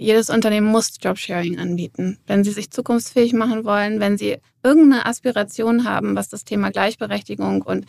jedes 0.00 0.30
Unternehmen 0.30 0.66
muss 0.66 0.94
Jobsharing 0.98 1.58
anbieten. 1.58 2.18
Wenn 2.26 2.42
sie 2.42 2.52
sich 2.52 2.70
zukunftsfähig 2.70 3.34
machen 3.34 3.64
wollen, 3.64 4.00
wenn 4.00 4.16
sie 4.16 4.38
irgendeine 4.62 5.04
Aspiration 5.04 5.84
haben, 5.84 6.16
was 6.16 6.30
das 6.30 6.44
Thema 6.44 6.70
Gleichberechtigung 6.70 7.60
und 7.60 7.84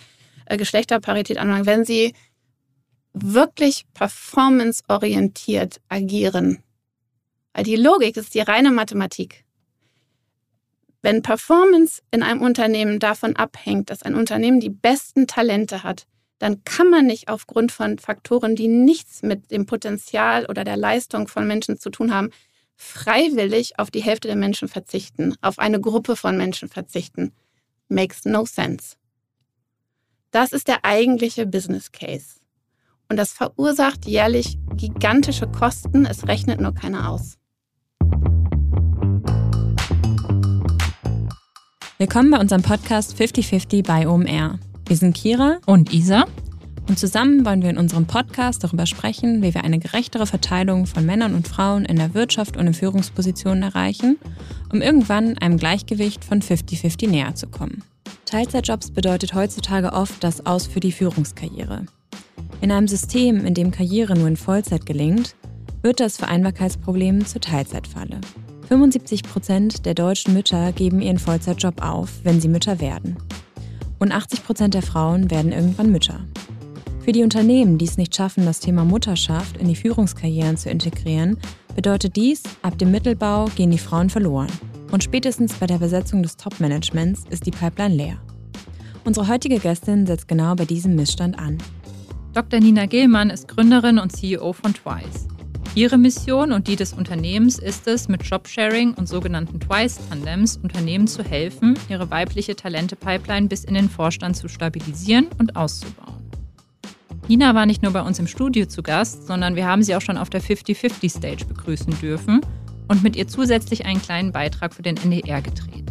äh, 0.45 0.57
Geschlechterparität 0.57 1.37
anbelangt, 1.37 1.67
wenn 1.67 1.85
sie 1.85 2.13
wirklich 3.13 3.85
performanceorientiert 3.93 5.79
agieren. 5.87 6.61
Weil 7.53 7.63
die 7.63 7.77
Logik 7.77 8.17
ist 8.17 8.33
die 8.33 8.41
reine 8.41 8.71
Mathematik. 8.71 9.45
Wenn 11.01 11.21
Performance 11.21 12.01
in 12.11 12.23
einem 12.23 12.41
Unternehmen 12.41 12.99
davon 12.99 13.37
abhängt, 13.37 13.89
dass 13.89 14.03
ein 14.03 14.15
Unternehmen 14.15 14.59
die 14.59 14.69
besten 14.69 15.27
Talente 15.27 15.83
hat, 15.83 16.07
dann 16.41 16.63
kann 16.63 16.89
man 16.89 17.05
nicht 17.05 17.29
aufgrund 17.29 17.71
von 17.71 17.99
Faktoren, 17.99 18.55
die 18.55 18.67
nichts 18.67 19.21
mit 19.21 19.51
dem 19.51 19.67
Potenzial 19.67 20.47
oder 20.47 20.63
der 20.63 20.75
Leistung 20.75 21.27
von 21.27 21.45
Menschen 21.45 21.77
zu 21.77 21.91
tun 21.91 22.11
haben, 22.11 22.31
freiwillig 22.75 23.77
auf 23.77 23.91
die 23.91 24.01
Hälfte 24.01 24.27
der 24.27 24.35
Menschen 24.35 24.67
verzichten, 24.67 25.35
auf 25.41 25.59
eine 25.59 25.79
Gruppe 25.79 26.15
von 26.15 26.37
Menschen 26.37 26.67
verzichten. 26.67 27.31
Makes 27.89 28.25
no 28.25 28.45
sense. 28.45 28.95
Das 30.31 30.51
ist 30.51 30.67
der 30.67 30.83
eigentliche 30.83 31.45
Business 31.45 31.91
Case. 31.91 32.39
Und 33.07 33.17
das 33.17 33.33
verursacht 33.33 34.07
jährlich 34.07 34.57
gigantische 34.73 35.45
Kosten, 35.45 36.07
es 36.07 36.27
rechnet 36.27 36.59
nur 36.59 36.73
keiner 36.73 37.11
aus. 37.11 37.37
Willkommen 41.99 42.31
bei 42.31 42.39
unserem 42.39 42.63
Podcast 42.63 43.15
5050 43.15 43.83
bei 43.83 44.07
OMR. 44.07 44.57
Wir 44.91 44.97
sind 44.97 45.15
Kira 45.15 45.59
und 45.67 45.93
Isa. 45.93 46.25
Und 46.89 46.99
zusammen 46.99 47.45
wollen 47.45 47.61
wir 47.61 47.69
in 47.69 47.77
unserem 47.77 48.07
Podcast 48.07 48.61
darüber 48.61 48.85
sprechen, 48.85 49.41
wie 49.41 49.53
wir 49.53 49.63
eine 49.63 49.79
gerechtere 49.79 50.27
Verteilung 50.27 50.85
von 50.85 51.05
Männern 51.05 51.33
und 51.33 51.47
Frauen 51.47 51.85
in 51.85 51.95
der 51.95 52.13
Wirtschaft 52.13 52.57
und 52.57 52.67
in 52.67 52.73
Führungspositionen 52.73 53.63
erreichen, 53.63 54.17
um 54.69 54.81
irgendwann 54.81 55.37
einem 55.37 55.55
Gleichgewicht 55.55 56.25
von 56.25 56.41
50-50 56.41 57.09
näher 57.09 57.35
zu 57.35 57.47
kommen. 57.47 57.85
Teilzeitjobs 58.25 58.91
bedeutet 58.91 59.33
heutzutage 59.33 59.93
oft 59.93 60.21
das 60.25 60.45
Aus 60.45 60.67
für 60.67 60.81
die 60.81 60.91
Führungskarriere. 60.91 61.85
In 62.59 62.73
einem 62.73 62.89
System, 62.89 63.45
in 63.45 63.53
dem 63.53 63.71
Karriere 63.71 64.17
nur 64.17 64.27
in 64.27 64.35
Vollzeit 64.35 64.85
gelingt, 64.85 65.37
wird 65.83 66.01
das 66.01 66.17
Vereinbarkeitsproblem 66.17 67.25
zur 67.25 67.39
Teilzeitfalle. 67.39 68.19
75 68.67 69.23
Prozent 69.23 69.85
der 69.85 69.93
deutschen 69.93 70.33
Mütter 70.33 70.73
geben 70.73 71.01
ihren 71.01 71.17
Vollzeitjob 71.17 71.81
auf, 71.81 72.09
wenn 72.23 72.41
sie 72.41 72.49
Mütter 72.49 72.81
werden 72.81 73.15
und 74.01 74.11
80 74.11 74.43
Prozent 74.43 74.73
der 74.73 74.81
Frauen 74.81 75.29
werden 75.29 75.51
irgendwann 75.51 75.91
Mütter. 75.91 76.19
Für 77.05 77.11
die 77.11 77.23
Unternehmen, 77.23 77.77
die 77.77 77.85
es 77.85 77.97
nicht 77.97 78.15
schaffen, 78.15 78.45
das 78.45 78.59
Thema 78.59 78.83
Mutterschaft 78.83 79.57
in 79.57 79.67
die 79.67 79.75
Führungskarrieren 79.75 80.57
zu 80.57 80.71
integrieren, 80.71 81.37
bedeutet 81.75 82.15
dies, 82.15 82.41
ab 82.63 82.77
dem 82.79 82.91
Mittelbau 82.91 83.45
gehen 83.55 83.69
die 83.69 83.77
Frauen 83.77 84.09
verloren. 84.09 84.49
Und 84.91 85.03
spätestens 85.03 85.53
bei 85.53 85.67
der 85.67 85.77
Besetzung 85.77 86.23
des 86.23 86.35
Top-Managements 86.35 87.25
ist 87.29 87.45
die 87.45 87.51
Pipeline 87.51 87.95
leer. 87.95 88.17
Unsere 89.05 89.27
heutige 89.27 89.59
Gästin 89.59 90.05
setzt 90.07 90.27
genau 90.27 90.55
bei 90.55 90.65
diesem 90.65 90.95
Missstand 90.95 91.37
an. 91.37 91.59
Dr. 92.33 92.59
Nina 92.59 92.87
Gehlmann 92.87 93.29
ist 93.29 93.47
Gründerin 93.47 93.99
und 93.99 94.11
CEO 94.11 94.53
von 94.53 94.73
Twice. 94.73 95.27
Ihre 95.73 95.97
Mission 95.97 96.51
und 96.51 96.67
die 96.67 96.75
des 96.75 96.91
Unternehmens 96.91 97.57
ist 97.57 97.87
es, 97.87 98.09
mit 98.09 98.23
Jobsharing 98.23 98.93
und 98.93 99.07
sogenannten 99.07 99.61
Twice-Tandems 99.61 100.57
Unternehmen 100.57 101.07
zu 101.07 101.23
helfen, 101.23 101.79
ihre 101.87 102.11
weibliche 102.11 102.57
Talente-Pipeline 102.57 103.47
bis 103.47 103.63
in 103.63 103.75
den 103.75 103.89
Vorstand 103.89 104.35
zu 104.35 104.49
stabilisieren 104.49 105.27
und 105.37 105.55
auszubauen. 105.55 106.29
Nina 107.29 107.55
war 107.55 107.65
nicht 107.65 107.83
nur 107.83 107.93
bei 107.93 108.01
uns 108.01 108.19
im 108.19 108.27
Studio 108.27 108.65
zu 108.65 108.83
Gast, 108.83 109.27
sondern 109.27 109.55
wir 109.55 109.65
haben 109.65 109.81
sie 109.81 109.95
auch 109.95 110.01
schon 110.01 110.17
auf 110.17 110.29
der 110.29 110.41
50-50-Stage 110.41 111.45
begrüßen 111.45 111.97
dürfen 112.01 112.41
und 112.89 113.01
mit 113.01 113.15
ihr 113.15 113.29
zusätzlich 113.29 113.85
einen 113.85 114.01
kleinen 114.01 114.33
Beitrag 114.33 114.73
für 114.73 114.81
den 114.81 114.97
NDR 114.97 115.41
gedreht. 115.41 115.85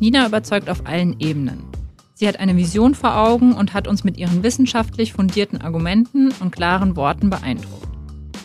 Nina 0.00 0.26
überzeugt 0.26 0.68
auf 0.68 0.84
allen 0.84 1.18
Ebenen. 1.18 1.64
Sie 2.12 2.28
hat 2.28 2.38
eine 2.38 2.56
Vision 2.58 2.94
vor 2.94 3.16
Augen 3.16 3.54
und 3.54 3.72
hat 3.72 3.88
uns 3.88 4.04
mit 4.04 4.18
ihren 4.18 4.42
wissenschaftlich 4.42 5.14
fundierten 5.14 5.62
Argumenten 5.62 6.30
und 6.40 6.50
klaren 6.50 6.94
Worten 6.94 7.30
beeindruckt. 7.30 7.91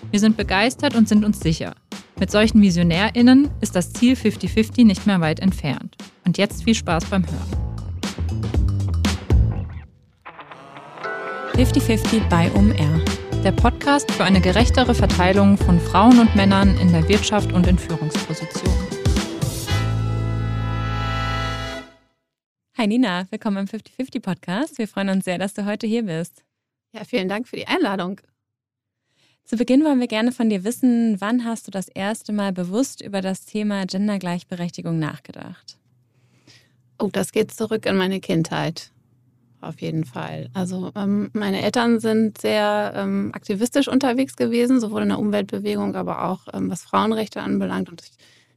Wir 0.09 0.21
sind 0.21 0.37
begeistert 0.37 0.95
und 0.95 1.09
sind 1.09 1.25
uns 1.25 1.41
sicher. 1.41 1.75
Mit 2.17 2.31
solchen 2.31 2.61
VisionärInnen 2.61 3.49
ist 3.59 3.75
das 3.75 3.91
Ziel 3.91 4.13
50-50 4.13 4.85
nicht 4.85 5.05
mehr 5.05 5.19
weit 5.19 5.41
entfernt. 5.41 5.97
Und 6.25 6.37
jetzt 6.37 6.63
viel 6.63 6.75
Spaß 6.75 7.05
beim 7.05 7.25
Hören. 7.25 7.67
50-50 11.55 12.29
bei 12.29 12.49
OMR. 12.53 13.03
Der 13.43 13.51
Podcast 13.51 14.09
für 14.11 14.23
eine 14.23 14.39
gerechtere 14.39 14.95
Verteilung 14.95 15.57
von 15.57 15.77
Frauen 15.77 16.19
und 16.19 16.33
Männern 16.37 16.77
in 16.77 16.93
der 16.93 17.07
Wirtschaft 17.09 17.51
und 17.51 17.67
in 17.67 17.77
Führungspositionen. 17.77 18.87
Hi 22.77 22.87
Nina, 22.87 23.27
willkommen 23.29 23.57
im 23.57 23.65
50-50 23.65 24.21
Podcast. 24.21 24.77
Wir 24.77 24.87
freuen 24.87 25.09
uns 25.09 25.25
sehr, 25.25 25.37
dass 25.37 25.53
du 25.53 25.65
heute 25.65 25.85
hier 25.85 26.03
bist. 26.03 26.45
Ja, 26.93 27.03
vielen 27.03 27.27
Dank 27.27 27.47
für 27.47 27.57
die 27.57 27.67
Einladung. 27.67 28.21
Zu 29.47 29.55
Beginn 29.55 29.85
wollen 29.85 30.01
wir 30.01 30.07
gerne 30.07 30.33
von 30.33 30.49
dir 30.49 30.65
wissen, 30.65 31.21
wann 31.21 31.45
hast 31.45 31.67
du 31.67 31.71
das 31.71 31.87
erste 31.87 32.33
Mal 32.33 32.51
bewusst 32.51 32.99
über 32.99 33.21
das 33.21 33.45
Thema 33.45 33.85
Gendergleichberechtigung 33.85 34.99
nachgedacht? 34.99 35.77
Oh, 36.99 37.07
das 37.09 37.31
geht 37.31 37.51
zurück 37.51 37.85
in 37.85 37.95
meine 37.95 38.19
Kindheit. 38.19 38.91
Auf 39.61 39.79
jeden 39.79 40.03
Fall. 40.03 40.49
Also 40.53 40.91
ähm, 40.97 41.29
meine 41.31 41.61
Eltern 41.63 42.01
sind 42.01 42.41
sehr 42.41 42.91
ähm, 42.93 43.31
aktivistisch 43.33 43.87
unterwegs 43.87 44.35
gewesen, 44.35 44.81
sowohl 44.81 45.03
in 45.03 45.09
der 45.09 45.19
Umweltbewegung, 45.19 45.95
aber 45.95 46.25
auch 46.25 46.49
ähm, 46.51 46.69
was 46.69 46.83
Frauenrechte 46.83 47.41
anbelangt. 47.41 47.87
Und 47.87 48.01
ich 48.01 48.11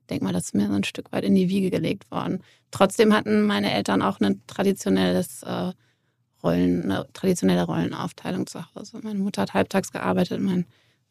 denke 0.09 0.25
mal, 0.25 0.33
das 0.33 0.47
ist 0.47 0.55
mir 0.57 0.67
so 0.67 0.73
ein 0.73 0.83
Stück 0.83 1.13
weit 1.13 1.23
in 1.23 1.37
die 1.37 1.49
Wiege 1.49 1.71
gelegt 1.71 2.11
worden. 2.11 2.43
Trotzdem 2.73 3.15
hatten 3.15 3.47
meine 3.47 3.73
Eltern 3.73 4.03
auch 4.03 4.19
ein 4.19 4.43
traditionelles 4.49 5.45
äh, 5.45 5.71
Rollen, 6.43 6.83
eine 6.83 7.07
traditionelle 7.13 7.63
Rollenaufteilung 7.63 8.49
zu 8.49 8.65
Hause. 8.75 8.99
Meine 9.05 9.21
Mutter 9.21 9.43
hat 9.43 9.55
halbtags 9.55 9.93
gearbeitet, 9.93 10.41
mein 10.41 10.67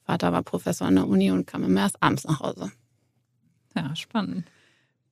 Vater 0.09 0.31
war 0.31 0.41
Professor 0.41 0.87
an 0.87 0.95
der 0.95 1.07
Uni 1.07 1.29
und 1.29 1.45
kam 1.45 1.63
immer 1.63 1.81
erst 1.81 2.01
abends 2.01 2.23
nach 2.23 2.39
Hause. 2.39 2.71
Ja, 3.75 3.95
spannend. 3.95 4.45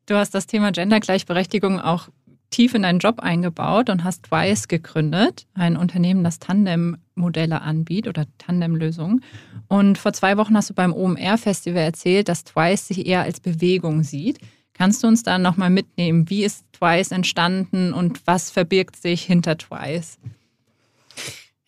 Du 0.08 0.16
hast 0.16 0.34
das 0.34 0.48
Thema 0.48 0.72
Gendergleichberechtigung 0.72 1.80
auch 1.80 2.10
tief 2.50 2.74
in 2.74 2.82
deinen 2.82 2.98
Job 2.98 3.20
eingebaut 3.20 3.92
und 3.92 4.04
hast 4.04 4.24
Twice 4.24 4.68
gegründet, 4.68 5.46
ein 5.54 5.78
Unternehmen, 5.78 6.24
das 6.24 6.40
Tandem-Modelle 6.40 7.62
anbietet 7.62 8.18
oder 8.18 8.26
Tandem-Lösungen. 8.40 9.24
Und 9.68 10.00
vor 10.00 10.14
zwei 10.14 10.36
Wochen 10.38 10.56
hast 10.56 10.72
du 10.72 10.74
beim 10.74 10.94
OMR-Festival 10.94 11.84
erzählt, 11.84 12.28
dass 12.28 12.44
Twice 12.44 12.88
sich 12.88 13.06
eher 13.06 13.22
als 13.22 13.40
Bewegung 13.40 14.02
sieht. 14.02 14.40
Kannst 14.74 15.04
du 15.04 15.08
uns 15.08 15.22
da 15.22 15.38
nochmal 15.38 15.70
mitnehmen? 15.70 16.28
Wie 16.32 16.44
ist 16.44 16.66
Twice 16.74 17.12
entstanden 17.12 17.94
und 17.94 18.26
was 18.26 18.50
verbirgt 18.50 18.96
sich 18.96 19.22
hinter 19.22 19.60
Twice? 19.60 20.18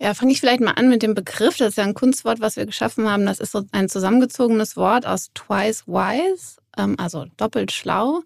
Ja, 0.02 0.14
fange 0.14 0.32
ich 0.32 0.40
vielleicht 0.40 0.62
mal 0.62 0.72
an 0.72 0.90
mit 0.90 1.04
dem 1.04 1.14
Begriff. 1.14 1.58
Das 1.58 1.70
ist 1.70 1.78
ja 1.78 1.84
ein 1.84 1.94
Kunstwort, 1.94 2.40
was 2.40 2.56
wir 2.56 2.66
geschaffen 2.66 3.10
haben. 3.10 3.26
Das 3.26 3.40
ist 3.40 3.52
so 3.52 3.64
ein 3.72 3.90
zusammengezogenes 3.90 4.78
Wort 4.78 5.06
aus 5.06 5.32
twice 5.34 5.86
wise, 5.88 6.58
ähm, 6.78 6.96
also 6.98 7.26
doppelt 7.36 7.72
schlau. 7.72 8.22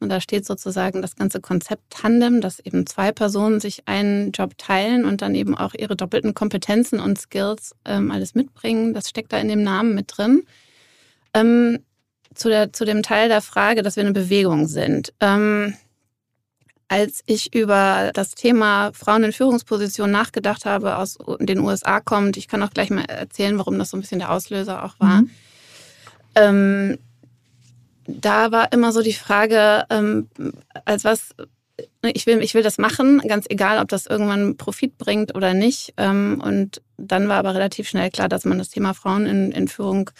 Und 0.00 0.10
da 0.10 0.20
steht 0.20 0.46
sozusagen 0.46 1.02
das 1.02 1.16
ganze 1.16 1.40
Konzept 1.40 1.82
Tandem, 1.90 2.40
dass 2.40 2.60
eben 2.60 2.86
zwei 2.86 3.12
Personen 3.12 3.60
sich 3.60 3.86
einen 3.86 4.32
Job 4.32 4.56
teilen 4.56 5.04
und 5.04 5.20
dann 5.22 5.34
eben 5.34 5.56
auch 5.56 5.74
ihre 5.74 5.96
doppelten 5.96 6.34
Kompetenzen 6.34 7.00
und 7.00 7.18
Skills 7.18 7.74
ähm, 7.84 8.10
alles 8.10 8.34
mitbringen. 8.34 8.94
Das 8.94 9.08
steckt 9.08 9.32
da 9.32 9.38
in 9.38 9.48
dem 9.48 9.62
Namen 9.62 9.94
mit 9.94 10.16
drin. 10.16 10.44
Ähm, 11.34 11.80
zu, 12.34 12.48
der, 12.48 12.72
zu 12.72 12.84
dem 12.84 13.02
Teil 13.02 13.28
der 13.28 13.42
Frage, 13.42 13.82
dass 13.82 13.96
wir 13.96 14.02
eine 14.02 14.12
Bewegung 14.12 14.66
sind. 14.66 15.12
Ähm, 15.20 15.74
als 16.88 17.22
ich 17.26 17.54
über 17.54 18.10
das 18.14 18.34
Thema 18.34 18.92
Frauen 18.92 19.24
in 19.24 19.32
Führungspositionen 19.32 20.10
nachgedacht 20.10 20.64
habe, 20.64 20.96
aus 20.96 21.18
den 21.38 21.60
USA 21.60 22.00
kommt, 22.00 22.36
ich 22.36 22.48
kann 22.48 22.62
auch 22.62 22.70
gleich 22.70 22.90
mal 22.90 23.04
erzählen, 23.04 23.58
warum 23.58 23.78
das 23.78 23.90
so 23.90 23.96
ein 23.96 24.00
bisschen 24.00 24.20
der 24.20 24.32
Auslöser 24.32 24.84
auch 24.84 24.94
war. 24.98 25.20
Mhm. 25.22 25.30
Ähm, 26.34 26.98
da 28.06 28.52
war 28.52 28.72
immer 28.72 28.90
so 28.92 29.02
die 29.02 29.12
Frage, 29.12 29.84
ähm, 29.90 30.28
als 30.86 31.04
was, 31.04 31.34
ich 32.02 32.26
will, 32.26 32.42
ich 32.42 32.54
will 32.54 32.62
das 32.62 32.78
machen, 32.78 33.18
ganz 33.28 33.44
egal, 33.50 33.80
ob 33.80 33.88
das 33.88 34.06
irgendwann 34.06 34.56
Profit 34.56 34.96
bringt 34.96 35.34
oder 35.34 35.52
nicht. 35.52 35.92
Ähm, 35.98 36.40
und 36.42 36.80
dann 36.96 37.28
war 37.28 37.36
aber 37.36 37.54
relativ 37.54 37.86
schnell 37.86 38.10
klar, 38.10 38.30
dass 38.30 38.46
man 38.46 38.56
das 38.56 38.70
Thema 38.70 38.94
Frauen 38.94 39.26
in, 39.26 39.52
in 39.52 39.68
Führung 39.68 40.10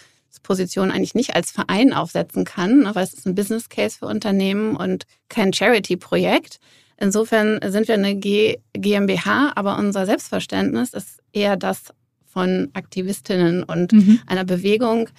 Position 0.43 0.91
eigentlich 0.91 1.15
nicht 1.15 1.35
als 1.35 1.51
Verein 1.51 1.93
aufsetzen 1.93 2.45
kann, 2.45 2.81
ne, 2.81 2.91
weil 2.93 3.03
es 3.03 3.13
ist 3.13 3.25
ein 3.25 3.35
Business 3.35 3.69
Case 3.69 3.97
für 3.97 4.05
Unternehmen 4.05 4.75
und 4.75 5.05
kein 5.29 5.53
Charity-Projekt. 5.53 6.59
Insofern 6.97 7.59
sind 7.65 7.87
wir 7.87 7.95
eine 7.95 8.15
G 8.15 8.57
GmbH, 8.73 9.53
aber 9.55 9.77
unser 9.77 10.05
Selbstverständnis 10.05 10.93
ist 10.93 11.19
eher 11.31 11.55
das 11.55 11.93
von 12.25 12.69
Aktivistinnen 12.73 13.63
und 13.63 13.93
mhm. 13.93 14.19
einer 14.27 14.43
Bewegung. 14.45 15.09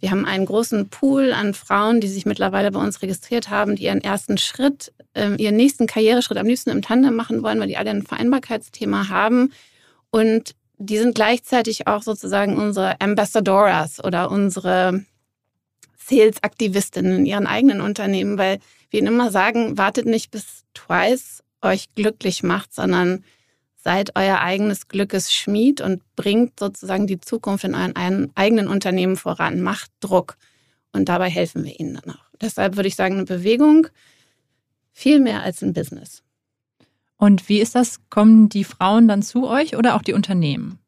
Wir 0.00 0.10
haben 0.10 0.24
einen 0.24 0.46
großen 0.46 0.88
Pool 0.88 1.32
an 1.32 1.54
Frauen, 1.54 2.00
die 2.00 2.08
sich 2.08 2.26
mittlerweile 2.26 2.70
bei 2.70 2.80
uns 2.80 3.02
registriert 3.02 3.50
haben, 3.50 3.76
die 3.76 3.84
ihren 3.84 4.02
ersten 4.02 4.38
Schritt, 4.38 4.92
äh, 5.14 5.34
ihren 5.36 5.56
nächsten 5.56 5.86
Karriereschritt 5.86 6.38
am 6.38 6.46
liebsten 6.46 6.70
im 6.70 6.82
Tandem 6.82 7.14
machen 7.14 7.42
wollen, 7.42 7.60
weil 7.60 7.68
die 7.68 7.76
alle 7.76 7.90
ein 7.90 8.02
Vereinbarkeitsthema 8.02 9.08
haben. 9.08 9.52
Und 10.10 10.54
die 10.78 10.98
sind 10.98 11.14
gleichzeitig 11.14 11.86
auch 11.86 12.02
sozusagen 12.02 12.56
unsere 12.56 13.00
Ambassadoras 13.00 14.02
oder 14.04 14.30
unsere 14.30 15.04
Sales-Aktivistinnen 15.96 17.18
in 17.18 17.26
ihren 17.26 17.46
eigenen 17.46 17.80
Unternehmen, 17.80 18.38
weil 18.38 18.58
wir 18.90 19.00
ihnen 19.00 19.08
immer 19.08 19.30
sagen, 19.30 19.78
wartet 19.78 20.06
nicht 20.06 20.30
bis 20.30 20.64
Twice 20.74 21.42
euch 21.62 21.94
glücklich 21.94 22.42
macht, 22.42 22.74
sondern 22.74 23.24
seid 23.76 24.16
euer 24.16 24.40
eigenes 24.40 24.88
Glückes 24.88 25.32
Schmied 25.32 25.80
und 25.80 26.02
bringt 26.16 26.58
sozusagen 26.58 27.06
die 27.06 27.20
Zukunft 27.20 27.64
in 27.64 27.74
euren 27.74 28.32
eigenen 28.34 28.68
Unternehmen 28.68 29.16
voran, 29.16 29.60
macht 29.60 29.90
Druck. 30.00 30.36
Und 30.92 31.08
dabei 31.08 31.28
helfen 31.28 31.64
wir 31.64 31.78
ihnen 31.78 31.94
dann 31.94 32.16
auch. 32.16 32.24
Deshalb 32.40 32.76
würde 32.76 32.88
ich 32.88 32.96
sagen, 32.96 33.14
eine 33.14 33.24
Bewegung 33.24 33.88
viel 34.92 35.20
mehr 35.20 35.42
als 35.42 35.62
ein 35.62 35.72
Business. 35.72 36.22
Und 37.18 37.48
wie 37.48 37.60
ist 37.60 37.74
das? 37.74 38.00
Kommen 38.10 38.48
die 38.48 38.64
Frauen 38.64 39.08
dann 39.08 39.22
zu 39.22 39.48
euch 39.48 39.76
oder 39.76 39.94
auch 39.96 40.02
die 40.02 40.12
Unternehmen? 40.12 40.78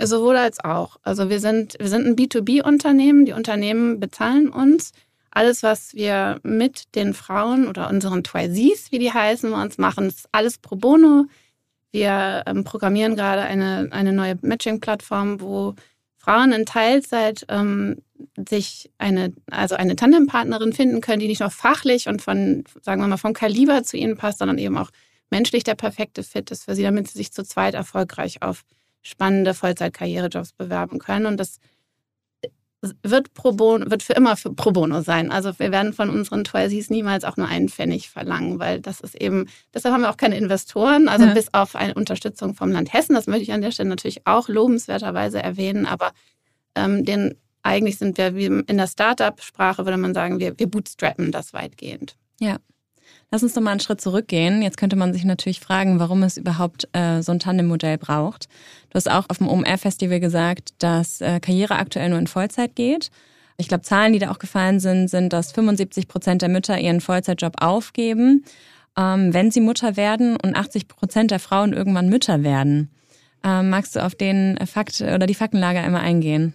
Sowohl 0.00 0.36
als 0.36 0.62
auch. 0.64 0.96
Also 1.02 1.28
wir 1.28 1.40
sind, 1.40 1.76
wir 1.78 1.88
sind 1.88 2.06
ein 2.06 2.16
B2B-Unternehmen. 2.16 3.24
Die 3.24 3.32
Unternehmen 3.32 4.00
bezahlen 4.00 4.48
uns. 4.48 4.92
Alles, 5.30 5.62
was 5.62 5.94
wir 5.94 6.40
mit 6.42 6.94
den 6.94 7.14
Frauen 7.14 7.66
oder 7.66 7.88
unseren 7.88 8.24
Twisees, 8.24 8.92
wie 8.92 8.98
die 8.98 9.12
heißen, 9.12 9.50
wir 9.50 9.62
uns 9.62 9.78
machen, 9.78 10.06
ist 10.06 10.28
alles 10.32 10.58
pro 10.58 10.76
bono. 10.76 11.26
Wir 11.90 12.42
ähm, 12.46 12.64
programmieren 12.64 13.16
gerade 13.16 13.42
eine, 13.42 13.88
eine 13.92 14.12
neue 14.12 14.38
Matching-Plattform, 14.40 15.40
wo 15.40 15.74
Frauen 16.16 16.52
in 16.52 16.66
Teilzeit 16.66 17.44
ähm, 17.48 17.96
sich 18.48 18.90
eine, 18.98 19.32
also 19.50 19.74
eine 19.74 19.96
Tandempartnerin 19.96 20.72
finden 20.72 21.00
können, 21.00 21.20
die 21.20 21.28
nicht 21.28 21.40
nur 21.40 21.50
fachlich 21.50 22.08
und 22.08 22.22
von, 22.22 22.64
sagen 22.80 23.00
wir 23.00 23.08
mal, 23.08 23.16
vom 23.16 23.34
Kaliber 23.34 23.82
zu 23.82 23.96
ihnen 23.96 24.16
passt, 24.16 24.38
sondern 24.38 24.58
eben 24.58 24.78
auch 24.78 24.90
menschlich 25.32 25.64
der 25.64 25.74
perfekte 25.74 26.22
Fit 26.22 26.50
ist 26.50 26.64
für 26.64 26.74
sie, 26.74 26.82
damit 26.82 27.08
sie 27.08 27.18
sich 27.18 27.32
zu 27.32 27.42
zweit 27.42 27.74
erfolgreich 27.74 28.42
auf 28.42 28.64
spannende 29.00 29.54
Vollzeit-Karrierejobs 29.54 30.52
bewerben 30.52 30.98
können. 30.98 31.26
Und 31.26 31.40
das 31.40 31.58
wird 33.02 33.32
pro 33.32 33.52
bono, 33.52 33.90
wird 33.90 34.02
für 34.02 34.12
immer 34.12 34.36
für 34.36 34.52
pro 34.52 34.72
bono 34.72 35.00
sein. 35.00 35.30
Also 35.30 35.58
wir 35.58 35.72
werden 35.72 35.92
von 35.92 36.10
unseren 36.10 36.44
Twisees 36.44 36.90
niemals 36.90 37.24
auch 37.24 37.36
nur 37.36 37.48
einen 37.48 37.68
Pfennig 37.68 38.10
verlangen, 38.10 38.58
weil 38.58 38.80
das 38.80 39.00
ist 39.00 39.14
eben, 39.14 39.46
deshalb 39.72 39.94
haben 39.94 40.02
wir 40.02 40.10
auch 40.10 40.16
keine 40.16 40.36
Investoren, 40.36 41.08
also 41.08 41.26
ja. 41.26 41.32
bis 41.32 41.54
auf 41.54 41.76
eine 41.76 41.94
Unterstützung 41.94 42.54
vom 42.54 42.70
Land 42.70 42.92
Hessen. 42.92 43.14
Das 43.14 43.26
möchte 43.26 43.44
ich 43.44 43.52
an 43.52 43.62
der 43.62 43.70
Stelle 43.70 43.88
natürlich 43.88 44.26
auch 44.26 44.48
lobenswerterweise 44.48 45.42
erwähnen, 45.42 45.86
aber 45.86 46.12
ähm, 46.74 47.04
den 47.04 47.38
eigentlich 47.62 47.98
sind 47.98 48.18
wir 48.18 48.34
wie 48.34 48.46
in 48.46 48.76
der 48.76 48.88
Startup-Sprache, 48.88 49.86
würde 49.86 49.96
man 49.96 50.14
sagen, 50.14 50.40
wir, 50.40 50.58
wir 50.58 50.68
bootstrappen 50.68 51.30
das 51.30 51.54
weitgehend. 51.54 52.16
Ja. 52.40 52.58
Lass 53.30 53.42
uns 53.42 53.54
doch 53.54 53.62
mal 53.62 53.70
einen 53.70 53.80
Schritt 53.80 54.00
zurückgehen. 54.00 54.60
Jetzt 54.60 54.76
könnte 54.76 54.96
man 54.96 55.12
sich 55.12 55.24
natürlich 55.24 55.60
fragen, 55.60 55.98
warum 55.98 56.22
es 56.22 56.36
überhaupt 56.36 56.86
äh, 56.92 57.22
so 57.22 57.32
ein 57.32 57.38
Tandem-Modell 57.38 57.96
braucht. 57.96 58.48
Du 58.90 58.96
hast 58.96 59.10
auch 59.10 59.24
auf 59.28 59.38
dem 59.38 59.48
OMR-Festival 59.48 60.20
gesagt, 60.20 60.74
dass 60.78 61.20
äh, 61.22 61.40
Karriere 61.40 61.76
aktuell 61.76 62.10
nur 62.10 62.18
in 62.18 62.26
Vollzeit 62.26 62.76
geht. 62.76 63.10
Ich 63.56 63.68
glaube, 63.68 63.84
Zahlen, 63.84 64.12
die 64.12 64.18
da 64.18 64.30
auch 64.30 64.38
gefallen 64.38 64.80
sind, 64.80 65.08
sind, 65.08 65.32
dass 65.32 65.52
75 65.52 66.08
Prozent 66.08 66.42
der 66.42 66.48
Mütter 66.48 66.78
ihren 66.78 67.00
Vollzeitjob 67.00 67.62
aufgeben, 67.62 68.44
ähm, 68.98 69.32
wenn 69.32 69.50
sie 69.50 69.60
Mutter 69.60 69.96
werden 69.96 70.36
und 70.36 70.56
80 70.56 70.88
Prozent 70.88 71.30
der 71.30 71.38
Frauen 71.38 71.72
irgendwann 71.72 72.08
Mütter 72.08 72.42
werden. 72.42 72.90
Ähm, 73.44 73.70
magst 73.70 73.96
du 73.96 74.04
auf 74.04 74.14
den 74.14 74.58
Fakt 74.66 75.00
oder 75.00 75.26
die 75.26 75.34
Faktenlage 75.34 75.80
einmal 75.80 76.02
eingehen? 76.02 76.54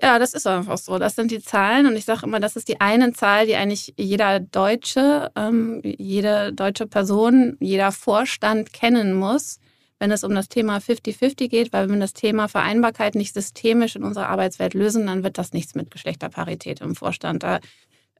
Ja, 0.00 0.18
das 0.18 0.34
ist 0.34 0.46
einfach 0.46 0.78
so. 0.78 0.98
Das 0.98 1.14
sind 1.14 1.30
die 1.30 1.40
Zahlen 1.40 1.86
und 1.86 1.96
ich 1.96 2.04
sage 2.04 2.26
immer, 2.26 2.40
das 2.40 2.56
ist 2.56 2.68
die 2.68 2.80
eine 2.80 3.12
Zahl, 3.12 3.46
die 3.46 3.54
eigentlich 3.54 3.94
jeder 3.96 4.40
Deutsche, 4.40 5.30
ähm, 5.36 5.80
jede 5.84 6.52
deutsche 6.52 6.86
Person, 6.86 7.56
jeder 7.60 7.92
Vorstand 7.92 8.72
kennen 8.72 9.14
muss, 9.14 9.60
wenn 10.00 10.10
es 10.10 10.24
um 10.24 10.34
das 10.34 10.48
Thema 10.48 10.78
50-50 10.78 11.48
geht, 11.48 11.72
weil 11.72 11.84
wenn 11.88 11.94
wir 11.94 12.00
das 12.00 12.12
Thema 12.12 12.48
Vereinbarkeit 12.48 13.14
nicht 13.14 13.34
systemisch 13.34 13.94
in 13.94 14.02
unserer 14.02 14.28
Arbeitswelt 14.28 14.74
lösen, 14.74 15.06
dann 15.06 15.22
wird 15.22 15.38
das 15.38 15.52
nichts 15.52 15.76
mit 15.76 15.92
Geschlechterparität 15.92 16.80
im 16.80 16.96
Vorstand. 16.96 17.44
Da, 17.44 17.60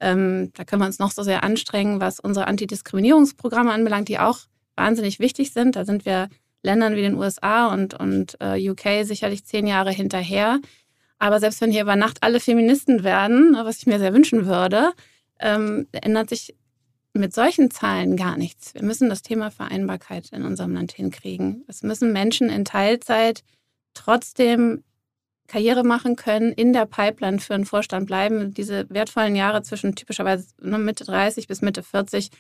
ähm, 0.01 0.53
da 0.55 0.65
können 0.65 0.83
wir 0.83 0.87
uns 0.87 1.01
noch 1.01 1.11
so 1.11 1.25
sehr 1.25 1.43
anstrengen, 1.43 2.01
was 2.01 2.21
unsere 2.21 2.47
Antidiskriminierungsprogramme 2.47 3.73
anbelangt, 3.73 4.09
die 4.09 4.21
auch 4.21 4.39
wahnsinnig 4.77 5.19
wichtig 5.19 5.53
sind. 5.53 5.75
Da 5.75 5.85
sind 5.85 6.07
wir 6.07 6.29
Ländern 6.63 6.95
wie 6.95 7.03
den 7.03 7.17
USA 7.17 7.67
und, 7.73 7.95
und 7.95 8.37
äh, 8.41 8.71
UK 8.71 9.05
sicherlich 9.05 9.45
zehn 9.45 9.67
Jahre 9.67 9.91
hinterher. 9.91 10.61
Aber 11.19 11.41
selbst 11.41 11.61
wenn 11.61 11.71
hier 11.71 11.83
über 11.83 11.97
Nacht 11.97 12.19
alle 12.23 12.41
Feministen 12.41 13.05
werden, 13.05 13.55
was 13.55 13.79
ich 13.79 13.87
mir 13.87 13.99
sehr 13.99 14.15
wünschen 14.15 14.47
würde, 14.47 14.93
ähm, 15.41 15.87
ändert 15.93 16.29
sich 16.29 16.55
mit 17.13 17.33
solchen 17.33 17.71
Zahlen 17.71 18.17
gar 18.17 18.37
nichts. 18.37 18.75
Wir 18.75 18.83
müssen 18.83 19.09
das 19.09 19.23
Thema 19.23 19.51
Vereinbarkeit 19.51 20.31
in 20.33 20.43
unserem 20.43 20.75
Land 20.75 20.93
hinkriegen. 20.93 21.65
Es 21.69 21.83
müssen 21.83 22.13
Menschen 22.13 22.51
in 22.51 22.65
Teilzeit 22.65 23.45
trotzdem 23.95 24.83
Karriere 25.47 25.85
machen 25.85 26.17
können, 26.17 26.53
in 26.53 26.73
der 26.73 26.87
Pipeline 26.87 27.39
für 27.39 27.55
einen 27.55 27.67
Vorstand 27.67 28.07
bleiben. 28.07 28.53
Diese 28.55 28.89
wertvollen 28.91 29.37
Jahre 29.37 29.63
zwischen 29.63 29.95
typischerweise 29.95 30.49
ne, 30.61 30.79
Mitte 30.79 31.05
30 31.05 31.47
bis 31.47 31.61
Mitte 31.61 31.83
40, 31.83 32.31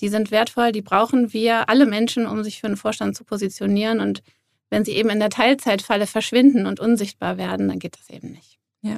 die 0.00 0.08
sind 0.08 0.30
wertvoll, 0.30 0.72
die 0.72 0.82
brauchen 0.82 1.32
wir 1.32 1.68
alle 1.68 1.86
Menschen, 1.86 2.26
um 2.26 2.42
sich 2.42 2.60
für 2.60 2.66
einen 2.66 2.76
Vorstand 2.76 3.16
zu 3.16 3.24
positionieren. 3.24 4.00
Und 4.00 4.22
wenn 4.72 4.86
sie 4.86 4.92
eben 4.92 5.10
in 5.10 5.20
der 5.20 5.28
Teilzeitfalle 5.28 6.06
verschwinden 6.06 6.64
und 6.64 6.80
unsichtbar 6.80 7.36
werden, 7.36 7.68
dann 7.68 7.78
geht 7.78 7.98
das 7.98 8.08
eben 8.08 8.30
nicht. 8.30 8.58
Ja. 8.80 8.96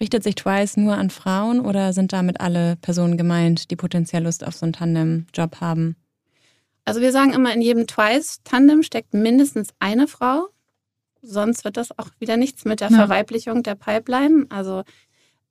Richtet 0.00 0.22
sich 0.22 0.36
Twice 0.36 0.78
nur 0.78 0.94
an 0.94 1.10
Frauen 1.10 1.60
oder 1.60 1.92
sind 1.92 2.14
damit 2.14 2.40
alle 2.40 2.76
Personen 2.76 3.18
gemeint, 3.18 3.70
die 3.70 3.76
potenziell 3.76 4.24
Lust 4.24 4.42
auf 4.42 4.56
so 4.56 4.64
einen 4.64 4.72
Tandem-Job 4.72 5.60
haben? 5.60 5.96
Also 6.86 7.02
wir 7.02 7.12
sagen 7.12 7.34
immer, 7.34 7.52
in 7.52 7.60
jedem 7.60 7.86
Twice-Tandem 7.86 8.82
steckt 8.82 9.12
mindestens 9.12 9.68
eine 9.78 10.08
Frau. 10.08 10.48
Sonst 11.20 11.64
wird 11.64 11.76
das 11.76 11.96
auch 11.98 12.08
wieder 12.18 12.38
nichts 12.38 12.64
mit 12.64 12.80
der 12.80 12.88
ja. 12.88 12.96
Verweiblichung 12.96 13.62
der 13.62 13.74
Pipeline. 13.74 14.46
Also, 14.48 14.82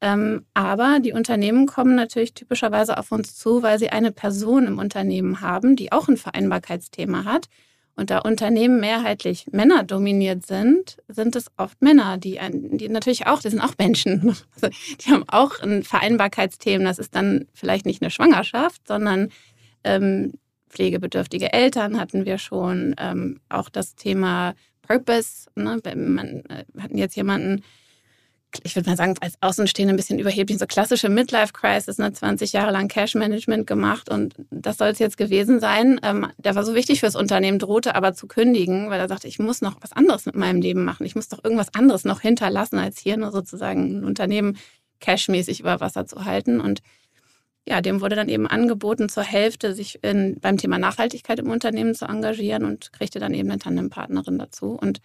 ähm, 0.02 0.44
aber 0.56 0.98
die 1.00 1.14
Unternehmen 1.14 1.68
kommen 1.68 1.94
natürlich 1.94 2.34
typischerweise 2.34 2.98
auf 2.98 3.12
uns 3.12 3.36
zu, 3.36 3.62
weil 3.62 3.78
sie 3.78 3.92
eine 3.92 4.12
Person 4.12 4.66
im 4.66 4.80
Unternehmen 4.80 5.40
haben, 5.40 5.76
die 5.76 5.92
auch 5.92 6.08
ein 6.08 6.18
Vereinbarkeitsthema 6.18 7.26
hat 7.26 7.48
und 7.96 8.10
da 8.10 8.20
Unternehmen 8.20 8.80
mehrheitlich 8.80 9.48
Männer 9.52 9.84
dominiert 9.84 10.46
sind, 10.46 10.98
sind 11.08 11.36
es 11.36 11.48
oft 11.58 11.82
Männer, 11.82 12.18
die, 12.18 12.40
die 12.52 12.90
natürlich 12.90 13.28
auch, 13.28 13.42
die 13.42 13.50
sind 13.50 13.62
auch 13.62 13.78
Menschen. 13.78 14.36
Also 14.56 14.70
die 15.00 15.12
haben 15.12 15.24
auch 15.28 15.60
ein 15.60 15.84
Vereinbarkeitsthema. 15.84 16.86
Das 16.86 17.00
ist 17.00 17.16
dann 17.16 17.48
vielleicht 17.54 17.86
nicht 17.86 18.02
eine 18.02 18.12
Schwangerschaft, 18.12 18.88
sondern 18.88 19.30
ähm, 19.84 20.34
pflegebedürftige 20.70 21.52
Eltern 21.54 22.00
hatten 22.00 22.26
wir 22.26 22.38
schon. 22.38 22.96
Ähm, 22.98 23.40
auch 23.50 23.70
das 23.70 23.96
Thema 23.96 24.54
Purpose. 24.82 25.50
Ne? 25.56 25.80
Man, 25.96 26.44
äh, 26.46 26.66
hatten 26.80 26.98
jetzt 26.98 27.16
jemanden, 27.16 27.64
ich 28.64 28.76
würde 28.76 28.90
mal 28.90 28.98
sagen, 28.98 29.16
als 29.22 29.36
Außenstehende 29.42 29.94
ein 29.94 29.98
bisschen 29.98 30.20
überheblich, 30.20 30.58
so 30.58 30.66
klassische 30.66 31.10
Midlife-Crisis, 31.10 31.98
ne, 31.98 32.12
20 32.12 32.54
Jahre 32.54 32.72
lang 32.72 32.88
Cash-Management 32.88 33.68
gemacht 33.68 34.10
und 34.10 34.36
das 34.50 34.78
soll 34.78 34.90
es 34.90 35.00
jetzt 35.00 35.18
gewesen 35.18 35.60
sein. 35.60 36.00
Ähm, 36.04 36.28
der 36.38 36.56
war 36.56 36.64
so 36.64 36.76
wichtig 36.76 37.00
fürs 37.00 37.16
Unternehmen, 37.16 37.60
drohte 37.60 37.96
aber 37.96 38.14
zu 38.14 38.28
kündigen, 38.28 38.90
weil 38.90 39.00
er 39.00 39.08
sagte, 39.08 39.28
ich 39.28 39.40
muss 39.40 39.62
noch 39.62 39.78
was 39.82 39.94
anderes 39.94 40.26
mit 40.26 40.36
meinem 40.36 40.62
Leben 40.62 40.84
machen. 40.84 41.06
Ich 41.06 41.16
muss 41.16 41.30
doch 41.30 41.44
irgendwas 41.44 41.74
anderes 41.74 42.06
noch 42.06 42.22
hinterlassen, 42.22 42.78
als 42.78 43.00
hier 43.00 43.18
nur 43.18 43.32
sozusagen 43.32 44.00
ein 44.00 44.04
Unternehmen 44.04 44.58
cashmäßig 45.00 45.60
über 45.60 45.80
Wasser 45.80 46.06
zu 46.06 46.26
halten. 46.26 46.60
Und 46.60 46.82
ja, 47.68 47.82
dem 47.82 48.02
wurde 48.02 48.16
dann 48.16 48.30
eben 48.30 48.48
angeboten, 48.48 49.10
zur 49.10 49.24
Hälfte 49.24 49.74
sich 49.74 50.04
in, 50.04 50.40
beim 50.40 50.58
Thema 50.58 50.78
Nachhaltigkeit 50.78 51.40
im 51.40 51.50
Unternehmen 51.50 51.96
zu 51.96 52.06
engagieren 52.06 52.66
und 52.66 52.92
kriegte 52.94 53.20
dann 53.20 53.34
eben 53.34 53.50
eine 53.50 53.60
Tandempartnerin 53.60 54.40
dazu. 54.40 54.72
Und 54.72 55.00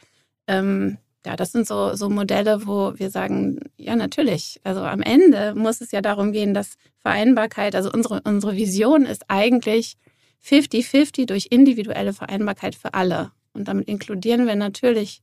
ähm, 0.47 0.99
ja, 1.27 1.35
das 1.35 1.51
sind 1.51 1.67
so, 1.67 1.97
so 1.97 2.09
Modelle, 2.09 2.69
wo 2.69 2.93
wir 2.97 3.11
sagen, 3.11 3.59
ja, 3.77 3.97
natürlich. 3.97 4.61
Also 4.63 4.83
am 4.83 5.03
Ende 5.03 5.57
muss 5.57 5.81
es 5.81 5.91
ja 5.91 6.01
darum 6.01 6.31
gehen, 6.31 6.55
dass 6.55 6.77
Vereinbarkeit, 7.03 7.75
also 7.75 7.91
unsere, 7.93 8.21
unsere 8.23 8.55
Vision 8.55 9.05
ist 9.05 9.25
eigentlich 9.27 9.97
50-50 10.45 11.27
durch 11.27 11.49
individuelle 11.51 12.13
Vereinbarkeit 12.13 12.77
für 12.77 12.95
alle. 12.95 13.33
Und 13.53 13.67
damit 13.67 13.89
inkludieren 13.89 14.47
wir 14.47 14.55
natürlich 14.55 15.21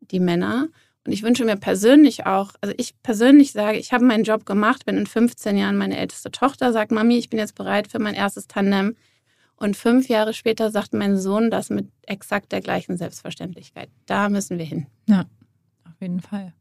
die 0.00 0.20
Männer. 0.20 0.68
Und 1.04 1.12
ich 1.12 1.24
wünsche 1.24 1.44
mir 1.44 1.56
persönlich 1.56 2.26
auch, 2.26 2.52
also 2.60 2.72
ich 2.78 2.94
persönlich 3.02 3.50
sage, 3.50 3.78
ich 3.78 3.92
habe 3.92 4.04
meinen 4.04 4.22
Job 4.22 4.46
gemacht, 4.46 4.82
wenn 4.86 4.98
in 4.98 5.06
15 5.06 5.56
Jahren 5.56 5.76
meine 5.76 5.98
älteste 5.98 6.30
Tochter 6.30 6.72
sagt, 6.72 6.92
Mami, 6.92 7.18
ich 7.18 7.28
bin 7.28 7.40
jetzt 7.40 7.56
bereit 7.56 7.88
für 7.88 7.98
mein 7.98 8.14
erstes 8.14 8.46
Tandem. 8.46 8.94
Und 9.56 9.76
fünf 9.76 10.08
Jahre 10.08 10.32
später 10.32 10.70
sagt 10.70 10.94
mein 10.94 11.18
Sohn 11.18 11.50
das 11.50 11.70
mit 11.70 11.88
exakt 12.06 12.52
der 12.52 12.60
gleichen 12.60 12.96
Selbstverständlichkeit. 12.96 13.90
Da 14.06 14.28
müssen 14.28 14.58
wir 14.58 14.64
hin. 14.64 14.86
Ja 15.08 15.26
jeden 16.00 16.20
Fall. 16.20 16.52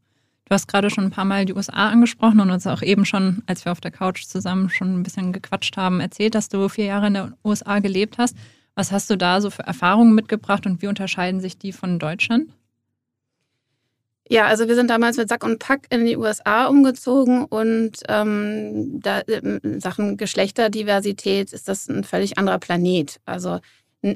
Du 0.46 0.56
hast 0.56 0.68
gerade 0.68 0.90
schon 0.90 1.06
ein 1.06 1.12
paar 1.12 1.26
Mal 1.26 1.46
die 1.46 1.54
USA 1.54 1.90
angesprochen 1.90 2.40
und 2.40 2.50
uns 2.50 2.66
auch 2.66 2.82
eben 2.82 3.06
schon, 3.06 3.44
als 3.46 3.66
wir 3.66 3.72
auf 3.72 3.82
der 3.82 3.92
Couch 3.92 4.26
zusammen 4.26 4.70
schon 4.70 5.00
ein 5.00 5.04
bisschen 5.04 5.32
gequatscht 5.32 5.78
haben, 5.78 6.00
erzählt, 6.00 6.34
dass 6.34 6.50
du 6.50 6.68
vier 6.70 6.86
Jahre 6.86 7.08
in 7.08 7.14
den 7.14 7.34
USA 7.44 7.80
gelebt 7.80 8.18
hast. 8.18 8.36
Was 8.74 8.92
hast 8.92 9.10
du 9.10 9.18
da 9.18 9.42
so 9.42 9.52
für 9.52 9.64
Erfahrungen 9.64 10.16
mitgebracht 10.16 10.66
und 10.66 10.82
wie 10.82 10.88
unterscheiden 10.88 11.40
sich 11.40 11.58
die 11.58 11.72
von 11.72 12.00
Deutschland? 12.00 12.50
Ja, 14.28 14.46
also 14.46 14.68
wir 14.68 14.76
sind 14.76 14.90
damals 14.90 15.18
mit 15.18 15.28
Sack 15.28 15.44
und 15.44 15.60
Pack 15.60 15.88
in 15.90 16.06
die 16.06 16.16
USA 16.16 16.68
umgezogen 16.68 17.46
und 17.46 17.98
ähm, 18.08 19.00
da, 19.02 19.20
in 19.20 19.80
Sachen 19.80 20.18
Geschlechterdiversität 20.18 21.52
ist 21.52 21.68
das 21.68 21.90
ein 21.90 22.04
völlig 22.04 22.38
anderer 22.38 22.60
Planet. 22.60 23.20
Also 23.26 23.60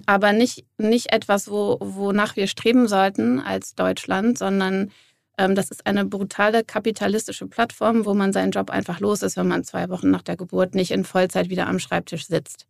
aber 0.05 0.31
nicht, 0.31 0.65
nicht 0.77 1.11
etwas, 1.11 1.49
wo, 1.49 1.77
wonach 1.79 2.35
wir 2.35 2.47
streben 2.47 2.87
sollten 2.87 3.39
als 3.39 3.75
Deutschland, 3.75 4.37
sondern 4.37 4.91
das 5.37 5.71
ist 5.71 5.85
eine 5.87 6.05
brutale 6.05 6.63
kapitalistische 6.63 7.47
Plattform, 7.47 8.05
wo 8.05 8.13
man 8.13 8.33
seinen 8.33 8.51
Job 8.51 8.69
einfach 8.69 8.99
los 8.99 9.23
ist, 9.23 9.35
wenn 9.35 9.47
man 9.47 9.63
zwei 9.63 9.89
Wochen 9.89 10.11
nach 10.11 10.21
der 10.21 10.35
Geburt 10.37 10.75
nicht 10.75 10.91
in 10.91 11.05
Vollzeit 11.05 11.49
wieder 11.49 11.67
am 11.67 11.79
Schreibtisch 11.79 12.27
sitzt. 12.27 12.67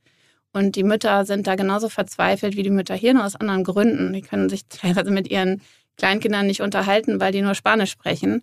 Und 0.53 0.75
die 0.75 0.83
Mütter 0.83 1.25
sind 1.25 1.47
da 1.47 1.55
genauso 1.55 1.89
verzweifelt 1.89 2.55
wie 2.55 2.63
die 2.63 2.69
Mütter 2.69 2.95
hier, 2.95 3.13
nur 3.13 3.25
aus 3.25 3.35
anderen 3.35 3.63
Gründen. 3.63 4.13
Die 4.13 4.21
können 4.21 4.49
sich 4.49 4.65
teilweise 4.69 5.11
mit 5.11 5.29
ihren 5.29 5.61
Kleinkindern 5.97 6.47
nicht 6.47 6.61
unterhalten, 6.61 7.19
weil 7.19 7.31
die 7.31 7.41
nur 7.41 7.55
Spanisch 7.55 7.91
sprechen. 7.91 8.41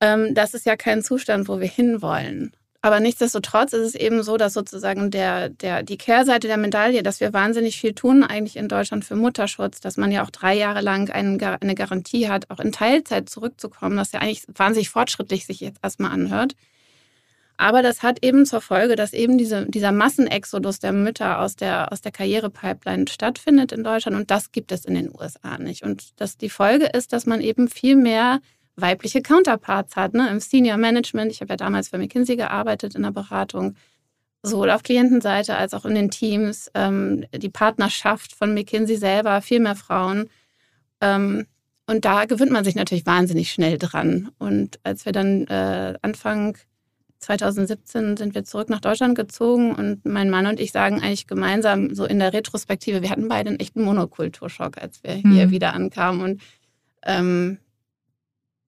Ähm, 0.00 0.34
das 0.34 0.52
ist 0.52 0.66
ja 0.66 0.76
kein 0.76 1.02
Zustand, 1.02 1.48
wo 1.48 1.60
wir 1.60 1.68
hinwollen. 1.68 2.52
Aber 2.84 2.98
nichtsdestotrotz 2.98 3.72
ist 3.74 3.86
es 3.86 3.94
eben 3.94 4.24
so, 4.24 4.36
dass 4.36 4.54
sozusagen 4.54 5.12
der, 5.12 5.48
der, 5.50 5.84
die 5.84 5.96
Kehrseite 5.96 6.48
der 6.48 6.56
Medaille, 6.56 7.04
dass 7.04 7.20
wir 7.20 7.32
wahnsinnig 7.32 7.78
viel 7.78 7.94
tun 7.94 8.24
eigentlich 8.24 8.56
in 8.56 8.66
Deutschland 8.66 9.04
für 9.04 9.14
Mutterschutz, 9.14 9.80
dass 9.80 9.96
man 9.96 10.10
ja 10.10 10.24
auch 10.24 10.30
drei 10.30 10.54
Jahre 10.54 10.80
lang 10.80 11.08
einen, 11.08 11.40
eine 11.40 11.76
Garantie 11.76 12.28
hat, 12.28 12.50
auch 12.50 12.58
in 12.58 12.72
Teilzeit 12.72 13.28
zurückzukommen, 13.28 13.96
was 13.96 14.10
ja 14.10 14.18
eigentlich 14.18 14.44
wahnsinnig 14.52 14.90
fortschrittlich 14.90 15.46
sich 15.46 15.60
jetzt 15.60 15.78
erstmal 15.80 16.10
anhört. 16.10 16.54
Aber 17.56 17.82
das 17.82 18.02
hat 18.02 18.24
eben 18.24 18.46
zur 18.46 18.60
Folge, 18.60 18.96
dass 18.96 19.12
eben 19.12 19.38
diese, 19.38 19.66
dieser 19.66 19.92
Massenexodus 19.92 20.80
der 20.80 20.92
Mütter 20.92 21.40
aus 21.40 21.54
der, 21.54 21.92
aus 21.92 22.00
der 22.00 22.10
Karrierepipeline 22.10 23.06
stattfindet 23.08 23.70
in 23.70 23.84
Deutschland 23.84 24.16
und 24.16 24.32
das 24.32 24.50
gibt 24.50 24.72
es 24.72 24.84
in 24.84 24.94
den 24.94 25.14
USA 25.14 25.56
nicht. 25.58 25.84
Und 25.84 26.20
dass 26.20 26.36
die 26.36 26.50
Folge 26.50 26.86
ist, 26.86 27.12
dass 27.12 27.26
man 27.26 27.40
eben 27.40 27.68
viel 27.68 27.94
mehr 27.94 28.40
weibliche 28.76 29.22
Counterparts 29.22 29.96
hat, 29.96 30.14
ne? 30.14 30.28
im 30.30 30.40
Senior 30.40 30.76
Management. 30.76 31.32
Ich 31.32 31.40
habe 31.40 31.52
ja 31.52 31.56
damals 31.56 31.88
für 31.88 31.98
McKinsey 31.98 32.36
gearbeitet 32.36 32.94
in 32.94 33.02
der 33.02 33.10
Beratung, 33.10 33.74
sowohl 34.42 34.70
auf 34.70 34.82
Klientenseite 34.82 35.56
als 35.56 35.74
auch 35.74 35.84
in 35.84 35.94
den 35.94 36.10
Teams. 36.10 36.70
Ähm, 36.74 37.24
die 37.34 37.50
Partnerschaft 37.50 38.34
von 38.34 38.54
McKinsey 38.54 38.96
selber, 38.96 39.40
viel 39.42 39.60
mehr 39.60 39.76
Frauen. 39.76 40.28
Ähm, 41.00 41.46
und 41.86 42.04
da 42.04 42.24
gewöhnt 42.24 42.52
man 42.52 42.64
sich 42.64 42.74
natürlich 42.74 43.06
wahnsinnig 43.06 43.52
schnell 43.52 43.76
dran. 43.76 44.30
Und 44.38 44.80
als 44.84 45.04
wir 45.04 45.12
dann 45.12 45.46
äh, 45.48 45.94
Anfang 46.00 46.56
2017 47.18 48.16
sind 48.16 48.34
wir 48.34 48.44
zurück 48.44 48.68
nach 48.68 48.80
Deutschland 48.80 49.14
gezogen 49.16 49.74
und 49.74 50.04
mein 50.04 50.28
Mann 50.28 50.46
und 50.46 50.58
ich 50.58 50.72
sagen 50.72 51.00
eigentlich 51.00 51.26
gemeinsam 51.26 51.94
so 51.94 52.04
in 52.04 52.18
der 52.18 52.32
Retrospektive, 52.32 53.02
wir 53.02 53.10
hatten 53.10 53.28
beide 53.28 53.50
einen 53.50 53.60
echten 53.60 53.82
Monokulturschock, 53.82 54.78
als 54.78 55.02
wir 55.04 55.12
hier 55.12 55.46
mhm. 55.46 55.50
wieder 55.50 55.74
ankamen. 55.74 56.22
Und 56.22 56.42
ähm, 57.04 57.58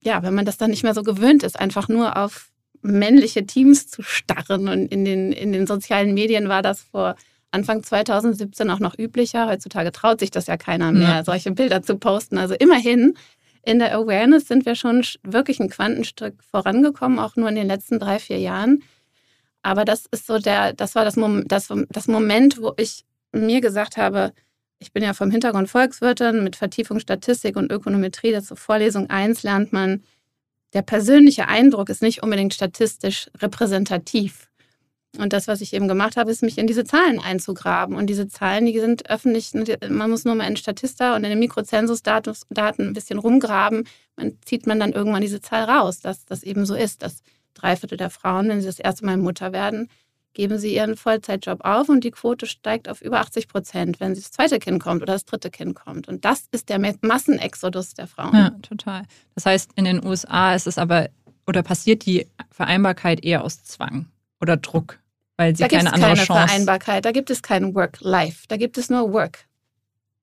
ja, 0.05 0.23
wenn 0.23 0.35
man 0.35 0.45
das 0.45 0.57
dann 0.57 0.71
nicht 0.71 0.83
mehr 0.83 0.95
so 0.95 1.03
gewöhnt 1.03 1.43
ist, 1.43 1.59
einfach 1.59 1.89
nur 1.89 2.17
auf 2.17 2.51
männliche 2.83 3.47
Teams 3.47 3.89
zu 3.89 4.03
starren. 4.03 4.69
Und 4.69 4.87
in 4.93 5.05
den, 5.05 5.33
in 5.33 5.53
den 5.53 5.67
sozialen 5.67 6.15
Medien 6.15 6.49
war 6.49 6.63
das 6.63 6.83
vor 6.83 7.17
Anfang 7.51 7.83
2017 7.83 8.71
auch 8.71 8.81
noch 8.81 8.99
üblicher. 8.99 9.49
Heutzutage 9.49 9.93
traut 9.93 10.21
sich 10.21 10.31
das 10.31 10.47
ja 10.47 10.57
keiner 10.57 10.93
mehr, 10.93 11.09
ja. 11.09 11.25
solche 11.25 11.53
Bilder 11.53 11.83
zu 11.83 11.97
posten. 11.97 12.37
Also 12.37 12.55
immerhin 12.55 13.15
in 13.63 13.79
der 13.79 13.95
Awareness 13.95 14.47
sind 14.47 14.67
wir 14.67 14.75
schon 14.75 15.03
wirklich 15.23 15.61
ein 15.61 15.71
Quantenstück 15.71 16.43
vorangekommen, 16.51 17.19
auch 17.19 17.37
nur 17.37 17.49
in 17.49 17.55
den 17.55 17.67
letzten 17.67 17.99
drei, 17.99 18.19
vier 18.19 18.39
Jahren. 18.39 18.83
Aber 19.63 19.87
das 19.87 20.05
ist 20.11 20.27
so 20.27 20.39
der, 20.39 20.75
das 20.75 20.95
war 20.95 21.07
das, 21.07 21.17
Mom 21.17 21.49
das, 21.49 21.73
das 21.89 22.07
Moment, 22.07 22.61
wo 22.61 22.75
ich 22.77 23.05
mir 23.33 23.63
gesagt 23.63 23.97
habe, 23.97 24.33
ich 24.85 24.93
bin 24.93 25.03
ja 25.03 25.15
vom 25.15 25.31
Hintergrund 25.31 25.71
Volkswirtin 25.71 26.45
mit 26.45 26.57
Vertiefung 26.57 27.01
Statistik 27.01 27.57
und 27.57 27.73
Ökonometrie. 27.73 28.33
Das 28.33 28.47
zur 28.47 28.59
Vorlesung 28.59 29.09
1 29.09 29.43
lernt 29.43 29.73
man, 29.73 30.03
der 30.75 30.83
persönliche 30.83 31.49
Eindruck 31.49 31.89
ist 31.89 32.03
nicht 32.03 32.23
unbedingt 32.23 32.53
statistisch 32.53 33.31
repräsentativ. 33.39 34.51
Und 35.17 35.33
das, 35.33 35.49
was 35.49 35.63
ich 35.63 35.73
eben 35.73 35.89
gemacht 35.89 36.17
habe, 36.17 36.31
ist, 36.31 36.43
mich 36.43 36.59
in 36.59 36.67
diese 36.67 36.85
Zahlen 36.85 37.19
einzugraben. 37.19 37.97
Und 37.97 38.09
diese 38.09 38.29
Zahlen, 38.29 38.67
die 38.67 38.79
sind 38.79 39.09
öffentlich. 39.09 39.53
Man 39.89 40.11
muss 40.11 40.27
nur 40.27 40.35
mal 40.35 40.49
in 40.49 40.57
Statista 40.57 41.17
und 41.17 41.25
in 41.25 41.31
den 41.31 41.39
Mikrozensusdaten 41.39 42.35
ein 42.79 42.93
bisschen 42.93 43.19
rumgraben. 43.19 43.85
Man 44.17 44.37
zieht 44.45 44.67
man 44.67 44.81
dann 44.81 44.93
irgendwann 44.93 45.23
diese 45.23 45.41
Zahl 45.41 45.65
raus, 45.65 46.01
dass 46.01 46.27
das 46.27 46.43
eben 46.43 46.67
so 46.67 46.75
ist, 46.75 47.03
dass 47.03 47.23
drei 47.55 47.77
Viertel 47.77 47.97
der 47.97 48.11
Frauen, 48.11 48.49
wenn 48.49 48.61
sie 48.61 48.67
das 48.67 48.81
erste 48.81 49.07
Mal 49.07 49.17
Mutter 49.17 49.53
werden, 49.53 49.89
geben 50.35 50.59
sie 50.59 50.75
ihren 50.75 50.97
Vollzeitjob 50.97 51.65
auf 51.65 51.89
und 51.89 52.05
die 52.05 52.11
Quote 52.11 52.47
steigt 52.47 52.89
auf 52.89 53.01
über 53.01 53.21
80 53.21 53.49
Prozent, 53.49 54.01
wenn 54.01 54.15
das 54.15 54.31
zweite 54.31 54.59
Kind 54.59 54.83
kommt 54.83 55.03
oder 55.03 55.15
das 55.15 55.25
dritte 55.25 55.51
Kind 55.51 55.75
kommt. 55.75 56.09
Und 56.09 56.25
das 56.25 56.45
ist 56.51 56.69
der 56.69 56.79
Massenexodus 57.01 57.95
der 57.95 58.07
Frauen. 58.07 58.35
Ja, 58.35 58.51
total. 58.63 59.03
Das 59.35 59.47
heißt, 59.47 59.71
in 59.77 59.85
den 59.85 60.05
USA 60.05 60.55
ist 60.55 60.67
es 60.67 60.77
aber 60.77 61.09
oder 61.47 61.63
passiert 61.63 62.05
die 62.05 62.27
Vereinbarkeit 62.51 63.25
eher 63.25 63.45
aus 63.45 63.63
Zwang 63.65 64.07
oder 64.41 64.57
Druck, 64.57 64.99
weil 65.37 65.55
sie 65.57 65.63
da 65.63 65.69
keine 65.69 65.93
andere 65.93 66.15
keine 66.15 66.25
Chance. 66.25 66.49
Vereinbarkeit, 66.49 67.05
da 67.05 67.13
gibt 67.13 67.31
es 67.31 67.43
kein 67.43 67.75
Work-Life, 67.75 68.45
da 68.49 68.57
gibt 68.57 68.77
es 68.79 68.91
nur 68.91 69.13
Work. 69.13 69.47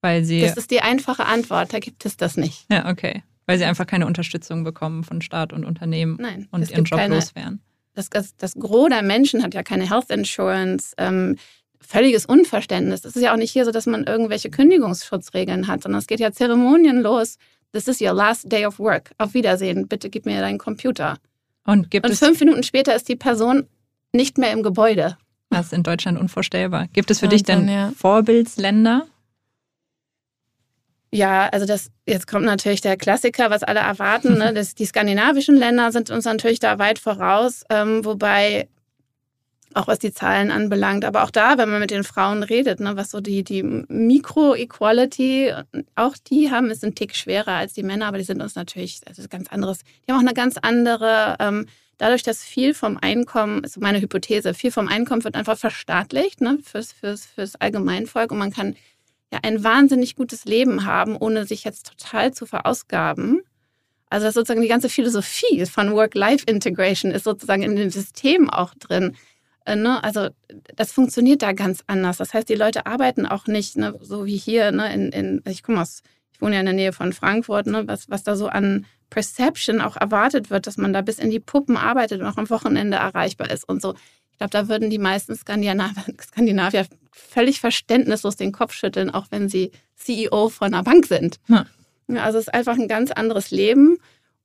Weil 0.01 0.24
sie. 0.24 0.41
Das 0.41 0.58
ist 0.58 0.72
die 0.72 0.82
einfache 0.82 1.25
Antwort, 1.25 1.74
da 1.74 1.80
gibt 1.80 2.06
es 2.06 2.18
das 2.18 2.38
nicht. 2.38 2.65
Ja, 2.72 2.89
okay. 2.89 3.24
Weil 3.46 3.60
sie 3.60 3.65
einfach 3.65 3.86
keine 3.86 4.08
Unterstützung 4.08 4.63
bekommen 4.63 5.03
von 5.03 5.22
Staat 5.22 5.53
und 5.53 5.63
Unternehmen 5.63 6.18
Nein, 6.20 6.48
und 6.51 6.70
ihren 6.70 6.86
Job 6.86 7.00
keine, 7.00 7.15
loswerden 7.15 7.62
das, 7.93 8.10
das, 8.10 8.36
das 8.38 8.55
Gros 8.55 8.89
der 8.89 9.01
Menschen 9.01 9.43
hat 9.43 9.53
ja 9.53 9.63
keine 9.63 9.89
Health 9.89 10.10
Insurance. 10.10 10.93
Ähm, 10.98 11.38
völliges 11.79 12.25
Unverständnis. 12.25 13.03
Es 13.05 13.15
ist 13.15 13.21
ja 13.21 13.33
auch 13.33 13.38
nicht 13.38 13.51
hier 13.51 13.65
so, 13.65 13.71
dass 13.71 13.86
man 13.86 14.05
irgendwelche 14.05 14.50
Kündigungsschutzregeln 14.50 15.67
hat, 15.67 15.83
sondern 15.83 16.00
es 16.00 16.07
geht 16.07 16.19
ja 16.19 16.31
Zeremonien 16.31 17.01
los. 17.01 17.38
This 17.74 17.88
is 17.88 18.01
your 18.01 18.13
last 18.13 18.51
day 18.51 18.65
of 18.65 18.79
work. 18.79 19.12
Auf 19.17 19.33
Wiedersehen. 19.33 19.88
Bitte 19.88 20.10
gib 20.10 20.25
mir 20.25 20.39
deinen 20.39 20.57
Computer. 20.57 21.17
Und, 21.65 21.91
gibt 21.91 22.05
Und 22.05 22.15
fünf 22.15 22.39
Minuten 22.39 22.63
später 22.63 22.95
ist 22.95 23.10
die 23.10 23.15
Person 23.15 23.67
nicht 24.13 24.38
mehr 24.38 24.51
im 24.51 24.63
Gebäude. 24.63 25.17
Das 25.50 25.67
ist 25.67 25.74
in 25.74 25.83
Deutschland 25.83 26.17
unvorstellbar. 26.17 26.88
Gibt 26.93 27.12
es 27.12 27.19
für 27.19 27.25
ja, 27.25 27.31
dich 27.31 27.43
denn 27.43 27.67
ja. 27.67 27.91
Vorbildsländer, 27.98 29.07
ja, 31.13 31.50
also 31.50 31.65
das 31.65 31.91
jetzt 32.08 32.25
kommt 32.27 32.46
natürlich 32.46 32.82
der 32.82 32.98
Klassiker, 32.98 33.50
was 33.50 33.63
alle 33.63 33.82
erwarten. 33.82 34.38
Ne? 34.38 34.53
Das, 34.62 34.75
die 34.75 34.86
skandinavischen 34.86 35.56
Länder 35.56 35.91
sind 35.91 36.10
uns 36.10 36.25
natürlich 36.25 36.60
da 36.60 36.80
weit 36.80 37.00
voraus, 37.00 37.63
ähm, 37.70 38.06
wobei 38.06 38.68
auch 39.74 39.88
was 39.88 40.00
die 40.00 40.13
Zahlen 40.13 40.51
anbelangt, 40.51 41.06
aber 41.06 41.24
auch 41.24 41.32
da, 41.32 41.58
wenn 41.58 41.70
man 41.70 41.80
mit 41.80 41.91
den 41.91 42.03
Frauen 42.03 42.44
redet, 42.44 42.80
ne, 42.80 42.98
was 42.98 43.12
so 43.12 43.22
die, 43.22 43.44
die 43.44 43.63
Mikro-Equality, 43.63 45.53
auch 45.96 46.15
die 46.18 46.51
haben 46.51 46.70
es 46.70 46.84
einen 46.84 46.96
Tick 46.96 47.15
schwerer 47.15 47.53
als 47.53 47.74
die 47.74 47.84
Männer, 47.84 48.08
aber 48.08 48.18
die 48.18 48.24
sind 48.24 48.41
uns 48.41 48.56
natürlich, 48.56 49.00
ist 49.10 49.30
ganz 49.30 49.48
anderes, 49.50 49.80
die 50.06 50.12
haben 50.12 50.18
auch 50.18 50.27
eine 50.27 50.34
ganz 50.34 50.58
andere, 50.62 51.38
ähm, 51.39 51.68
dadurch, 51.98 52.24
dass 52.24 52.44
viel 52.44 52.74
vom 52.74 52.98
Einkommen, 52.98 53.63
ist 53.63 53.80
meine 53.80 54.01
Hypothese, 54.01 54.53
viel 54.53 54.72
vom 54.72 54.88
Einkommen 54.88 55.24
wird 55.24 55.36
einfach 55.36 55.58
verstaatlicht 55.58 56.41
ne, 56.41 56.58
fürs, 56.63 56.91
fürs, 56.91 57.25
fürs 57.25 57.56
Allgemeinvolk 57.56 58.32
und 58.32 58.39
man 58.39 58.51
kann 58.51 58.75
ja 59.32 59.40
ein 59.44 59.64
wahnsinnig 59.64 60.16
gutes 60.16 60.46
Leben 60.46 60.86
haben, 60.86 61.16
ohne 61.16 61.46
sich 61.46 61.64
jetzt 61.64 61.88
total 61.88 62.34
zu 62.34 62.46
verausgaben. 62.46 63.42
Also 64.10 64.26
das 64.26 64.34
sozusagen 64.34 64.62
die 64.62 64.68
ganze 64.68 64.90
Philosophie 64.90 65.66
von 65.66 65.94
Work-Life-Integration 65.94 67.12
ist 67.12 67.24
sozusagen 67.24 67.64
in 67.64 67.78
dem 67.78 67.90
System 67.90 68.50
auch 68.50 68.74
drin. 68.76 69.16
Äh, 69.66 69.78
ne? 69.78 70.04
Also 70.04 70.30
das 70.76 70.92
funktioniert 70.92 71.42
da 71.42 71.54
ganz 71.54 71.82
anders. 71.88 72.18
Das 72.18 72.34
heißt, 72.34 72.50
die 72.50 72.56
Leute 72.56 72.86
arbeiten 72.86 73.26
auch 73.26 73.48
nicht 73.48 73.78
ne, 73.78 73.98
so 74.02 74.26
wie 74.26 74.38
hier. 74.38 74.72
Ne, 74.72 74.94
in, 74.94 75.12
in, 75.12 75.44
ich 75.48 75.64
komme 75.64 75.82
aus, 75.82 76.02
ich 76.34 76.42
wohne 76.42 76.56
ja 76.56 76.60
in 76.60 76.66
der 76.66 76.76
Nähe 76.76 76.94
von 76.94 77.14
Frankfurt, 77.14 77.68
ne, 77.68 77.88
was, 77.88 78.10
was 78.10 78.24
da 78.24 78.36
so 78.36 78.48
an 78.48 78.86
Perception 79.10 79.80
auch 79.82 79.96
erwartet 79.98 80.50
wird, 80.50 80.68
dass 80.68 80.78
man 80.78 80.94
da 80.94 81.02
bis 81.02 81.20
in 81.20 81.30
die 81.30 81.40
Puppen 81.40 81.78
arbeitet 81.78 82.22
und 82.22 82.28
auch 82.28 82.38
am 82.38 82.50
Wochenende 82.50 82.98
erreichbar 82.98 83.50
ist 83.50 83.68
und 83.68 83.82
so 83.82 83.94
glaube, 84.41 84.51
da 84.51 84.69
würden 84.69 84.89
die 84.89 84.98
meisten 84.98 85.36
Skandinavier, 85.36 86.88
völlig 87.12 87.60
verständnislos 87.60 88.36
den 88.36 88.51
Kopf 88.51 88.74
schütteln, 88.74 89.10
auch 89.10 89.27
wenn 89.29 89.50
sie 89.50 89.71
CEO 89.95 90.50
von 90.50 90.74
einer 90.74 90.83
Bank 90.83 91.05
sind. 91.05 91.39
Ja. 91.48 91.65
Also 92.07 92.39
es 92.39 92.48
ist 92.48 92.53
einfach 92.53 92.77
ein 92.77 92.88
ganz 92.88 93.12
anderes 93.12 93.51
Leben. 93.51 93.98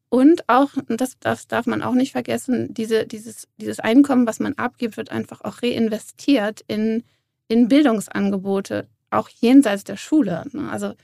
Und 0.09 0.49
auch, 0.49 0.71
das, 0.89 1.19
das 1.19 1.49
darf 1.49 1.67
man 1.67 1.83
auch 1.83 1.95
nicht 1.95 2.13
vergessen, 2.13 2.73
diese, 2.73 3.07
dieses, 3.07 3.49
dieses 3.57 3.81
Einkommen, 3.81 4.27
was 4.27 4.39
man 4.39 4.55
abgibt, 4.55 4.97
wird 4.97 5.11
einfach 5.11 5.41
auch 5.41 5.63
reinvestiert 5.63 6.63
in, 6.69 7.03
in 7.49 7.69
Bildungsangebote, 7.69 8.87
auch 9.11 9.29
jenseits 9.29 9.83
der 9.83 9.97
Schule. 9.97 10.45
Ne? 10.53 10.71
Also 10.71 10.95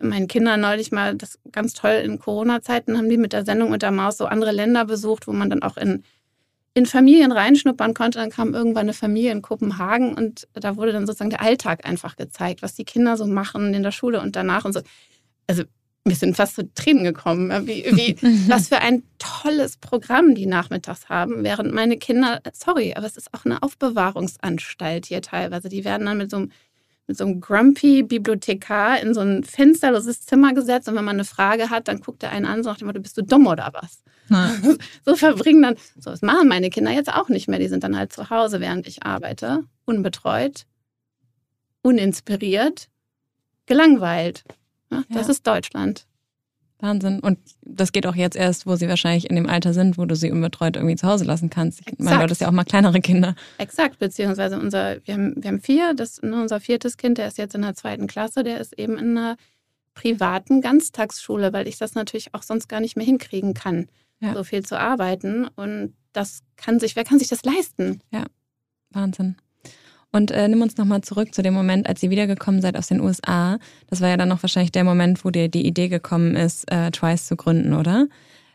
meinen 0.00 0.28
Kindern 0.28 0.60
neulich 0.60 0.92
mal, 0.92 1.16
das 1.16 1.38
ganz 1.50 1.72
toll 1.72 2.02
in 2.04 2.18
Corona-Zeiten, 2.18 2.96
haben 2.96 3.08
die 3.08 3.16
mit 3.16 3.32
der 3.32 3.44
Sendung 3.44 3.70
mit 3.70 3.82
der 3.82 3.90
Maus 3.90 4.18
so 4.18 4.26
andere 4.26 4.52
Länder 4.52 4.84
besucht, 4.84 5.26
wo 5.26 5.32
man 5.32 5.50
dann 5.50 5.62
auch 5.62 5.76
in 5.76 6.04
in 6.76 6.84
Familien 6.84 7.32
reinschnuppern 7.32 7.94
konnte. 7.94 8.18
Dann 8.18 8.28
kam 8.28 8.52
irgendwann 8.52 8.82
eine 8.82 8.92
Familie 8.92 9.32
in 9.32 9.40
Kopenhagen 9.40 10.12
und 10.12 10.46
da 10.52 10.76
wurde 10.76 10.92
dann 10.92 11.06
sozusagen 11.06 11.30
der 11.30 11.40
Alltag 11.40 11.86
einfach 11.88 12.16
gezeigt, 12.16 12.60
was 12.60 12.74
die 12.74 12.84
Kinder 12.84 13.16
so 13.16 13.26
machen 13.26 13.72
in 13.72 13.82
der 13.82 13.92
Schule 13.92 14.20
und 14.20 14.36
danach 14.36 14.66
und 14.66 14.74
so. 14.74 14.82
Also 15.46 15.62
mir 16.04 16.14
sind 16.14 16.36
fast 16.36 16.54
so 16.54 16.62
Tränen 16.74 17.02
gekommen, 17.02 17.66
wie, 17.66 17.84
wie 17.92 18.16
was 18.50 18.68
für 18.68 18.78
ein 18.78 19.04
tolles 19.18 19.78
Programm 19.78 20.34
die 20.34 20.44
nachmittags 20.44 21.08
haben, 21.08 21.44
während 21.44 21.72
meine 21.72 21.96
Kinder, 21.96 22.42
sorry, 22.52 22.92
aber 22.94 23.06
es 23.06 23.16
ist 23.16 23.32
auch 23.32 23.46
eine 23.46 23.62
Aufbewahrungsanstalt 23.62 25.06
hier 25.06 25.22
teilweise. 25.22 25.70
Die 25.70 25.82
werden 25.82 26.04
dann 26.04 26.18
mit 26.18 26.30
so 26.30 26.36
einem 26.36 26.52
mit 27.06 27.16
so 27.16 27.24
einem 27.24 27.40
grumpy 27.40 28.02
Bibliothekar 28.02 29.00
in 29.00 29.14
so 29.14 29.20
ein 29.20 29.44
fensterloses 29.44 30.22
Zimmer 30.22 30.54
gesetzt 30.54 30.88
und 30.88 30.96
wenn 30.96 31.04
man 31.04 31.16
eine 31.16 31.24
Frage 31.24 31.70
hat, 31.70 31.88
dann 31.88 32.00
guckt 32.00 32.22
er 32.22 32.30
einen 32.30 32.46
an 32.46 32.58
und 32.58 32.64
sagt 32.64 32.82
immer, 32.82 32.92
du 32.92 33.00
bist 33.00 33.16
du 33.16 33.22
dumm 33.22 33.46
oder 33.46 33.72
was? 33.72 34.02
So 35.04 35.14
verbringen 35.14 35.62
dann, 35.62 35.76
so 35.96 36.10
das 36.10 36.22
machen 36.22 36.48
meine 36.48 36.68
Kinder 36.70 36.90
jetzt 36.90 37.12
auch 37.12 37.28
nicht 37.28 37.48
mehr. 37.48 37.60
Die 37.60 37.68
sind 37.68 37.84
dann 37.84 37.96
halt 37.96 38.12
zu 38.12 38.28
Hause, 38.28 38.60
während 38.60 38.88
ich 38.88 39.04
arbeite, 39.04 39.62
unbetreut, 39.84 40.66
uninspiriert, 41.82 42.88
gelangweilt. 43.66 44.44
Ja, 44.90 45.04
das 45.10 45.26
ja. 45.26 45.32
ist 45.32 45.46
Deutschland. 45.46 46.06
Wahnsinn. 46.78 47.20
Und 47.20 47.38
das 47.62 47.92
geht 47.92 48.06
auch 48.06 48.14
jetzt 48.14 48.36
erst, 48.36 48.66
wo 48.66 48.76
sie 48.76 48.88
wahrscheinlich 48.88 49.30
in 49.30 49.36
dem 49.36 49.48
Alter 49.48 49.72
sind, 49.72 49.96
wo 49.96 50.04
du 50.04 50.14
sie 50.14 50.30
unbetreut 50.30 50.76
irgendwie 50.76 50.96
zu 50.96 51.06
Hause 51.06 51.24
lassen 51.24 51.48
kannst. 51.48 51.80
Ich 51.80 51.86
Exakt. 51.86 52.02
meine, 52.02 52.16
du 52.18 52.22
hattest 52.24 52.40
ja 52.42 52.48
auch 52.48 52.52
mal 52.52 52.64
kleinere 52.64 53.00
Kinder. 53.00 53.34
Exakt, 53.58 53.98
beziehungsweise 53.98 54.58
unser, 54.58 54.98
wir 55.06 55.14
haben, 55.14 55.34
wir 55.42 55.48
haben 55.48 55.60
vier, 55.60 55.94
das, 55.94 56.20
ne, 56.22 56.40
unser 56.42 56.60
viertes 56.60 56.98
Kind, 56.98 57.16
der 57.18 57.28
ist 57.28 57.38
jetzt 57.38 57.54
in 57.54 57.62
der 57.62 57.74
zweiten 57.74 58.06
Klasse, 58.06 58.44
der 58.44 58.60
ist 58.60 58.78
eben 58.78 58.98
in 58.98 59.16
einer 59.16 59.36
privaten 59.94 60.60
Ganztagsschule, 60.60 61.52
weil 61.54 61.66
ich 61.66 61.78
das 61.78 61.94
natürlich 61.94 62.34
auch 62.34 62.42
sonst 62.42 62.68
gar 62.68 62.80
nicht 62.80 62.96
mehr 62.96 63.06
hinkriegen 63.06 63.54
kann, 63.54 63.88
ja. 64.20 64.34
so 64.34 64.44
viel 64.44 64.64
zu 64.64 64.78
arbeiten. 64.78 65.48
Und 65.56 65.94
das 66.12 66.40
kann 66.56 66.78
sich, 66.78 66.94
wer 66.94 67.04
kann 67.04 67.18
sich 67.18 67.28
das 67.28 67.42
leisten? 67.42 68.02
Ja, 68.12 68.24
Wahnsinn. 68.90 69.36
Und 70.16 70.30
äh, 70.30 70.48
nimm 70.48 70.62
uns 70.62 70.78
nochmal 70.78 71.02
zurück 71.02 71.34
zu 71.34 71.42
dem 71.42 71.52
Moment, 71.52 71.86
als 71.86 72.02
ihr 72.02 72.08
wiedergekommen 72.08 72.62
seid 72.62 72.78
aus 72.78 72.86
den 72.86 73.02
USA. 73.02 73.58
Das 73.90 74.00
war 74.00 74.08
ja 74.08 74.16
dann 74.16 74.30
noch 74.30 74.42
wahrscheinlich 74.42 74.72
der 74.72 74.82
Moment, 74.82 75.22
wo 75.26 75.30
dir 75.30 75.48
die 75.48 75.66
Idee 75.66 75.88
gekommen 75.88 76.36
ist, 76.36 76.72
äh, 76.72 76.90
Twice 76.90 77.26
zu 77.26 77.36
gründen, 77.36 77.74
oder? 77.74 78.06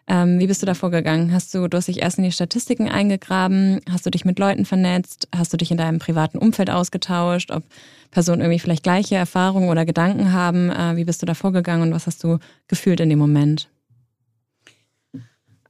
Ähm, 0.08 0.40
wie 0.40 0.48
bist 0.48 0.64
du 0.64 0.66
da 0.66 0.74
vorgegangen? 0.74 1.32
Hast 1.32 1.54
du, 1.54 1.68
du 1.68 1.78
hast 1.78 1.88
dich 1.88 2.02
erst 2.02 2.18
in 2.18 2.24
die 2.24 2.32
Statistiken 2.32 2.90
eingegraben? 2.90 3.80
Hast 3.92 4.08
du 4.08 4.10
dich 4.10 4.26
mit 4.26 4.40
Leuten 4.40 4.66
vernetzt? 4.66 5.28
Hast 5.36 5.54
du 5.54 5.58
dich 5.58 5.70
in 5.70 5.78
deinem 5.78 6.00
privaten 6.00 6.40
Umfeld 6.40 6.72
ausgetauscht? 6.72 7.52
Ob 7.52 7.64
Personen 8.10 8.42
irgendwie 8.42 8.60
vielleicht 8.60 8.82
gleiche 8.82 9.14
Erfahrungen 9.14 9.70
oder 9.70 9.86
Gedanken 9.86 10.34
haben? 10.34 10.72
Äh, 10.72 10.96
wie 10.96 11.06
bist 11.06 11.22
du 11.22 11.28
da 11.28 11.36
vorgegangen 11.36 11.84
und 11.84 11.94
was 11.94 12.08
hast 12.08 12.24
du 12.24 12.40
gefühlt 12.70 13.00
in 13.02 13.10
dem 13.10 13.20
Moment? 13.20 13.70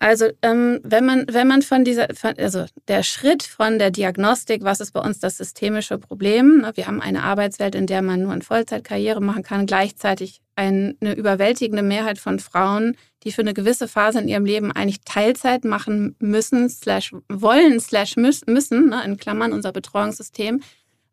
Also 0.02 0.30
ähm, 0.42 0.80
wenn 0.84 1.06
man 1.06 1.26
wenn 1.30 1.48
man 1.48 1.62
von 1.62 1.84
dieser 1.84 2.08
von, 2.16 2.34
also 2.40 2.66
der 2.88 3.04
Schritt 3.04 3.44
von 3.44 3.78
der 3.78 3.92
Diagnostik, 3.92 4.64
was 4.64 4.80
ist 4.80 4.94
bei 4.94 5.00
uns 5.00 5.20
das 5.20 5.38
systemische 5.38 6.00
Problem? 6.00 6.66
Wir 6.74 6.88
haben 6.88 7.02
eine 7.02 7.22
Arbeitswelt, 7.22 7.76
in 7.76 7.86
der 7.86 8.02
man 8.02 8.24
nur 8.24 8.34
in 8.34 8.42
Vollzeit 8.42 8.84
Karriere 8.84 9.22
machen 9.22 9.44
kann, 9.44 9.68
gleichzeitig 9.68 10.42
eine 10.56 10.96
überwältigende 11.16 11.84
Mehrheit 11.84 12.18
von 12.18 12.40
Frauen, 12.40 12.98
die 13.24 13.32
für 13.32 13.42
eine 13.42 13.54
gewisse 13.54 13.88
Phase 13.88 14.20
in 14.20 14.28
ihrem 14.28 14.46
Leben 14.46 14.72
eigentlich 14.72 15.02
Teilzeit 15.06 15.66
machen 15.66 16.16
müssen, 16.18 16.68
slash 16.68 17.14
wollen, 17.30 17.80
slash 17.80 18.16
müssen, 18.18 18.90
ne, 18.90 19.04
in 19.06 19.18
Klammern 19.18 19.54
unser 19.54 19.72
Betreuungssystem, 19.72 20.62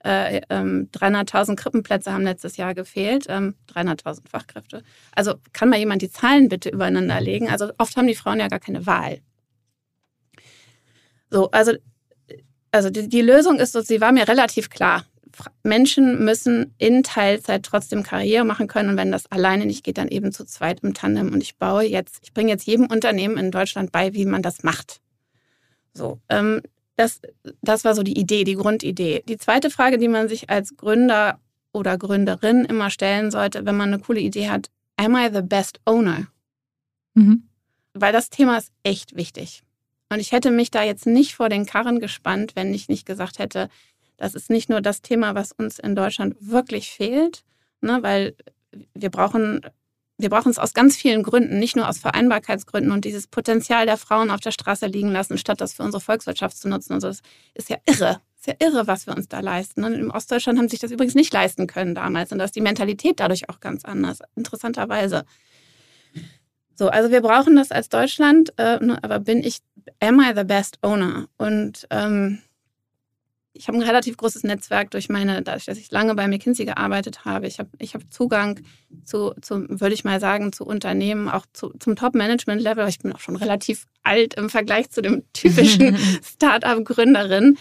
äh, 0.05 0.41
ähm, 0.49 0.89
300.000 0.93 1.57
Krippenplätze 1.57 2.13
haben 2.13 2.25
letztes 2.25 2.57
Jahr 2.57 2.75
gefehlt, 2.75 3.27
ähm, 3.29 3.55
300.000 3.73 4.29
Fachkräfte. 4.29 4.83
Also 5.13 5.35
kann 5.53 5.69
mal 5.69 5.79
jemand 5.79 6.03
die 6.03 6.11
Zahlen 6.11 6.49
bitte 6.49 6.71
übereinander 6.71 7.21
legen? 7.21 7.49
Also 7.49 7.71
oft 7.79 7.97
haben 7.97 8.07
die 8.07 8.15
Frauen 8.15 8.39
ja 8.39 8.49
gar 8.49 8.61
keine 8.61 8.87
Wahl. 8.87 9.21
So, 11.31 11.51
also, 11.51 11.73
also 12.71 12.91
die, 12.91 13.09
die 13.09 13.23
Lösung 13.23 13.59
ist 13.59 13.73
so, 13.73 13.81
sie 13.81 14.01
war 14.01 14.13
mir 14.13 14.29
relativ 14.29 14.71
klar. 14.71 15.05
Menschen 15.63 16.25
müssen 16.25 16.75
in 16.79 17.03
Teilzeit 17.03 17.63
trotzdem 17.63 18.03
Karriere 18.03 18.45
machen 18.45 18.67
können 18.67 18.91
und 18.91 18.97
wenn 18.97 19.13
das 19.13 19.31
alleine 19.31 19.67
nicht 19.67 19.85
geht, 19.85 19.99
dann 19.99 20.09
eben 20.09 20.33
zu 20.33 20.45
zweit 20.45 20.81
im 20.81 20.95
Tandem. 20.95 21.33
Und 21.33 21.43
ich 21.43 21.57
baue 21.59 21.85
jetzt, 21.85 22.19
ich 22.23 22.33
bringe 22.33 22.51
jetzt 22.51 22.67
jedem 22.67 22.87
Unternehmen 22.87 23.37
in 23.37 23.51
Deutschland 23.51 23.93
bei, 23.93 24.15
wie 24.15 24.25
man 24.25 24.43
das 24.43 24.63
macht. 24.63 25.01
So, 25.93 26.19
ähm, 26.29 26.63
das, 26.99 27.21
das 27.63 27.85
war 27.85 27.95
so 27.95 28.03
die 28.03 28.19
Idee, 28.19 28.43
die 28.43 28.57
Grundidee. 28.57 29.23
Die 29.29 29.37
zweite 29.39 29.71
Frage, 29.71 29.99
die 29.99 30.09
man 30.09 30.29
sich 30.29 30.51
als 30.51 30.77
Gründer 30.77 31.39
oder 31.73 31.97
Gründerin 31.97 32.65
immer 32.65 32.91
stellen 32.91 33.31
sollte, 33.31 33.65
wenn 33.65 33.77
man 33.77 33.93
eine 33.93 34.03
coole 34.03 34.21
Idee 34.21 34.49
hat, 34.49 34.69
am 34.97 35.15
I 35.15 35.29
the 35.33 35.43
best 35.43 35.81
owner? 35.87 36.27
Mhm. 37.15 37.45
Weil 37.95 38.13
das 38.13 38.31
Thema 38.31 38.59
ist 38.59 38.73
echt 38.83 39.15
wichtig. 39.15 39.63
Und 40.09 40.19
ich 40.19 40.33
hätte 40.33 40.51
mich 40.51 40.73
da 40.73 40.83
jetzt 40.83 41.07
nicht 41.07 41.37
vor 41.37 41.49
den 41.49 41.67
Karren 41.67 42.01
gespannt, 42.01 42.57
wenn 42.57 42.75
ich 42.75 42.89
nicht 42.89 43.07
gesagt 43.07 43.39
hätte, 43.39 43.69
das 44.17 44.35
ist 44.35 44.51
nicht 44.51 44.69
nur 44.69 44.81
das 44.81 45.01
Thema, 45.01 45.37
was 45.37 45.53
uns 45.53 45.79
in 45.79 45.95
Deutschland 45.95 46.35
wirklich 46.41 46.91
fehlt, 46.91 47.45
ne, 47.81 48.03
weil 48.03 48.35
wir 48.95 49.11
brauchen 49.11 49.61
wir 50.19 50.31
brauchen 50.31 50.51
es 50.51 50.59
aus 50.59 50.75
ganz 50.75 50.97
vielen 50.97 51.23
Gründen, 51.23 51.61
nicht 51.61 51.77
nur 51.77 51.89
aus 51.89 51.99
Vereinbarkeitsgründen 51.99 52.91
und 52.91 53.05
dieses 53.05 53.29
Potenzial 53.29 53.87
der 53.87 53.97
Frauen 53.97 54.31
auf 54.31 54.41
der 54.41 54.51
Straße 54.51 54.87
liegen 54.87 55.13
lassen, 55.13 55.39
statt 55.39 55.61
das 55.61 55.75
für 55.75 55.85
unsere 55.85 56.01
Volkswirtschaft 56.01 56.57
zu 56.57 56.69
nutzen. 56.69 56.95
Und 56.95 57.01
so, 57.01 57.07
das 57.07 57.21
ist 57.55 57.71
ja 57.71 57.77
irre. 57.87 58.21
Das 58.35 58.41
ist 58.41 58.47
ja 58.49 58.55
irre, 58.59 58.87
was 58.89 59.07
wir 59.07 59.17
uns 59.17 59.29
da 59.29 59.39
leisten. 59.39 59.85
Und 59.85 59.95
im 59.95 60.11
Ostdeutschland 60.11 60.59
haben 60.59 60.69
sich 60.69 60.81
das 60.81 60.91
übrigens 60.91 61.15
nicht 61.15 61.33
leisten 61.33 61.69
können 61.69 61.95
damals. 61.95 62.33
Und 62.33 62.39
da 62.39 62.45
ist 62.45 62.57
die 62.57 62.61
Mentalität 62.61 63.21
dadurch 63.21 63.49
auch 63.49 63.61
ganz 63.61 63.85
anders, 63.85 64.19
interessanterweise. 64.35 65.25
So, 66.75 66.89
also 66.89 67.11
wir 67.11 67.21
brauchen 67.21 67.57
das 67.57 67.71
als 67.71 67.89
Deutschland, 67.89 68.53
äh, 68.57 68.85
ne, 68.85 68.99
aber 69.03 69.21
bin 69.21 69.43
ich, 69.43 69.59
am 70.01 70.21
I 70.21 70.33
the 70.35 70.45
best 70.45 70.79
owner? 70.83 71.29
Und 71.37 71.87
ähm, 71.91 72.41
ich 73.53 73.67
habe 73.69 73.79
ein 73.79 73.83
relativ 73.83 74.17
großes 74.17 74.45
Netzwerk 74.45 74.91
durch 74.91 75.09
meine, 75.09 75.43
dadurch, 75.43 75.65
dass 75.65 75.79
ich 75.79 75.91
lange 75.91 76.15
bei 76.15 76.29
McKinsey 76.29 76.65
gearbeitet 76.65 77.25
habe. 77.25 77.47
Ich 77.47 77.59
habe 77.59 77.71
ich 77.79 77.95
hab 77.95 78.03
Zugang 78.13 78.61
zu, 79.05 79.35
zu, 79.41 79.67
würde 79.69 79.95
ich 79.95 80.05
mal 80.05 80.21
sagen, 80.21 80.53
zu 80.53 80.65
Unternehmen, 80.65 81.29
auch 81.29 81.45
zu, 81.53 81.71
zum 81.79 81.97
Top-Management-Level. 81.97 82.89
Ich 82.89 83.01
bin 83.01 83.13
auch 83.13 83.21
schon 83.21 83.37
relativ 83.37 83.87
alt 84.03 84.35
im 84.35 84.49
Vergleich 84.49 84.91
zu 84.91 85.03
dem 85.03 85.25
typischen 85.33 85.97
Start-up-Gründerin. 86.23 87.59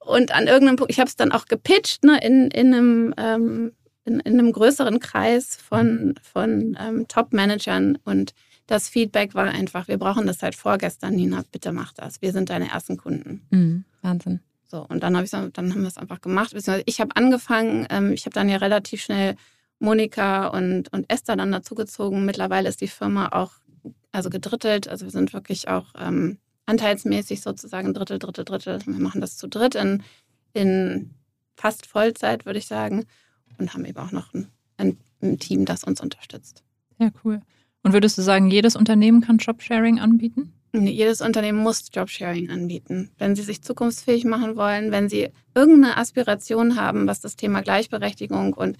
Und 0.00 0.32
an 0.32 0.46
irgendeinem 0.46 0.76
Punkt, 0.76 0.92
ich 0.92 1.00
habe 1.00 1.08
es 1.08 1.16
dann 1.16 1.32
auch 1.32 1.46
gepitcht 1.46 2.04
ne, 2.04 2.18
in, 2.22 2.50
in, 2.50 2.74
einem, 2.74 3.14
ähm, 3.16 3.72
in, 4.04 4.20
in, 4.20 4.34
einem 4.34 4.52
größeren 4.52 5.00
Kreis 5.00 5.56
von, 5.56 6.14
von 6.22 6.76
ähm, 6.80 7.08
Top-Managern. 7.08 7.98
Und 8.04 8.32
das 8.66 8.88
Feedback 8.88 9.34
war 9.34 9.44
einfach, 9.46 9.88
wir 9.88 9.98
brauchen 9.98 10.26
das 10.26 10.38
seit 10.38 10.54
vorgestern, 10.54 11.14
Nina, 11.14 11.44
bitte 11.50 11.72
mach 11.72 11.92
das. 11.92 12.22
Wir 12.22 12.32
sind 12.32 12.50
deine 12.50 12.70
ersten 12.70 12.96
Kunden. 12.96 13.42
Mhm, 13.50 13.84
Wahnsinn. 14.02 14.40
So, 14.68 14.84
und 14.88 15.02
dann, 15.02 15.16
hab 15.16 15.24
ich, 15.24 15.30
dann 15.30 15.52
haben 15.56 15.82
wir 15.82 15.88
es 15.88 15.98
einfach 15.98 16.20
gemacht. 16.20 16.54
Ich 16.86 17.00
habe 17.00 17.14
angefangen, 17.14 17.86
ähm, 17.90 18.12
ich 18.12 18.26
habe 18.26 18.34
dann 18.34 18.48
ja 18.48 18.56
relativ 18.56 19.02
schnell 19.02 19.36
Monika 19.78 20.48
und, 20.48 20.92
und 20.92 21.08
Esther 21.08 21.36
dann 21.36 21.52
dazugezogen. 21.52 22.24
Mittlerweile 22.24 22.68
ist 22.68 22.80
die 22.80 22.88
Firma 22.88 23.28
auch 23.28 23.52
also 24.12 24.30
gedrittelt. 24.30 24.88
Also 24.88 25.04
wir 25.04 25.12
sind 25.12 25.32
wirklich 25.32 25.68
auch 25.68 25.86
ähm, 25.98 26.38
anteilsmäßig 26.66 27.42
sozusagen 27.42 27.94
Drittel, 27.94 28.18
Drittel, 28.18 28.44
Drittel. 28.44 28.80
Wir 28.84 28.98
machen 28.98 29.20
das 29.20 29.36
zu 29.36 29.46
dritt 29.46 29.74
in, 29.74 30.02
in 30.52 31.14
fast 31.56 31.86
Vollzeit, 31.86 32.46
würde 32.46 32.58
ich 32.58 32.66
sagen. 32.66 33.04
Und 33.58 33.72
haben 33.72 33.84
eben 33.84 33.98
auch 33.98 34.12
noch 34.12 34.34
ein, 34.34 34.48
ein, 34.76 34.98
ein 35.22 35.38
Team, 35.38 35.64
das 35.64 35.84
uns 35.84 36.00
unterstützt. 36.00 36.64
Ja, 36.98 37.10
cool. 37.24 37.40
Und 37.82 37.92
würdest 37.92 38.18
du 38.18 38.22
sagen, 38.22 38.50
jedes 38.50 38.74
Unternehmen 38.74 39.20
kann 39.20 39.38
Jobsharing 39.38 40.00
anbieten? 40.00 40.52
Jedes 40.84 41.20
Unternehmen 41.20 41.58
muss 41.58 41.90
Jobsharing 41.92 42.50
anbieten. 42.50 43.10
Wenn 43.18 43.36
sie 43.36 43.42
sich 43.42 43.62
zukunftsfähig 43.62 44.24
machen 44.24 44.56
wollen, 44.56 44.90
wenn 44.90 45.08
sie 45.08 45.30
irgendeine 45.54 45.96
Aspiration 45.96 46.76
haben, 46.76 47.06
was 47.06 47.20
das 47.20 47.36
Thema 47.36 47.62
Gleichberechtigung 47.62 48.52
und 48.52 48.76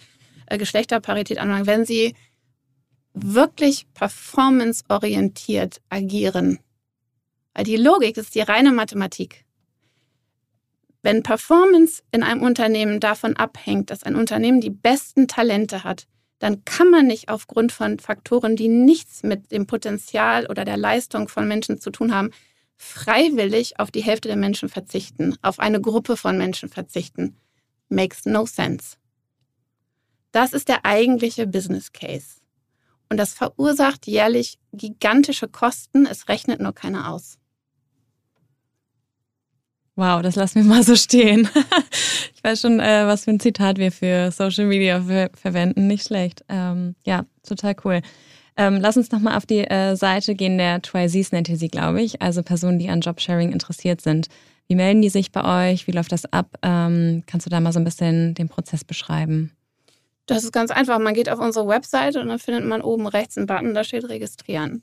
äh, 0.46 0.58
Geschlechterparität 0.58 1.38
anbelangt, 1.38 1.66
wenn 1.66 1.84
sie 1.84 2.14
wirklich 3.14 3.86
performanceorientiert 3.94 5.80
agieren. 5.88 6.58
Weil 7.54 7.64
die 7.64 7.76
Logik 7.76 8.16
ist 8.16 8.34
die 8.34 8.40
reine 8.40 8.72
Mathematik. 8.72 9.44
Wenn 11.02 11.22
Performance 11.22 12.02
in 12.10 12.22
einem 12.22 12.42
Unternehmen 12.42 13.00
davon 13.00 13.36
abhängt, 13.36 13.90
dass 13.90 14.02
ein 14.02 14.16
Unternehmen 14.16 14.60
die 14.60 14.70
besten 14.70 15.28
Talente 15.28 15.84
hat, 15.84 16.06
dann 16.38 16.64
kann 16.64 16.90
man 16.90 17.06
nicht 17.06 17.28
aufgrund 17.28 17.72
von 17.72 17.98
Faktoren, 17.98 18.56
die 18.56 18.68
nichts 18.68 19.22
mit 19.22 19.52
dem 19.52 19.66
Potenzial 19.66 20.46
oder 20.46 20.64
der 20.64 20.76
Leistung 20.76 21.28
von 21.28 21.48
Menschen 21.48 21.80
zu 21.80 21.90
tun 21.90 22.14
haben, 22.14 22.30
freiwillig 22.76 23.78
auf 23.78 23.90
die 23.90 24.02
Hälfte 24.02 24.28
der 24.28 24.36
Menschen 24.36 24.68
verzichten, 24.68 25.36
auf 25.42 25.58
eine 25.58 25.80
Gruppe 25.80 26.16
von 26.16 26.36
Menschen 26.36 26.68
verzichten. 26.68 27.36
Makes 27.88 28.26
no 28.26 28.44
sense. 28.44 28.96
Das 30.32 30.52
ist 30.52 30.68
der 30.68 30.84
eigentliche 30.84 31.46
Business 31.46 31.92
Case. 31.92 32.40
Und 33.08 33.16
das 33.16 33.32
verursacht 33.32 34.06
jährlich 34.06 34.58
gigantische 34.72 35.48
Kosten, 35.48 36.06
es 36.06 36.28
rechnet 36.28 36.60
nur 36.60 36.74
keiner 36.74 37.10
aus. 37.10 37.38
Wow, 39.96 40.20
das 40.20 40.36
lassen 40.36 40.56
wir 40.56 40.64
mal 40.64 40.82
so 40.82 40.94
stehen. 40.94 41.48
ich 42.34 42.44
weiß 42.44 42.60
schon, 42.60 42.80
äh, 42.80 43.06
was 43.06 43.24
für 43.24 43.30
ein 43.30 43.40
Zitat 43.40 43.78
wir 43.78 43.90
für 43.90 44.30
Social 44.30 44.66
Media 44.66 45.00
ver 45.00 45.30
verwenden. 45.34 45.86
Nicht 45.86 46.06
schlecht. 46.06 46.44
Ähm, 46.50 46.94
ja, 47.06 47.24
total 47.48 47.74
cool. 47.84 48.02
Ähm, 48.58 48.78
lass 48.80 48.98
uns 48.98 49.10
nochmal 49.10 49.36
auf 49.36 49.46
die 49.46 49.60
äh, 49.60 49.96
Seite 49.96 50.34
gehen 50.34 50.58
der 50.58 50.82
Twizees, 50.82 51.32
nennt 51.32 51.48
ihr 51.48 51.56
sie, 51.56 51.68
glaube 51.68 52.02
ich. 52.02 52.20
Also 52.20 52.42
Personen, 52.42 52.78
die 52.78 52.90
an 52.90 53.00
Jobsharing 53.00 53.52
interessiert 53.52 54.02
sind. 54.02 54.28
Wie 54.68 54.74
melden 54.74 55.00
die 55.00 55.08
sich 55.08 55.32
bei 55.32 55.70
euch? 55.70 55.86
Wie 55.86 55.92
läuft 55.92 56.12
das 56.12 56.30
ab? 56.30 56.58
Ähm, 56.62 57.22
kannst 57.26 57.46
du 57.46 57.50
da 57.50 57.60
mal 57.60 57.72
so 57.72 57.78
ein 57.78 57.84
bisschen 57.84 58.34
den 58.34 58.50
Prozess 58.50 58.84
beschreiben? 58.84 59.52
Das 60.26 60.44
ist 60.44 60.52
ganz 60.52 60.70
einfach. 60.70 60.98
Man 60.98 61.14
geht 61.14 61.30
auf 61.30 61.38
unsere 61.38 61.68
Website 61.68 62.16
und 62.16 62.28
dann 62.28 62.38
findet 62.38 62.66
man 62.66 62.82
oben 62.82 63.06
rechts 63.06 63.38
einen 63.38 63.46
Button, 63.46 63.72
da 63.74 63.82
steht 63.82 64.06
Registrieren. 64.08 64.82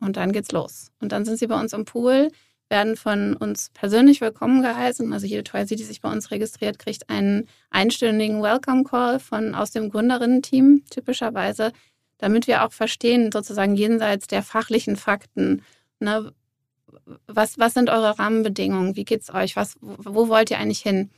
Und 0.00 0.16
dann 0.16 0.32
geht's 0.32 0.52
los. 0.52 0.92
Und 1.00 1.10
dann 1.10 1.24
sind 1.24 1.38
sie 1.38 1.46
bei 1.48 1.58
uns 1.58 1.72
im 1.72 1.84
Pool 1.84 2.28
werden 2.72 2.96
von 2.96 3.36
uns 3.36 3.70
persönlich 3.74 4.22
willkommen 4.22 4.62
geheißen. 4.62 5.12
Also 5.12 5.26
jede 5.26 5.44
Twice, 5.44 5.68
die 5.68 5.76
sich 5.76 6.00
bei 6.00 6.10
uns 6.10 6.30
registriert, 6.30 6.78
kriegt 6.78 7.10
einen 7.10 7.46
einstündigen 7.70 8.42
Welcome 8.42 8.82
Call 8.82 9.20
von 9.20 9.54
aus 9.54 9.72
dem 9.72 9.90
Gründerinnen-Team 9.90 10.86
typischerweise, 10.88 11.72
damit 12.16 12.46
wir 12.46 12.64
auch 12.64 12.72
verstehen, 12.72 13.30
sozusagen 13.30 13.76
jenseits 13.76 14.26
der 14.26 14.42
fachlichen 14.42 14.96
Fakten, 14.96 15.62
ne, 16.00 16.32
was, 17.26 17.58
was 17.58 17.74
sind 17.74 17.90
eure 17.90 18.18
Rahmenbedingungen? 18.18 18.96
Wie 18.96 19.04
geht's 19.04 19.32
euch? 19.32 19.54
Was, 19.54 19.76
wo 19.80 20.28
wollt 20.28 20.50
ihr 20.50 20.58
eigentlich 20.58 20.80
hin? 20.80 21.10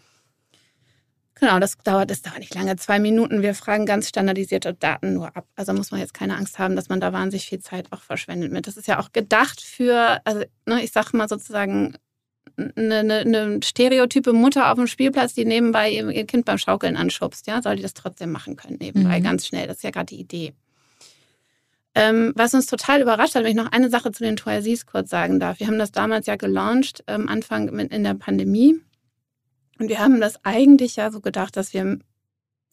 Genau, 1.40 1.58
das 1.58 1.76
dauert, 1.82 2.10
das 2.10 2.22
dauert 2.22 2.38
nicht 2.38 2.54
lange, 2.54 2.76
zwei 2.76 3.00
Minuten. 3.00 3.42
Wir 3.42 3.54
fragen 3.54 3.86
ganz 3.86 4.08
standardisierte 4.08 4.72
Daten 4.72 5.14
nur 5.14 5.36
ab. 5.36 5.46
Also 5.56 5.72
muss 5.72 5.90
man 5.90 6.00
jetzt 6.00 6.14
keine 6.14 6.36
Angst 6.36 6.58
haben, 6.58 6.76
dass 6.76 6.88
man 6.88 7.00
da 7.00 7.12
wahnsinnig 7.12 7.46
viel 7.46 7.58
Zeit 7.58 7.90
auch 7.90 8.02
verschwendet 8.02 8.52
mit. 8.52 8.66
Das 8.66 8.76
ist 8.76 8.86
ja 8.86 9.00
auch 9.00 9.12
gedacht 9.12 9.60
für, 9.60 10.20
also 10.24 10.44
ne, 10.66 10.82
ich 10.82 10.92
sag 10.92 11.12
mal 11.12 11.28
sozusagen, 11.28 11.96
eine, 12.56 12.98
eine, 12.98 13.18
eine, 13.20 13.60
stereotype 13.64 14.32
Mutter 14.32 14.70
auf 14.70 14.76
dem 14.76 14.86
Spielplatz, 14.86 15.34
die 15.34 15.44
nebenbei 15.44 15.90
ihr, 15.90 16.24
Kind 16.24 16.44
beim 16.44 16.58
Schaukeln 16.58 16.96
anschubst, 16.96 17.48
ja, 17.48 17.60
soll 17.60 17.76
die 17.76 17.82
das 17.82 17.94
trotzdem 17.94 18.30
machen 18.30 18.54
können, 18.54 18.76
nebenbei, 18.80 19.18
mhm. 19.18 19.24
ganz 19.24 19.46
schnell. 19.46 19.66
Das 19.66 19.78
ist 19.78 19.82
ja 19.82 19.90
gerade 19.90 20.06
die 20.06 20.20
Idee. 20.20 20.54
Ähm, 21.96 22.32
was 22.36 22.54
uns 22.54 22.66
total 22.66 23.02
überrascht 23.02 23.34
hat, 23.34 23.42
wenn 23.42 23.50
ich 23.50 23.56
noch 23.56 23.72
eine 23.72 23.88
Sache 23.88 24.10
zu 24.12 24.24
den 24.24 24.36
Toysies 24.36 24.86
kurz 24.86 25.10
sagen 25.10 25.38
darf. 25.38 25.60
Wir 25.60 25.66
haben 25.66 25.78
das 25.78 25.92
damals 25.92 26.26
ja 26.26 26.36
gelauncht, 26.36 27.04
ähm, 27.06 27.28
Anfang 27.28 27.68
in 27.68 28.04
der 28.04 28.14
Pandemie. 28.14 28.80
Und 29.78 29.88
wir 29.88 29.98
haben 29.98 30.20
das 30.20 30.44
eigentlich 30.44 30.96
ja 30.96 31.10
so 31.10 31.20
gedacht, 31.20 31.56
dass 31.56 31.72
wir 31.74 31.98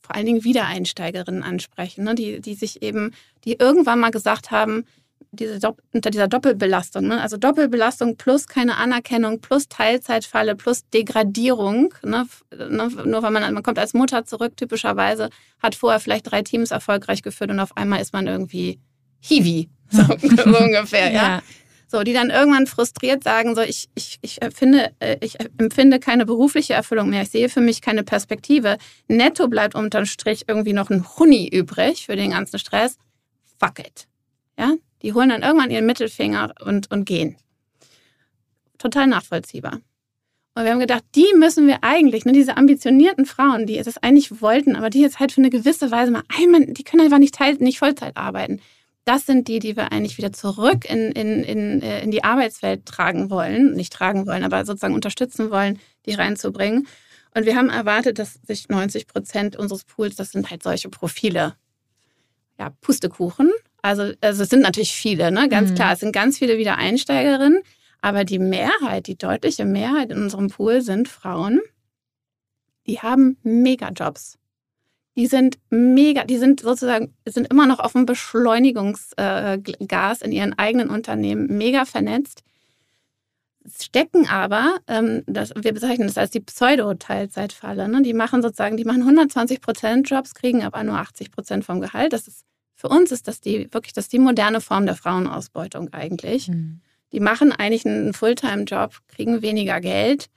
vor 0.02 0.16
allen 0.16 0.26
Dingen 0.26 0.44
Wiedereinsteigerinnen 0.44 1.44
ansprechen, 1.44 2.04
ne? 2.04 2.16
die, 2.16 2.42
die 2.42 2.56
sich 2.56 2.82
eben, 2.82 3.14
die 3.46 3.54
irgendwann 3.54 4.00
mal 4.00 4.12
gesagt 4.12 4.52
haben, 4.52 4.86
diese 5.32 5.60
unter 5.94 6.10
dieser 6.10 6.28
Doppelbelastung, 6.28 7.08
ne? 7.08 7.22
also 7.22 7.38
Doppelbelastung 7.38 8.18
plus 8.18 8.48
keine 8.48 8.76
Anerkennung, 8.78 9.40
plus 9.40 9.70
Teilzeitfalle, 9.70 10.56
plus 10.56 10.90
Degradierung. 10.90 11.94
Ne? 12.04 12.26
ne? 12.52 12.90
Nur 13.06 13.24
weil 13.24 13.32
man, 13.32 13.54
man 13.54 13.64
kommt 13.64 13.80
als 13.80 13.94
Mutter 13.94 14.26
zurück, 14.26 14.58
typischerweise, 14.58 15.30
hat 15.62 15.76
vorher 15.76 16.00
vielleicht 16.00 16.30
drei 16.30 16.42
Teams 16.42 16.72
erfolgreich 16.72 17.22
geführt 17.22 17.52
und 17.52 17.60
auf 17.60 17.78
einmal 17.78 18.02
ist 18.02 18.12
man 18.12 18.28
irgendwie 18.28 18.80
Hiwi, 19.22 19.70
so, 19.90 20.04
so 20.04 20.58
ungefähr. 20.60 21.12
ja. 21.12 21.22
ja. 21.24 21.42
So, 21.92 22.04
die 22.04 22.14
dann 22.14 22.30
irgendwann 22.30 22.68
frustriert 22.68 23.22
sagen, 23.22 23.54
so, 23.54 23.60
ich, 23.60 23.90
ich, 23.96 24.18
ich, 24.22 24.42
empfinde, 24.42 24.94
äh, 25.00 25.18
ich 25.20 25.36
empfinde 25.58 26.00
keine 26.00 26.26
berufliche 26.26 26.74
Erfüllung 26.74 27.10
mehr, 27.10 27.24
ich 27.24 27.32
sehe 27.32 27.50
für 27.50 27.60
mich 27.60 27.82
keine 27.82 28.06
Perspektive. 28.06 28.78
Netto 29.10 29.50
bleibt 29.50 29.76
unterm 29.76 30.06
Strich 30.06 30.46
irgendwie 30.48 30.72
noch 30.72 30.90
ein 30.90 31.06
Huni 31.18 31.50
übrig 31.50 32.06
für 32.06 32.16
den 32.16 32.32
ganzen 32.32 32.60
Stress. 32.60 32.98
Fuck 33.60 33.80
it. 33.80 34.08
Ja, 34.58 34.76
die 35.02 35.12
holen 35.12 35.28
dann 35.28 35.42
irgendwann 35.42 35.70
ihren 35.70 35.86
Mittelfinger 35.86 36.54
und, 36.64 36.90
und 36.92 37.04
gehen. 37.04 37.36
Total 38.78 39.08
nachvollziehbar. 39.08 39.82
Und 40.56 40.64
wir 40.64 40.72
haben 40.72 40.80
gedacht, 40.80 41.04
die 41.16 41.34
müssen 41.36 41.68
wir 41.68 41.80
eigentlich, 41.82 42.24
ne, 42.24 42.32
diese 42.32 42.56
ambitionierten 42.56 43.26
Frauen, 43.26 43.66
die 43.66 43.76
das 43.84 43.98
eigentlich 43.98 44.42
wollten, 44.42 44.78
aber 44.78 44.90
die 44.90 45.02
jetzt 45.02 45.20
halt 45.20 45.34
für 45.34 45.42
eine 45.42 45.50
gewisse 45.50 45.92
Weise 45.92 46.12
mal 46.12 46.24
einmal, 46.30 46.68
die 46.68 46.84
können 46.86 47.04
einfach 47.04 47.20
nicht, 47.20 47.36
teil, 47.36 47.56
nicht 47.56 47.80
Vollzeit 47.80 48.16
arbeiten 48.16 48.62
das 49.06 49.26
sind 49.26 49.48
die, 49.48 49.60
die 49.60 49.76
wir 49.76 49.92
eigentlich 49.92 50.18
wieder 50.18 50.32
zurück 50.32 50.86
in, 50.86 51.12
in, 51.12 51.44
in, 51.44 51.82
äh, 51.82 52.02
in 52.02 52.12
die 52.12 52.24
Arbeitswelt 52.24 52.86
tragen 52.86 53.30
wollen, 53.30 53.74
nicht 53.74 53.94
tragen 53.94 54.28
wollen, 54.28 54.44
aber 54.44 54.64
sozusagen 54.66 54.94
unterstützen 54.94 55.50
wollen, 55.50 55.80
die 56.06 56.14
reinzubringen. 56.14 56.88
Und 57.34 57.46
wir 57.46 57.56
haben 57.56 57.70
erwartet, 57.70 58.20
dass 58.20 58.40
sich 58.46 58.70
90 58.70 59.08
Prozent 59.08 59.56
unseres 59.56 59.86
Pools, 59.86 60.16
das 60.16 60.32
sind 60.32 60.52
halt 60.52 60.62
solche 60.62 60.90
Profile, 60.90 61.56
ja, 62.60 62.72
Pustekuchen. 62.82 63.52
Also, 63.82 64.14
also 64.22 64.44
es 64.44 64.50
sind 64.50 64.62
natürlich 64.62 64.94
viele, 64.94 65.32
ne? 65.32 65.50
ganz 65.50 65.72
mhm. 65.72 65.76
klar, 65.76 65.94
es 65.94 66.02
sind 66.02 66.12
ganz 66.12 66.38
viele 66.38 66.58
Wiedereinsteigerinnen, 66.58 67.62
aber 68.02 68.26
die 68.26 68.40
Mehrheit, 68.40 69.08
die 69.08 69.18
deutliche 69.18 69.66
Mehrheit 69.66 70.12
in 70.12 70.22
unserem 70.22 70.50
Pool 70.50 70.82
sind 70.82 71.08
Frauen, 71.08 71.62
die 72.86 73.00
haben 73.00 73.38
Megajobs 73.44 74.38
die 75.16 75.28
sind 75.28 75.58
mega, 75.70 76.24
die 76.24 76.38
sind 76.38 76.62
sozusagen, 76.62 77.14
sind 77.26 77.52
immer 77.52 77.68
noch 77.68 77.80
auf 77.80 77.94
dem 77.94 78.06
Beschleunigungsgas 78.06 80.22
in 80.22 80.32
ihren 80.32 80.58
eigenen 80.58 80.90
Unternehmen, 80.90 81.58
mega 81.58 81.86
vernetzt, 81.86 82.44
stecken 83.80 84.28
aber, 84.28 84.78
ähm, 84.88 85.24
das, 85.28 85.52
wir 85.56 85.74
bezeichnen 85.74 86.08
das 86.08 86.18
als 86.18 86.32
die 86.32 86.40
Pseudo-Teilzeitfalle, 86.40 87.88
ne? 87.88 88.02
die 88.02 88.14
machen 88.14 88.42
sozusagen, 88.42 88.78
die 88.78 88.86
machen 88.86 89.02
120 89.02 89.62
Prozent 89.62 90.10
Jobs, 90.10 90.34
kriegen 90.34 90.64
aber 90.64 90.84
nur 90.84 90.98
80 90.98 91.32
Prozent 91.32 91.66
vom 91.66 91.82
Gehalt. 91.82 92.14
Das 92.14 92.28
ist, 92.28 92.46
für 92.76 92.88
uns 92.88 93.12
ist 93.12 93.28
das 93.28 93.42
die, 93.42 93.72
wirklich 93.72 93.94
das 93.94 94.08
die 94.08 94.20
moderne 94.20 94.62
Form 94.62 94.86
der 94.86 94.96
Frauenausbeutung 94.96 95.94
eigentlich. 95.94 96.48
Mhm. 96.48 96.82
Die 97.12 97.20
machen 97.20 97.52
eigentlich 97.52 97.86
einen 97.86 98.14
Fulltime-Job, 98.14 98.98
kriegen 99.08 99.42
weniger 99.42 99.82
Geld, 99.82 100.30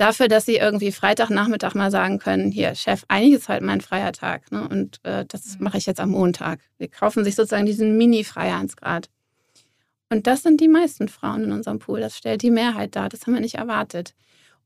dafür, 0.00 0.28
dass 0.28 0.46
sie 0.46 0.56
irgendwie 0.56 0.92
Freitagnachmittag 0.92 1.74
mal 1.74 1.90
sagen 1.90 2.18
können, 2.18 2.50
hier, 2.50 2.74
Chef, 2.74 3.04
eigentlich 3.08 3.34
ist 3.34 3.48
halt 3.48 3.62
mein 3.62 3.82
freier 3.82 4.12
Tag. 4.12 4.50
Ne? 4.50 4.66
Und 4.66 4.98
äh, 5.04 5.26
das 5.26 5.58
mhm. 5.58 5.64
mache 5.64 5.78
ich 5.78 5.86
jetzt 5.86 6.00
am 6.00 6.10
Montag. 6.10 6.60
Wir 6.78 6.88
kaufen 6.88 7.22
sich 7.22 7.34
sozusagen 7.34 7.66
diesen 7.66 7.98
Mini-Freiheitsgrad. 7.98 9.10
Und 10.08 10.26
das 10.26 10.42
sind 10.42 10.60
die 10.60 10.68
meisten 10.68 11.08
Frauen 11.08 11.44
in 11.44 11.52
unserem 11.52 11.78
Pool. 11.78 12.00
Das 12.00 12.16
stellt 12.16 12.42
die 12.42 12.50
Mehrheit 12.50 12.96
dar. 12.96 13.08
Das 13.10 13.26
haben 13.26 13.34
wir 13.34 13.40
nicht 13.40 13.56
erwartet. 13.56 14.14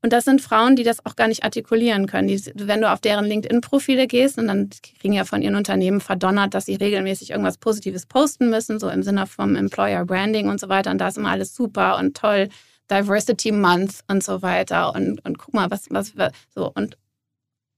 Und 0.01 0.13
das 0.13 0.23
sind 0.23 0.41
Frauen, 0.41 0.75
die 0.75 0.83
das 0.83 1.05
auch 1.05 1.15
gar 1.15 1.27
nicht 1.27 1.43
artikulieren 1.43 2.07
können. 2.07 2.27
Die, 2.27 2.39
wenn 2.55 2.81
du 2.81 2.91
auf 2.91 3.01
deren 3.01 3.25
LinkedIn-Profile 3.25 4.07
gehst 4.07 4.37
und 4.37 4.47
dann 4.47 4.69
kriegen 4.99 5.13
ja 5.13 5.25
von 5.25 5.41
ihren 5.41 5.55
Unternehmen 5.55 5.99
verdonnert, 5.99 6.53
dass 6.53 6.65
sie 6.65 6.75
regelmäßig 6.75 7.31
irgendwas 7.31 7.57
Positives 7.57 8.05
posten 8.05 8.49
müssen, 8.49 8.79
so 8.79 8.87
im 8.89 9.03
Sinne 9.03 9.27
vom 9.27 9.55
Employer 9.55 10.05
Branding 10.05 10.47
und 10.47 10.59
so 10.59 10.69
weiter. 10.69 10.91
Und 10.91 10.99
da 10.99 11.09
ist 11.09 11.17
immer 11.17 11.31
alles 11.31 11.55
super 11.55 11.97
und 11.97 12.15
toll. 12.15 12.49
Diversity 12.89 13.51
Month 13.51 14.01
und 14.07 14.23
so 14.23 14.41
weiter. 14.41 14.93
Und, 14.93 15.23
und 15.25 15.37
guck 15.37 15.53
mal, 15.53 15.69
was, 15.71 15.87
was, 15.89 16.13
so. 16.53 16.71
Und 16.73 16.97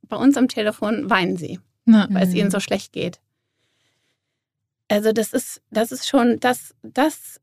bei 0.03 0.17
uns 0.17 0.37
am 0.37 0.47
Telefon 0.47 1.09
weinen 1.09 1.37
sie, 1.37 1.59
Na, 1.85 2.07
weil 2.11 2.23
es 2.23 2.33
ihnen 2.33 2.47
mhm. 2.47 2.51
so 2.51 2.59
schlecht 2.59 2.93
geht. 2.93 3.19
Also, 4.89 5.11
das 5.11 5.33
ist, 5.33 5.61
das 5.69 5.91
ist 5.91 6.07
schon, 6.07 6.39
das, 6.39 6.73
das 6.81 7.41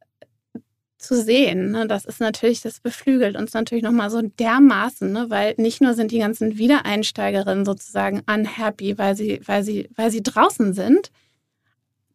zu 1.05 1.21
sehen, 1.21 1.71
ne, 1.71 1.87
das 1.87 2.05
ist 2.05 2.21
natürlich, 2.21 2.63
das 2.63 2.81
beflügelt 2.81 3.37
uns 3.37 3.53
natürlich 3.53 3.85
nochmal 3.85 4.11
so 4.11 4.23
dermaßen, 4.23 5.13
ne, 5.13 5.27
weil 5.29 5.55
nicht 5.59 5.81
nur 5.81 5.95
sind 5.95 6.11
die 6.11 6.19
ganzen 6.19 6.57
Wiedereinsteigerinnen 6.57 7.65
sozusagen 7.65 8.23
unhappy, 8.27 8.97
weil 8.99 9.15
sie, 9.17 9.41
weil 9.45 9.63
sie, 9.63 9.89
weil 9.95 10.11
sie 10.11 10.23
draußen 10.23 10.73
sind, 10.73 11.11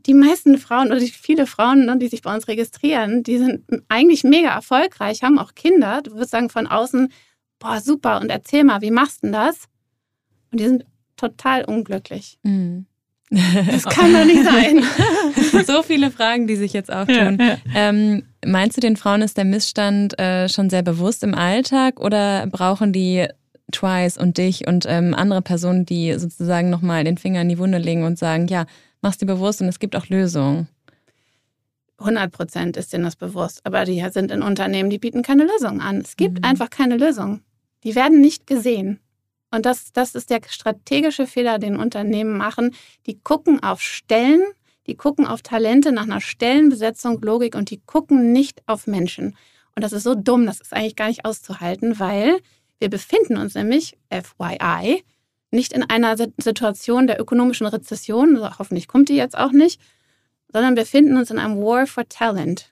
die 0.06 0.14
meisten 0.14 0.58
Frauen 0.58 0.88
oder 0.88 1.02
viele 1.02 1.46
Frauen, 1.46 1.86
ne, 1.86 1.98
die 1.98 2.08
sich 2.08 2.22
bei 2.22 2.34
uns 2.34 2.48
registrieren, 2.48 3.24
die 3.24 3.38
sind 3.38 3.64
eigentlich 3.90 4.24
mega 4.24 4.50
erfolgreich, 4.50 5.24
haben 5.24 5.40
auch 5.40 5.56
Kinder. 5.56 6.02
Du 6.02 6.12
würdest 6.12 6.32
sagen 6.32 6.50
von 6.50 6.68
außen, 6.68 7.12
boah, 7.60 7.82
super, 7.82 8.22
und 8.22 8.30
erzähl 8.30 8.64
mal, 8.64 8.82
wie 8.82 8.92
machst 8.92 9.18
du 9.18 9.28
denn 9.28 9.34
das? 9.34 9.66
Und 10.52 10.60
die 10.60 10.66
sind 10.66 10.86
total 11.18 11.66
unglücklich. 11.66 12.38
Mhm. 12.44 12.86
Das 13.30 13.84
kann 13.86 14.12
doch 14.12 14.26
nicht 14.26 14.44
sein. 14.44 14.84
so 15.68 15.84
viele 15.84 16.10
Fragen, 16.10 16.48
die 16.48 16.56
sich 16.56 16.74
jetzt 16.74 16.92
auftun. 16.92 17.38
Ja, 17.40 17.46
ja. 17.46 17.58
Ähm, 17.76 18.24
meinst 18.44 18.78
du, 18.78 18.82
den 18.82 18.98
Frauen 18.98 19.22
ist 19.22 19.38
der 19.38 19.46
Missstand 19.46 20.18
äh, 20.18 20.50
schon 20.50 20.72
sehr 20.72 20.82
bewusst 20.82 21.24
im 21.24 21.36
Alltag 21.36 22.00
oder 22.00 22.48
brauchen 22.48 22.92
die 22.92 23.28
Twice 23.72 24.18
und 24.18 24.40
dich 24.40 24.68
und 24.68 24.86
ähm, 24.88 25.14
andere 25.14 25.44
Personen, 25.44 25.86
die 25.86 26.18
sozusagen 26.18 26.72
nochmal 26.72 27.04
den 27.04 27.20
Finger 27.20 27.42
in 27.42 27.50
die 27.50 27.60
Wunde 27.60 27.78
legen 27.78 28.04
und 28.04 28.18
sagen, 28.18 28.48
ja, 28.48 28.66
machst 29.02 29.22
dir 29.22 29.26
bewusst 29.26 29.62
und 29.62 29.68
es 29.68 29.80
gibt 29.80 29.96
auch 29.96 30.08
Lösungen. 30.08 30.68
100 32.00 32.32
Prozent 32.32 32.78
ist 32.78 32.94
denen 32.94 33.04
das 33.04 33.16
bewusst. 33.16 33.62
Aber 33.66 33.86
die 33.86 34.04
sind 34.12 34.32
in 34.32 34.42
Unternehmen, 34.42 34.90
die 34.90 35.00
bieten 35.00 35.22
keine 35.22 35.46
Lösung 35.46 35.82
an. 35.82 35.98
Es 35.98 36.16
gibt 36.16 36.40
mhm. 36.40 36.46
einfach 36.46 36.70
keine 36.70 36.98
Lösung. 36.98 37.42
Die 37.84 37.96
werden 37.96 38.22
nicht 38.22 38.48
gesehen. 38.48 39.00
Und 39.52 39.66
das, 39.66 39.92
das 39.92 40.16
ist 40.16 40.30
der 40.30 40.42
strategische 40.48 41.28
Fehler, 41.28 41.60
den 41.60 41.76
Unternehmen 41.76 42.38
machen. 42.38 42.76
Die 43.06 43.20
gucken 43.20 43.64
auf 43.64 43.82
Stellen, 43.82 44.44
die 44.88 44.96
gucken 44.96 45.26
auf 45.26 45.42
Talente 45.42 45.92
nach 45.92 46.04
einer 46.04 46.22
Stellenbesetzung, 46.22 47.22
Logik 47.22 47.56
und 47.56 47.70
die 47.70 47.82
gucken 47.86 48.32
nicht 48.32 48.62
auf 48.68 48.88
Menschen. 48.88 49.36
Und 49.76 49.84
das 49.84 49.94
ist 49.94 50.04
so 50.04 50.16
dumm, 50.16 50.46
das 50.46 50.62
ist 50.62 50.74
eigentlich 50.74 50.96
gar 50.96 51.08
nicht 51.08 51.26
auszuhalten, 51.26 52.00
weil 52.00 52.40
wir 52.80 52.90
befinden 52.90 53.38
uns 53.38 53.56
nämlich, 53.56 53.98
FYI, 54.10 55.04
nicht 55.52 55.74
in 55.74 55.84
einer 55.84 56.16
Situation 56.18 57.08
der 57.08 57.20
ökonomischen 57.20 57.68
Rezession, 57.68 58.36
also 58.36 58.60
hoffentlich 58.60 58.88
kommt 58.88 59.10
die 59.10 59.16
jetzt 59.16 59.38
auch 59.38 59.52
nicht, 59.52 59.82
sondern 60.52 60.76
wir 60.76 60.84
befinden 60.84 61.18
uns 61.18 61.32
in 61.32 61.40
einem 61.40 61.58
War 61.58 61.88
for 61.88 62.08
Talent. 62.08 62.72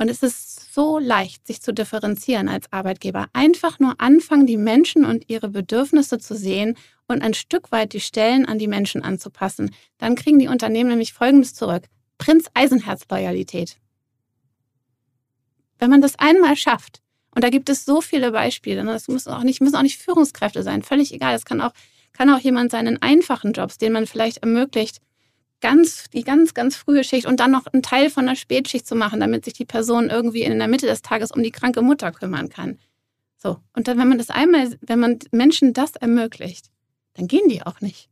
Und 0.00 0.08
es 0.08 0.22
ist 0.22 0.72
so 0.72 0.98
leicht, 0.98 1.46
sich 1.46 1.60
zu 1.60 1.74
differenzieren 1.74 2.48
als 2.48 2.72
Arbeitgeber. 2.72 3.26
Einfach 3.32 3.80
nur 3.80 4.00
anfangen, 4.00 4.46
die 4.46 4.56
Menschen 4.56 5.04
und 5.04 5.28
ihre 5.28 5.48
Bedürfnisse 5.48 6.18
zu 6.18 6.36
sehen 6.36 6.76
und 7.08 7.20
ein 7.22 7.34
Stück 7.34 7.72
weit 7.72 7.92
die 7.92 8.00
Stellen 8.00 8.46
an 8.46 8.60
die 8.60 8.68
Menschen 8.68 9.02
anzupassen. 9.02 9.74
Dann 9.98 10.14
kriegen 10.14 10.38
die 10.38 10.46
Unternehmen 10.46 10.90
nämlich 10.90 11.12
Folgendes 11.12 11.54
zurück. 11.54 11.84
Prinz 12.16 12.46
Eisenherz 12.54 13.02
Loyalität. 13.10 13.76
Wenn 15.80 15.90
man 15.90 16.00
das 16.00 16.16
einmal 16.18 16.56
schafft, 16.56 17.02
und 17.34 17.42
da 17.42 17.50
gibt 17.50 17.68
es 17.68 17.84
so 17.84 18.00
viele 18.00 18.32
Beispiele, 18.32 18.84
ne, 18.84 18.92
das 18.92 19.08
müssen 19.08 19.32
auch 19.32 19.42
nicht, 19.42 19.60
müssen 19.60 19.76
auch 19.76 19.82
nicht 19.82 20.00
Führungskräfte 20.00 20.62
sein, 20.62 20.82
völlig 20.82 21.12
egal. 21.12 21.34
Es 21.34 21.44
kann 21.44 21.60
auch 21.60 21.72
kann 22.12 22.30
auch 22.30 22.40
jemand 22.40 22.70
seinen 22.70 23.00
einfachen 23.02 23.52
Jobs, 23.52 23.78
den 23.78 23.92
man 23.92 24.06
vielleicht 24.06 24.38
ermöglicht, 24.38 25.00
ganz, 25.60 26.08
die 26.10 26.22
ganz, 26.22 26.54
ganz 26.54 26.76
frühe 26.76 27.04
Schicht 27.04 27.26
und 27.26 27.40
dann 27.40 27.50
noch 27.50 27.66
einen 27.66 27.82
Teil 27.82 28.10
von 28.10 28.26
der 28.26 28.36
Spätschicht 28.36 28.86
zu 28.86 28.94
machen, 28.94 29.20
damit 29.20 29.44
sich 29.44 29.54
die 29.54 29.64
Person 29.64 30.10
irgendwie 30.10 30.42
in 30.42 30.58
der 30.58 30.68
Mitte 30.68 30.86
des 30.86 31.02
Tages 31.02 31.30
um 31.32 31.42
die 31.42 31.50
kranke 31.50 31.82
Mutter 31.82 32.12
kümmern 32.12 32.48
kann. 32.48 32.78
So. 33.36 33.58
Und 33.72 33.88
dann, 33.88 33.98
wenn 33.98 34.08
man 34.08 34.18
das 34.18 34.30
einmal, 34.30 34.76
wenn 34.80 34.98
man 34.98 35.18
Menschen 35.30 35.72
das 35.72 35.96
ermöglicht, 35.96 36.70
dann 37.14 37.28
gehen 37.28 37.48
die 37.48 37.64
auch 37.64 37.80
nicht. 37.80 38.08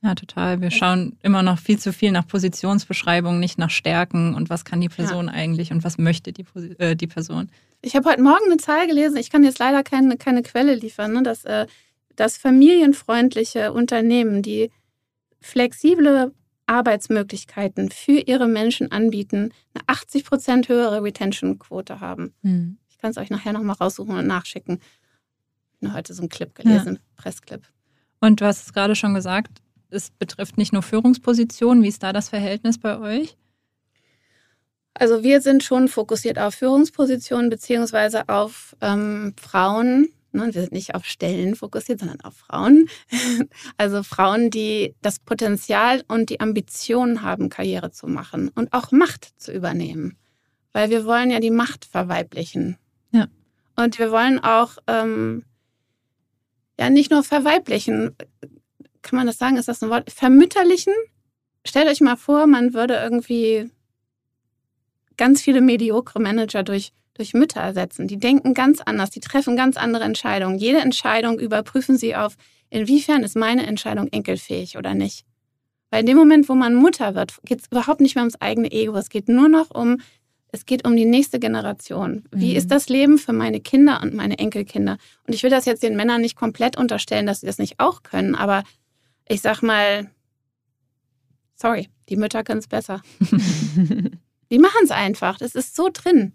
Ja, 0.00 0.14
total. 0.14 0.60
Wir 0.60 0.70
schauen 0.70 1.18
immer 1.22 1.42
noch 1.42 1.58
viel 1.58 1.78
zu 1.78 1.92
viel 1.92 2.12
nach 2.12 2.26
Positionsbeschreibungen, 2.26 3.40
nicht 3.40 3.58
nach 3.58 3.70
Stärken 3.70 4.34
und 4.34 4.48
was 4.48 4.64
kann 4.64 4.80
die 4.80 4.88
Person 4.88 5.26
ja. 5.26 5.32
eigentlich 5.32 5.72
und 5.72 5.82
was 5.82 5.98
möchte 5.98 6.32
die, 6.32 6.44
äh, 6.78 6.94
die 6.94 7.08
Person. 7.08 7.50
Ich 7.82 7.96
habe 7.96 8.08
heute 8.08 8.22
Morgen 8.22 8.44
eine 8.46 8.58
Zahl 8.58 8.86
gelesen, 8.86 9.16
ich 9.16 9.30
kann 9.30 9.42
jetzt 9.42 9.58
leider 9.58 9.82
keine, 9.82 10.16
keine 10.16 10.42
Quelle 10.42 10.74
liefern, 10.74 11.14
ne, 11.14 11.22
dass 11.24 11.44
äh, 11.44 11.66
dass 12.18 12.36
familienfreundliche 12.36 13.72
Unternehmen, 13.72 14.42
die 14.42 14.70
flexible 15.40 16.34
Arbeitsmöglichkeiten 16.66 17.90
für 17.90 18.18
ihre 18.18 18.48
Menschen 18.48 18.90
anbieten, 18.90 19.52
eine 19.72 19.84
80 19.86 20.24
Prozent 20.24 20.68
höhere 20.68 21.02
Retention-Quote 21.02 22.00
haben. 22.00 22.34
Mhm. 22.42 22.78
Ich 22.88 22.98
kann 22.98 23.12
es 23.12 23.18
euch 23.18 23.30
nachher 23.30 23.52
nochmal 23.52 23.76
raussuchen 23.76 24.16
und 24.16 24.26
nachschicken. 24.26 24.80
Ich 25.80 25.86
habe 25.86 25.96
heute 25.96 26.12
so 26.12 26.22
einen 26.22 26.28
Clip 26.28 26.52
gelesen, 26.56 26.94
ja. 26.94 27.00
Pressclip. 27.16 27.62
Und 28.20 28.40
du 28.40 28.46
hast 28.46 28.66
es 28.66 28.72
gerade 28.72 28.96
schon 28.96 29.14
gesagt, 29.14 29.62
es 29.90 30.10
betrifft 30.10 30.58
nicht 30.58 30.72
nur 30.72 30.82
Führungspositionen. 30.82 31.84
Wie 31.84 31.88
ist 31.88 32.02
da 32.02 32.12
das 32.12 32.28
Verhältnis 32.28 32.78
bei 32.78 32.98
euch? 32.98 33.36
Also 34.92 35.22
wir 35.22 35.40
sind 35.40 35.62
schon 35.62 35.86
fokussiert 35.86 36.40
auf 36.40 36.56
Führungspositionen 36.56 37.48
beziehungsweise 37.48 38.28
auf 38.28 38.76
ähm, 38.80 39.34
Frauen. 39.40 40.08
Ne? 40.38 40.54
Wir 40.54 40.62
sind 40.62 40.72
nicht 40.72 40.94
auf 40.94 41.04
Stellen 41.04 41.54
fokussiert, 41.54 42.00
sondern 42.00 42.20
auf 42.22 42.36
Frauen. 42.36 42.88
Also 43.76 44.02
Frauen, 44.02 44.50
die 44.50 44.94
das 45.02 45.18
Potenzial 45.18 46.02
und 46.08 46.30
die 46.30 46.40
Ambition 46.40 47.22
haben, 47.22 47.48
Karriere 47.48 47.90
zu 47.90 48.06
machen 48.06 48.48
und 48.54 48.72
auch 48.72 48.92
Macht 48.92 49.40
zu 49.40 49.52
übernehmen. 49.52 50.16
Weil 50.72 50.90
wir 50.90 51.04
wollen 51.04 51.30
ja 51.30 51.40
die 51.40 51.50
Macht 51.50 51.84
verweiblichen. 51.84 52.76
Ja. 53.12 53.26
Und 53.76 53.98
wir 53.98 54.10
wollen 54.10 54.38
auch 54.38 54.78
ähm, 54.86 55.44
ja 56.78 56.90
nicht 56.90 57.10
nur 57.10 57.22
verweiblichen. 57.22 58.16
Kann 59.02 59.16
man 59.16 59.26
das 59.26 59.38
sagen? 59.38 59.56
Ist 59.56 59.68
das 59.68 59.82
ein 59.82 59.90
Wort? 59.90 60.10
Vermütterlichen? 60.10 60.94
Stellt 61.64 61.88
euch 61.88 62.00
mal 62.00 62.16
vor, 62.16 62.46
man 62.46 62.74
würde 62.74 62.94
irgendwie 62.94 63.70
ganz 65.16 65.42
viele 65.42 65.60
mediokre 65.60 66.20
Manager 66.20 66.62
durch, 66.62 66.92
durch 67.18 67.34
Mütter 67.34 67.60
ersetzen. 67.60 68.08
Die 68.08 68.18
denken 68.18 68.54
ganz 68.54 68.80
anders, 68.80 69.10
die 69.10 69.20
treffen 69.20 69.56
ganz 69.56 69.76
andere 69.76 70.04
Entscheidungen. 70.04 70.58
Jede 70.58 70.78
Entscheidung 70.78 71.38
überprüfen 71.38 71.98
sie 71.98 72.16
auf, 72.16 72.36
inwiefern 72.70 73.22
ist 73.22 73.36
meine 73.36 73.66
Entscheidung 73.66 74.08
enkelfähig 74.08 74.78
oder 74.78 74.94
nicht. 74.94 75.24
Weil 75.90 76.00
in 76.00 76.06
dem 76.06 76.16
Moment, 76.16 76.48
wo 76.48 76.54
man 76.54 76.74
Mutter 76.74 77.14
wird, 77.14 77.36
geht 77.44 77.60
es 77.60 77.66
überhaupt 77.70 78.00
nicht 78.00 78.14
mehr 78.14 78.22
ums 78.22 78.40
eigene 78.40 78.70
Ego. 78.70 78.96
Es 78.96 79.08
geht 79.08 79.28
nur 79.28 79.48
noch 79.48 79.70
um, 79.70 79.98
es 80.52 80.66
geht 80.66 80.86
um 80.86 80.96
die 80.96 81.06
nächste 81.06 81.38
Generation. 81.38 82.24
Wie 82.30 82.50
mhm. 82.50 82.56
ist 82.56 82.70
das 82.70 82.88
Leben 82.88 83.18
für 83.18 83.32
meine 83.32 83.60
Kinder 83.60 84.00
und 84.02 84.14
meine 84.14 84.38
Enkelkinder? 84.38 84.98
Und 85.26 85.34
ich 85.34 85.42
will 85.42 85.50
das 85.50 85.64
jetzt 85.64 85.82
den 85.82 85.96
Männern 85.96 86.20
nicht 86.20 86.36
komplett 86.36 86.76
unterstellen, 86.76 87.26
dass 87.26 87.40
sie 87.40 87.46
das 87.46 87.58
nicht 87.58 87.80
auch 87.80 88.02
können, 88.02 88.34
aber 88.34 88.64
ich 89.28 89.40
sag 89.40 89.62
mal, 89.62 90.10
sorry, 91.54 91.88
die 92.08 92.16
Mütter 92.16 92.44
können 92.44 92.60
es 92.60 92.68
besser. 92.68 93.02
Die 94.50 94.58
machen 94.58 94.80
es 94.84 94.90
einfach. 94.90 95.38
Das 95.38 95.54
ist 95.54 95.76
so 95.76 95.90
drin. 95.92 96.32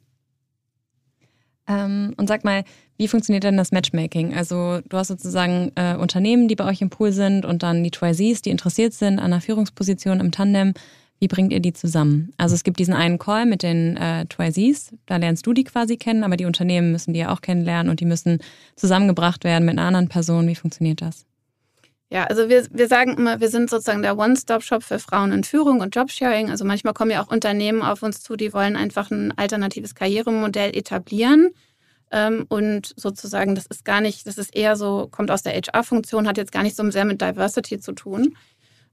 Ähm, 1.67 2.13
und 2.17 2.27
sag 2.27 2.43
mal, 2.43 2.63
wie 2.97 3.07
funktioniert 3.07 3.43
denn 3.43 3.57
das 3.57 3.71
Matchmaking? 3.71 4.33
Also 4.33 4.81
du 4.87 4.97
hast 4.97 5.07
sozusagen 5.07 5.71
äh, 5.75 5.95
Unternehmen, 5.95 6.47
die 6.47 6.55
bei 6.55 6.65
euch 6.65 6.81
im 6.81 6.89
Pool 6.89 7.11
sind 7.11 7.45
und 7.45 7.63
dann 7.63 7.83
die 7.83 7.91
Twizees, 7.91 8.41
die 8.41 8.49
interessiert 8.49 8.93
sind 8.93 9.19
an 9.19 9.25
einer 9.25 9.41
Führungsposition 9.41 10.19
im 10.19 10.31
Tandem. 10.31 10.73
Wie 11.19 11.27
bringt 11.27 11.53
ihr 11.53 11.61
die 11.61 11.73
zusammen? 11.73 12.33
Also 12.37 12.53
es 12.53 12.63
gibt 12.63 12.79
diesen 12.79 12.93
einen 12.93 13.17
Call 13.17 13.45
mit 13.45 13.63
den 13.63 13.95
äh, 13.95 14.25
Twizees, 14.25 14.93
da 15.05 15.15
lernst 15.17 15.47
du 15.47 15.53
die 15.53 15.63
quasi 15.63 15.95
kennen, 15.95 16.23
aber 16.23 16.35
die 16.35 16.45
Unternehmen 16.45 16.91
müssen 16.91 17.13
die 17.13 17.21
ja 17.21 17.33
auch 17.33 17.41
kennenlernen 17.41 17.89
und 17.89 18.01
die 18.01 18.05
müssen 18.05 18.39
zusammengebracht 18.75 19.45
werden 19.45 19.65
mit 19.65 19.77
einer 19.77 19.87
anderen 19.87 20.09
Person. 20.09 20.47
Wie 20.47 20.55
funktioniert 20.55 21.01
das? 21.01 21.25
Ja, 22.13 22.25
also 22.25 22.47
wir, 22.47 22.67
wir 22.69 22.87
sagen 22.87 23.17
immer, 23.17 23.39
wir 23.39 23.49
sind 23.49 23.71
sozusagen 23.71 24.03
der 24.03 24.19
One-Stop-Shop 24.19 24.83
für 24.83 24.99
Frauen 24.99 25.31
in 25.31 25.43
Führung 25.43 25.79
und 25.79 25.95
Jobsharing. 25.95 26.51
Also 26.51 26.63
manchmal 26.63 26.93
kommen 26.93 27.09
ja 27.09 27.23
auch 27.23 27.31
Unternehmen 27.31 27.81
auf 27.81 28.03
uns 28.03 28.21
zu, 28.21 28.35
die 28.35 28.53
wollen 28.53 28.75
einfach 28.75 29.09
ein 29.09 29.35
alternatives 29.35 29.95
Karrieremodell 29.95 30.77
etablieren. 30.77 31.49
Ähm, 32.11 32.45
und 32.49 32.93
sozusagen, 32.97 33.55
das 33.55 33.65
ist 33.65 33.83
gar 33.83 33.99
nicht, 33.99 34.27
das 34.27 34.37
ist 34.37 34.55
eher 34.55 34.75
so, 34.75 35.07
kommt 35.09 35.31
aus 35.31 35.41
der 35.41 35.53
HR-Funktion, 35.53 36.27
hat 36.27 36.37
jetzt 36.37 36.51
gar 36.51 36.61
nicht 36.61 36.75
so 36.75 36.87
sehr 36.91 37.03
mit 37.05 37.19
Diversity 37.19 37.79
zu 37.79 37.93
tun. 37.93 38.37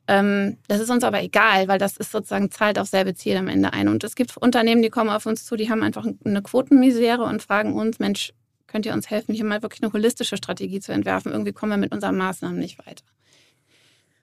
Ähm, 0.09 0.57
das 0.69 0.81
ist 0.81 0.89
uns 0.89 1.05
aber 1.05 1.23
egal, 1.23 1.69
weil 1.69 1.79
das 1.79 1.99
ist 1.99 2.13
sozusagen, 2.13 2.51
zahlt 2.51 2.79
auf 2.79 2.89
selbe 2.89 3.13
Ziel 3.13 3.37
am 3.37 3.49
Ende 3.49 3.75
ein. 3.75 3.89
Und 3.89 4.03
es 4.03 4.15
gibt 4.15 4.35
Unternehmen, 4.39 4.81
die 4.81 4.89
kommen 4.89 5.11
auf 5.11 5.27
uns 5.27 5.45
zu, 5.45 5.57
die 5.57 5.69
haben 5.69 5.83
einfach 5.83 6.07
eine 6.25 6.41
Quotenmisere 6.41 7.25
und 7.25 7.43
fragen 7.43 7.75
uns, 7.75 7.99
Mensch, 7.99 8.33
könnt 8.71 8.87
ihr 8.87 8.93
uns 8.93 9.11
helfen, 9.11 9.35
hier 9.35 9.45
mal 9.45 9.63
wirklich 9.63 9.83
eine 9.83 9.93
holistische 9.93 10.37
Strategie 10.37 10.81
zu 10.81 10.93
entwerfen? 10.93 11.33
Irgendwie 11.33 11.53
kommen 11.53 11.73
wir 11.73 11.77
mit 11.77 11.93
unseren 11.93 12.17
Maßnahmen 12.17 12.59
nicht 12.59 12.79
weiter. 12.79 13.05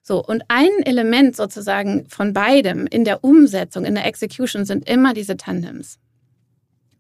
So, 0.02 0.24
und 0.24 0.44
ein 0.48 0.70
Element 0.86 1.36
sozusagen 1.36 2.08
von 2.08 2.32
beidem 2.32 2.88
in 2.88 3.04
der 3.04 3.26
Umsetzung, 3.26 3.84
in 3.84 3.96
der 3.96 4.06
Execution 4.06 4.64
sind 4.64 4.90
immer 4.90 5.14
diese 5.14 5.36
Tandems. 5.36 6.00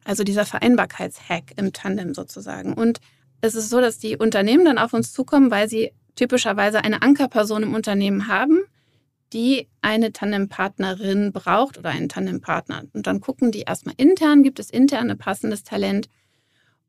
Also 0.04 0.26
dieser 0.26 0.46
Vereinbarkeitshack 0.46 1.54
im 1.56 1.72
Tandem 1.72 2.14
sozusagen. 2.14 2.74
Und 2.74 3.00
es 3.40 3.56
ist 3.56 3.70
so, 3.70 3.80
dass 3.80 3.98
die 3.98 4.18
Unternehmen 4.18 4.66
dann 4.66 4.78
auf 4.78 4.94
uns 4.94 5.14
zukommen, 5.14 5.50
weil 5.50 5.70
sie 5.70 5.94
typischerweise 6.16 6.84
eine 6.84 7.02
Ankerperson 7.02 7.64
im 7.64 7.74
Unternehmen 7.74 8.28
haben, 8.28 8.60
die 9.32 9.70
eine 9.82 10.12
Tandempartnerin 10.12 11.32
braucht 11.32 11.78
oder 11.78 11.92
einen 11.92 12.10
Tandempartner. 12.10 12.84
Und 12.92 13.08
dann 13.08 13.22
gucken 13.22 13.52
die 13.52 13.62
erstmal 13.62 13.96
intern, 13.98 14.44
gibt 14.44 14.60
es 14.60 14.70
intern 14.70 15.10
ein 15.10 15.18
passendes 15.18 15.64
Talent 15.64 16.10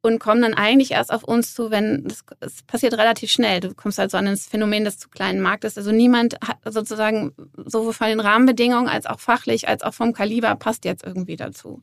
und 0.01 0.21
kommen 0.21 0.43
dann 0.43 0.55
eigentlich 0.55 0.93
erst 0.93 1.13
auf 1.13 1.25
uns 1.25 1.55
zu, 1.55 1.71
wenn 1.71 2.07
es 2.41 2.63
passiert 2.63 2.95
relativ 2.95 3.31
schnell. 3.31 3.61
Du 3.61 3.75
kommst 3.75 3.99
halt 3.99 4.11
so 4.11 4.17
an 4.17 4.27
das 4.27 4.47
Phänomen 4.47 4.85
des 4.85 4.99
zu 4.99 5.09
kleinen 5.09 5.41
Marktes. 5.41 5.77
Also 5.77 5.91
niemand 5.91 6.37
hat 6.41 6.59
sozusagen 6.65 7.33
sowohl 7.57 7.93
von 7.93 8.09
den 8.09 8.21
Rahmenbedingungen 8.21 8.89
als 8.89 9.07
auch 9.07 9.21
fachlich 9.21 9.69
als 9.69 9.83
auch 9.83 9.95
vom 9.95 10.13
Kaliber 10.13 10.55
passt 10.55 10.85
jetzt 10.85 11.05
irgendwie 11.05 11.37
dazu. 11.37 11.83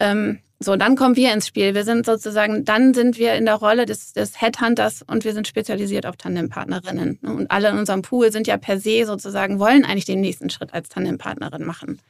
Ähm, 0.00 0.40
so, 0.58 0.76
dann 0.76 0.96
kommen 0.96 1.14
wir 1.14 1.32
ins 1.32 1.46
Spiel. 1.46 1.74
Wir 1.74 1.84
sind 1.84 2.06
sozusagen, 2.06 2.64
dann 2.64 2.94
sind 2.94 3.18
wir 3.18 3.34
in 3.34 3.44
der 3.44 3.56
Rolle 3.56 3.86
des, 3.86 4.12
des 4.12 4.40
Headhunters 4.40 5.02
und 5.02 5.24
wir 5.24 5.34
sind 5.34 5.46
spezialisiert 5.46 6.06
auf 6.06 6.16
Tandempartnerinnen. 6.16 7.18
Und 7.22 7.50
alle 7.50 7.68
in 7.68 7.78
unserem 7.78 8.02
Pool 8.02 8.32
sind 8.32 8.46
ja 8.46 8.56
per 8.56 8.80
se 8.80 9.04
sozusagen, 9.04 9.58
wollen 9.58 9.84
eigentlich 9.84 10.04
den 10.04 10.20
nächsten 10.20 10.50
Schritt 10.50 10.72
als 10.72 10.88
Tandempartnerin 10.88 11.64
machen. 11.64 12.00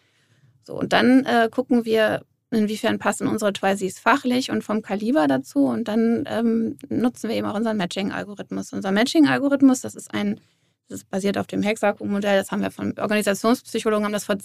So, 0.62 0.78
und 0.78 0.92
dann 0.92 1.24
äh, 1.24 1.48
gucken 1.50 1.84
wir, 1.84 2.24
inwiefern 2.54 2.98
passen 2.98 3.26
unsere 3.26 3.52
Twiceys 3.52 3.98
fachlich 3.98 4.50
und 4.50 4.62
vom 4.62 4.82
Kaliber 4.82 5.26
dazu. 5.26 5.66
Und 5.66 5.88
dann 5.88 6.24
ähm, 6.26 6.76
nutzen 6.88 7.28
wir 7.28 7.36
eben 7.36 7.46
auch 7.46 7.54
unseren 7.54 7.76
Matching-Algorithmus. 7.76 8.72
Unser 8.72 8.92
Matching-Algorithmus, 8.92 9.80
das 9.80 9.94
ist 9.94 10.12
ein, 10.12 10.40
das 10.88 11.00
ist 11.00 11.10
basiert 11.10 11.38
auf 11.38 11.46
dem 11.46 11.62
Hexaco-Modell, 11.62 12.38
das 12.38 12.50
haben 12.50 12.62
wir 12.62 12.70
von 12.70 12.98
Organisationspsychologen, 12.98 14.04
haben 14.04 14.12
das 14.12 14.24
vor, 14.24 14.36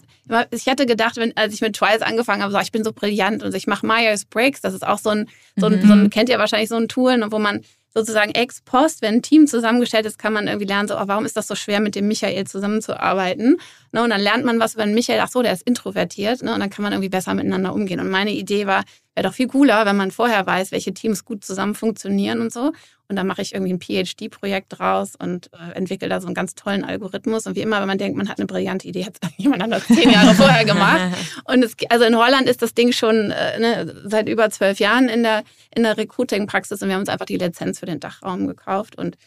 ich 0.52 0.66
hätte 0.66 0.86
gedacht, 0.86 1.18
wenn, 1.18 1.36
als 1.36 1.54
ich 1.54 1.62
mit 1.62 1.76
Twice 1.76 2.02
angefangen 2.02 2.44
habe, 2.44 2.52
so, 2.52 2.60
ich 2.60 2.72
bin 2.72 2.84
so 2.84 2.94
brillant 2.94 3.44
und 3.44 3.54
ich 3.54 3.68
mache 3.68 3.86
Myers-Briggs, 3.86 4.62
das 4.62 4.74
ist 4.74 4.88
auch 4.88 5.00
so 5.00 5.10
ein, 5.10 5.30
so 5.58 5.66
ein, 5.66 5.82
mhm. 5.82 5.88
so 5.88 5.94
ein, 5.94 6.10
kennt 6.10 6.30
ihr 6.30 6.40
wahrscheinlich 6.40 6.70
so 6.70 6.78
ein 6.78 6.88
Tool, 6.88 7.22
wo 7.30 7.40
man 7.40 7.62
sozusagen 7.94 8.32
ex 8.32 8.62
post, 8.62 9.02
wenn 9.02 9.16
ein 9.16 9.22
Team 9.22 9.48
zusammengestellt 9.48 10.06
ist, 10.06 10.20
kann 10.20 10.34
man 10.34 10.48
irgendwie 10.48 10.68
lernen, 10.68 10.88
so, 10.88 10.96
oh, 10.96 11.04
warum 11.06 11.26
ist 11.26 11.38
das 11.38 11.48
so 11.48 11.56
schwer, 11.56 11.80
mit 11.80 11.96
dem 11.96 12.08
Michael 12.08 12.46
zusammenzuarbeiten? 12.46 13.58
Ne, 13.92 14.04
und 14.04 14.10
dann 14.10 14.22
lernt 14.22 14.46
man 14.46 14.60
was 14.60 14.76
über 14.76 14.86
den 14.86 14.94
Michael, 14.94 15.20
ach 15.22 15.30
so, 15.30 15.42
der 15.42 15.54
ist 15.54 15.64
introvertiert, 15.64 16.44
ne, 16.44 16.54
und 16.54 16.60
dann 16.60 16.70
kann 16.70 16.84
man 16.84 16.94
irgendwie 16.94 17.10
besser 17.10 17.34
miteinander 17.34 17.74
umgehen. 17.74 18.00
Und 18.00 18.10
meine 18.10 18.32
Idee 18.32 18.68
war, 18.68 18.84
wäre 19.20 19.28
doch 19.28 19.36
viel 19.36 19.50
cooler, 19.50 19.86
wenn 19.86 19.98
man 19.98 20.12
vorher 20.12 20.46
weiß, 20.46 20.72
welche 20.72 20.94
Teams 20.94 21.26
gut 21.26 21.44
zusammen 21.44 21.76
funktionieren 21.76 22.40
und 22.40 22.54
so. 22.54 22.72
Und 23.10 23.18
dann 23.18 23.28
mache 23.28 23.42
ich 23.42 23.54
irgendwie 23.54 23.74
ein 23.74 23.82
PhD-Projekt 23.82 24.80
draus 24.80 25.16
und 25.18 25.52
äh, 25.52 25.76
entwickle 25.76 26.08
da 26.08 26.22
so 26.22 26.28
einen 26.28 26.36
ganz 26.36 26.56
tollen 26.56 26.86
Algorithmus. 26.86 27.46
Und 27.46 27.58
wie 27.58 27.62
immer, 27.62 27.82
wenn 27.82 27.88
man 27.88 27.98
denkt, 27.98 28.18
man 28.18 28.30
hat 28.30 28.38
eine 28.38 28.46
brillante 28.46 28.88
Idee, 28.88 29.06
hat 29.06 29.18
es 29.22 29.30
jemand 29.38 29.62
anders 29.62 29.86
zehn 29.88 30.10
Jahre 30.10 30.34
vorher 30.36 30.64
gemacht. 30.64 31.02
Und 31.44 31.64
es, 31.66 31.74
also 31.90 32.06
in 32.06 32.16
Holland 32.16 32.48
ist 32.48 32.62
das 32.62 32.74
Ding 32.74 32.94
schon 32.94 33.32
äh, 33.32 33.60
ne, 33.60 34.02
seit 34.06 34.30
über 34.30 34.50
zwölf 34.52 34.80
Jahren 34.80 35.10
in 35.10 35.24
der, 35.24 35.44
in 35.76 35.84
der 35.84 35.98
Recruiting-Praxis 35.98 36.82
und 36.82 36.88
wir 36.88 36.96
haben 36.96 37.02
uns 37.02 37.10
einfach 37.10 37.26
die 37.26 37.38
Lizenz 37.38 37.80
für 37.80 37.88
den 37.88 38.00
Dachraum 38.00 38.48
gekauft. 38.48 38.98
Und 38.98 39.18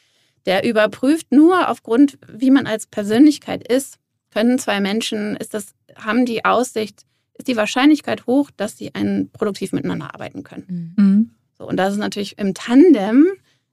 der 0.46 0.64
überprüft 0.64 1.32
nur 1.32 1.68
aufgrund, 1.68 2.18
wie 2.28 2.50
man 2.50 2.66
als 2.66 2.86
Persönlichkeit 2.86 3.66
ist, 3.66 3.98
können 4.32 4.58
zwei 4.58 4.80
Menschen, 4.80 5.36
ist 5.36 5.52
das, 5.52 5.74
haben 5.96 6.24
die 6.24 6.46
Aussicht, 6.46 7.02
ist 7.34 7.48
die 7.48 7.56
Wahrscheinlichkeit 7.56 8.26
hoch, 8.26 8.50
dass 8.56 8.76
sie 8.76 8.94
einen 8.94 9.30
produktiv 9.30 9.72
miteinander 9.72 10.14
arbeiten 10.14 10.42
können. 10.42 10.94
Mhm. 10.96 11.30
So, 11.58 11.66
und 11.66 11.76
das 11.76 11.92
ist 11.92 11.98
natürlich 11.98 12.38
im 12.38 12.54
Tandem 12.54 13.26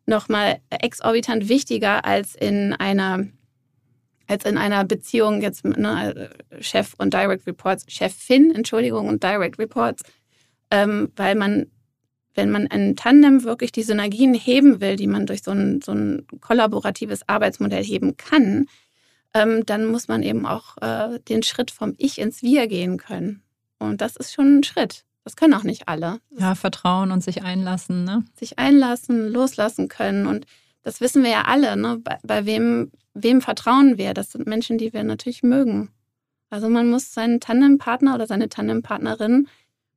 nochmal 0.05 0.59
exorbitant 0.69 1.49
wichtiger 1.49 2.05
als 2.05 2.35
in 2.35 2.73
einer 2.73 3.27
als 4.27 4.45
in 4.45 4.57
einer 4.57 4.85
Beziehung 4.85 5.41
jetzt 5.41 5.65
ne, 5.65 6.29
Chef 6.59 6.93
und 6.99 7.13
Direct 7.15 7.47
Reports, 7.47 7.85
Chefin, 7.87 8.53
Entschuldigung, 8.53 9.07
und 9.07 9.23
Direct 9.23 9.57
Reports, 9.57 10.03
ähm, 10.69 11.11
weil 11.15 11.33
man, 11.33 11.65
wenn 12.35 12.51
man 12.51 12.67
ein 12.67 12.95
Tandem 12.95 13.43
wirklich 13.43 13.71
die 13.71 13.81
Synergien 13.81 14.35
heben 14.35 14.81
will, 14.81 14.97
die 14.97 15.07
man 15.07 15.25
durch 15.25 15.41
so 15.41 15.49
ein, 15.49 15.81
so 15.81 15.93
ein 15.93 16.27
kollaboratives 16.41 17.27
Arbeitsmodell 17.27 17.83
heben 17.83 18.17
kann, 18.17 18.67
ähm, 19.33 19.65
dann 19.65 19.87
muss 19.87 20.07
man 20.07 20.21
eben 20.21 20.45
auch 20.45 20.77
äh, 20.77 21.19
den 21.27 21.41
Schritt 21.41 21.71
vom 21.71 21.95
Ich 21.97 22.19
ins 22.19 22.43
Wir 22.43 22.67
gehen 22.67 22.97
können. 22.97 23.41
Und 23.79 24.01
das 24.01 24.15
ist 24.15 24.33
schon 24.33 24.59
ein 24.59 24.63
Schritt. 24.63 25.05
Das 25.23 25.35
können 25.35 25.53
auch 25.53 25.63
nicht 25.63 25.87
alle. 25.87 26.19
ja, 26.37 26.55
vertrauen 26.55 27.11
und 27.11 27.23
sich 27.23 27.43
einlassen, 27.43 28.03
ne? 28.03 28.25
Sich 28.35 28.57
einlassen, 28.59 29.31
loslassen 29.31 29.87
können. 29.87 30.27
Und 30.27 30.45
das 30.83 31.01
wissen 31.01 31.23
wir 31.23 31.29
ja 31.29 31.41
alle, 31.43 31.75
ne? 31.77 31.99
Bei, 32.03 32.17
bei 32.23 32.45
wem, 32.45 32.91
wem 33.13 33.41
vertrauen 33.41 33.97
wir? 33.97 34.13
Das 34.13 34.31
sind 34.31 34.47
Menschen, 34.47 34.77
die 34.77 34.93
wir 34.93 35.03
natürlich 35.03 35.43
mögen. 35.43 35.89
Also 36.49 36.67
man 36.69 36.89
muss 36.89 37.13
seinen 37.13 37.39
Tandempartner 37.39 38.15
oder 38.15 38.27
seine 38.27 38.49
Tandempartnerin, 38.49 39.47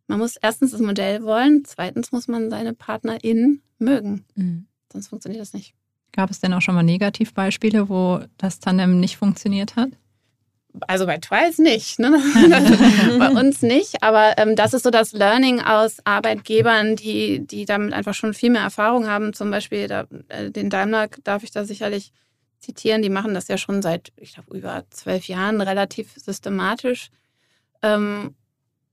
man 0.07 0.19
muss 0.19 0.37
erstens 0.37 0.73
das 0.73 0.81
Modell 0.81 1.23
wollen, 1.23 1.65
zweitens 1.65 2.13
muss 2.13 2.29
man 2.29 2.51
seine 2.51 2.75
Partnerin 2.75 3.63
mögen. 3.79 4.25
Mhm. 4.35 4.67
Sonst 4.93 5.09
funktioniert 5.09 5.41
das 5.41 5.55
nicht. 5.55 5.75
Gab 6.13 6.31
es 6.31 6.41
denn 6.41 6.53
auch 6.53 6.61
schon 6.61 6.75
mal 6.75 6.83
Negativbeispiele, 6.83 7.89
wo 7.89 8.21
das 8.37 8.61
Tandem 8.61 9.01
nicht 9.01 9.17
funktioniert 9.17 9.77
hat? 9.77 9.89
Also 10.81 11.07
bei 11.07 11.19
Twice 11.19 11.59
nicht, 11.59 11.99
ne? 11.99 12.11
bei 13.19 13.29
uns 13.29 13.63
nicht. 13.63 14.03
Aber 14.03 14.35
ähm, 14.39 14.57
das 14.57 14.73
ist 14.73 14.85
so 14.85 14.91
das 14.91 15.13
Learning 15.13 15.61
aus 15.61 15.99
Arbeitgebern, 16.05 16.97
die, 16.97 17.47
die 17.47 17.67
damit 17.67 17.93
einfach 17.93 18.15
schon 18.15 18.33
viel 18.33 18.51
mehr 18.51 18.63
Erfahrung 18.63 19.07
haben. 19.07 19.35
Zum 19.35 19.51
Beispiel 19.51 19.87
da, 19.87 20.07
äh, 20.29 20.51
den 20.51 20.71
Daimler 20.71 21.09
darf 21.25 21.43
ich 21.43 21.51
da 21.51 21.65
sicherlich 21.65 22.13
zitieren. 22.59 23.03
Die 23.03 23.11
machen 23.11 23.35
das 23.35 23.49
ja 23.49 23.59
schon 23.59 23.83
seit, 23.83 24.13
ich 24.17 24.35
glaube, 24.35 24.57
über 24.57 24.85
zwölf 24.91 25.29
Jahren 25.29 25.61
relativ 25.61 26.15
systematisch. 26.17 27.11
Ähm, 27.83 28.35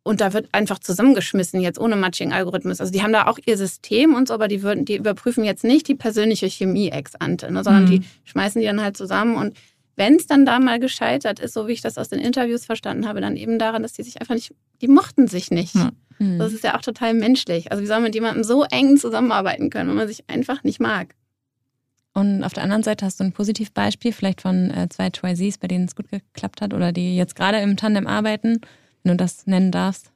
und 0.03 0.21
da 0.21 0.33
wird 0.33 0.49
einfach 0.53 0.79
zusammengeschmissen, 0.79 1.61
jetzt 1.61 1.79
ohne 1.79 1.95
Matching-Algorithmus. 1.95 2.79
Also 2.79 2.91
die 2.91 3.03
haben 3.03 3.13
da 3.13 3.27
auch 3.27 3.37
ihr 3.45 3.57
System 3.57 4.15
und 4.15 4.27
so, 4.27 4.33
aber 4.33 4.47
die, 4.47 4.63
würden, 4.63 4.85
die 4.85 4.95
überprüfen 4.95 5.43
jetzt 5.43 5.63
nicht 5.63 5.87
die 5.87 5.95
persönliche 5.95 6.49
Chemie 6.49 6.89
ex 6.89 7.15
ante, 7.15 7.51
ne, 7.51 7.63
sondern 7.63 7.83
mhm. 7.83 7.89
die 7.89 8.01
schmeißen 8.23 8.59
die 8.59 8.67
dann 8.67 8.81
halt 8.81 8.97
zusammen. 8.97 9.35
Und 9.35 9.55
wenn 9.99 10.15
es 10.15 10.27
dann 10.27 10.45
da 10.45 10.59
mal 10.59 10.79
gescheitert 10.79 11.39
ist, 11.39 11.53
so 11.53 11.67
wie 11.67 11.73
ich 11.73 11.81
das 11.81 11.97
aus 11.97 12.07
den 12.07 12.19
Interviews 12.19 12.65
verstanden 12.65 13.05
habe, 13.07 13.19
dann 13.19 13.35
eben 13.35 13.59
daran, 13.59 13.83
dass 13.83 13.93
die 13.93 14.03
sich 14.03 14.19
einfach 14.21 14.33
nicht, 14.33 14.55
die 14.81 14.87
mochten 14.87 15.27
sich 15.27 15.51
nicht. 15.51 15.75
Mhm. 15.75 16.39
Das 16.39 16.53
ist 16.53 16.63
ja 16.63 16.77
auch 16.77 16.81
total 16.81 17.13
menschlich. 17.13 17.71
Also 17.71 17.83
wie 17.83 17.87
soll 17.87 17.97
man 17.97 18.03
mit 18.03 18.15
jemandem 18.15 18.43
so 18.45 18.63
eng 18.63 18.97
zusammenarbeiten 18.97 19.69
können, 19.69 19.89
wenn 19.89 19.97
man 19.97 20.07
sich 20.07 20.23
einfach 20.29 20.63
nicht 20.63 20.79
mag? 20.79 21.15
Und 22.13 22.43
auf 22.43 22.53
der 22.53 22.63
anderen 22.63 22.83
Seite 22.83 23.05
hast 23.05 23.19
du 23.19 23.25
ein 23.25 23.33
Positivbeispiel, 23.33 24.13
vielleicht 24.13 24.41
von 24.41 24.71
äh, 24.71 24.87
zwei 24.89 25.09
Twizees, 25.09 25.57
bei 25.57 25.67
denen 25.67 25.85
es 25.85 25.95
gut 25.95 26.09
geklappt 26.09 26.61
hat 26.61 26.73
oder 26.73 26.91
die 26.91 27.15
jetzt 27.15 27.35
gerade 27.35 27.59
im 27.59 27.77
Tandem 27.77 28.07
arbeiten, 28.07 28.61
wenn 29.03 29.11
du 29.11 29.15
das 29.17 29.47
nennen 29.47 29.71
darfst. 29.71 30.11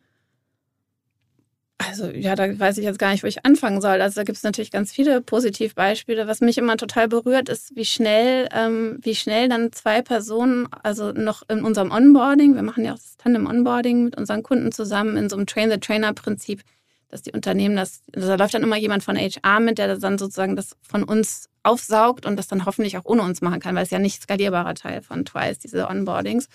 Also 1.89 2.07
ja, 2.09 2.35
da 2.35 2.59
weiß 2.59 2.77
ich 2.77 2.83
jetzt 2.83 2.99
gar 2.99 3.11
nicht, 3.11 3.23
wo 3.23 3.27
ich 3.27 3.45
anfangen 3.45 3.81
soll. 3.81 4.01
Also 4.01 4.15
da 4.15 4.23
gibt 4.23 4.37
es 4.37 4.43
natürlich 4.43 4.71
ganz 4.71 4.91
viele 4.91 5.21
Positivbeispiele. 5.21 6.27
Was 6.27 6.41
mich 6.41 6.57
immer 6.57 6.77
total 6.77 7.07
berührt, 7.07 7.49
ist, 7.49 7.75
wie 7.75 7.85
schnell, 7.85 8.47
ähm, 8.51 8.99
wie 9.01 9.15
schnell 9.15 9.49
dann 9.49 9.71
zwei 9.71 10.01
Personen, 10.01 10.67
also 10.83 11.11
noch 11.11 11.43
in 11.49 11.63
unserem 11.63 11.91
Onboarding, 11.91 12.55
wir 12.55 12.63
machen 12.63 12.85
ja 12.85 12.93
auch 12.93 12.97
das 12.97 13.17
Tandem-Onboarding 13.17 14.05
mit 14.05 14.17
unseren 14.17 14.43
Kunden 14.43 14.71
zusammen 14.71 15.17
in 15.17 15.29
so 15.29 15.35
einem 15.35 15.45
Train-the-Trainer-Prinzip, 15.45 16.61
dass 17.09 17.21
die 17.21 17.31
Unternehmen 17.31 17.75
das, 17.75 18.01
also 18.15 18.27
da 18.27 18.35
läuft 18.35 18.53
dann 18.53 18.63
immer 18.63 18.77
jemand 18.77 19.03
von 19.03 19.17
HR 19.17 19.59
mit, 19.59 19.77
der 19.77 19.97
dann 19.97 20.17
sozusagen 20.17 20.55
das 20.55 20.75
von 20.81 21.03
uns 21.03 21.49
aufsaugt 21.63 22.25
und 22.25 22.37
das 22.37 22.47
dann 22.47 22.65
hoffentlich 22.65 22.97
auch 22.97 23.05
ohne 23.05 23.21
uns 23.21 23.41
machen 23.41 23.59
kann, 23.59 23.75
weil 23.75 23.83
es 23.83 23.91
ja 23.91 23.99
nicht 23.99 24.21
skalierbarer 24.21 24.75
Teil 24.75 25.01
von 25.01 25.25
Twice, 25.25 25.59
diese 25.59 25.87
Onboardings. 25.87 26.47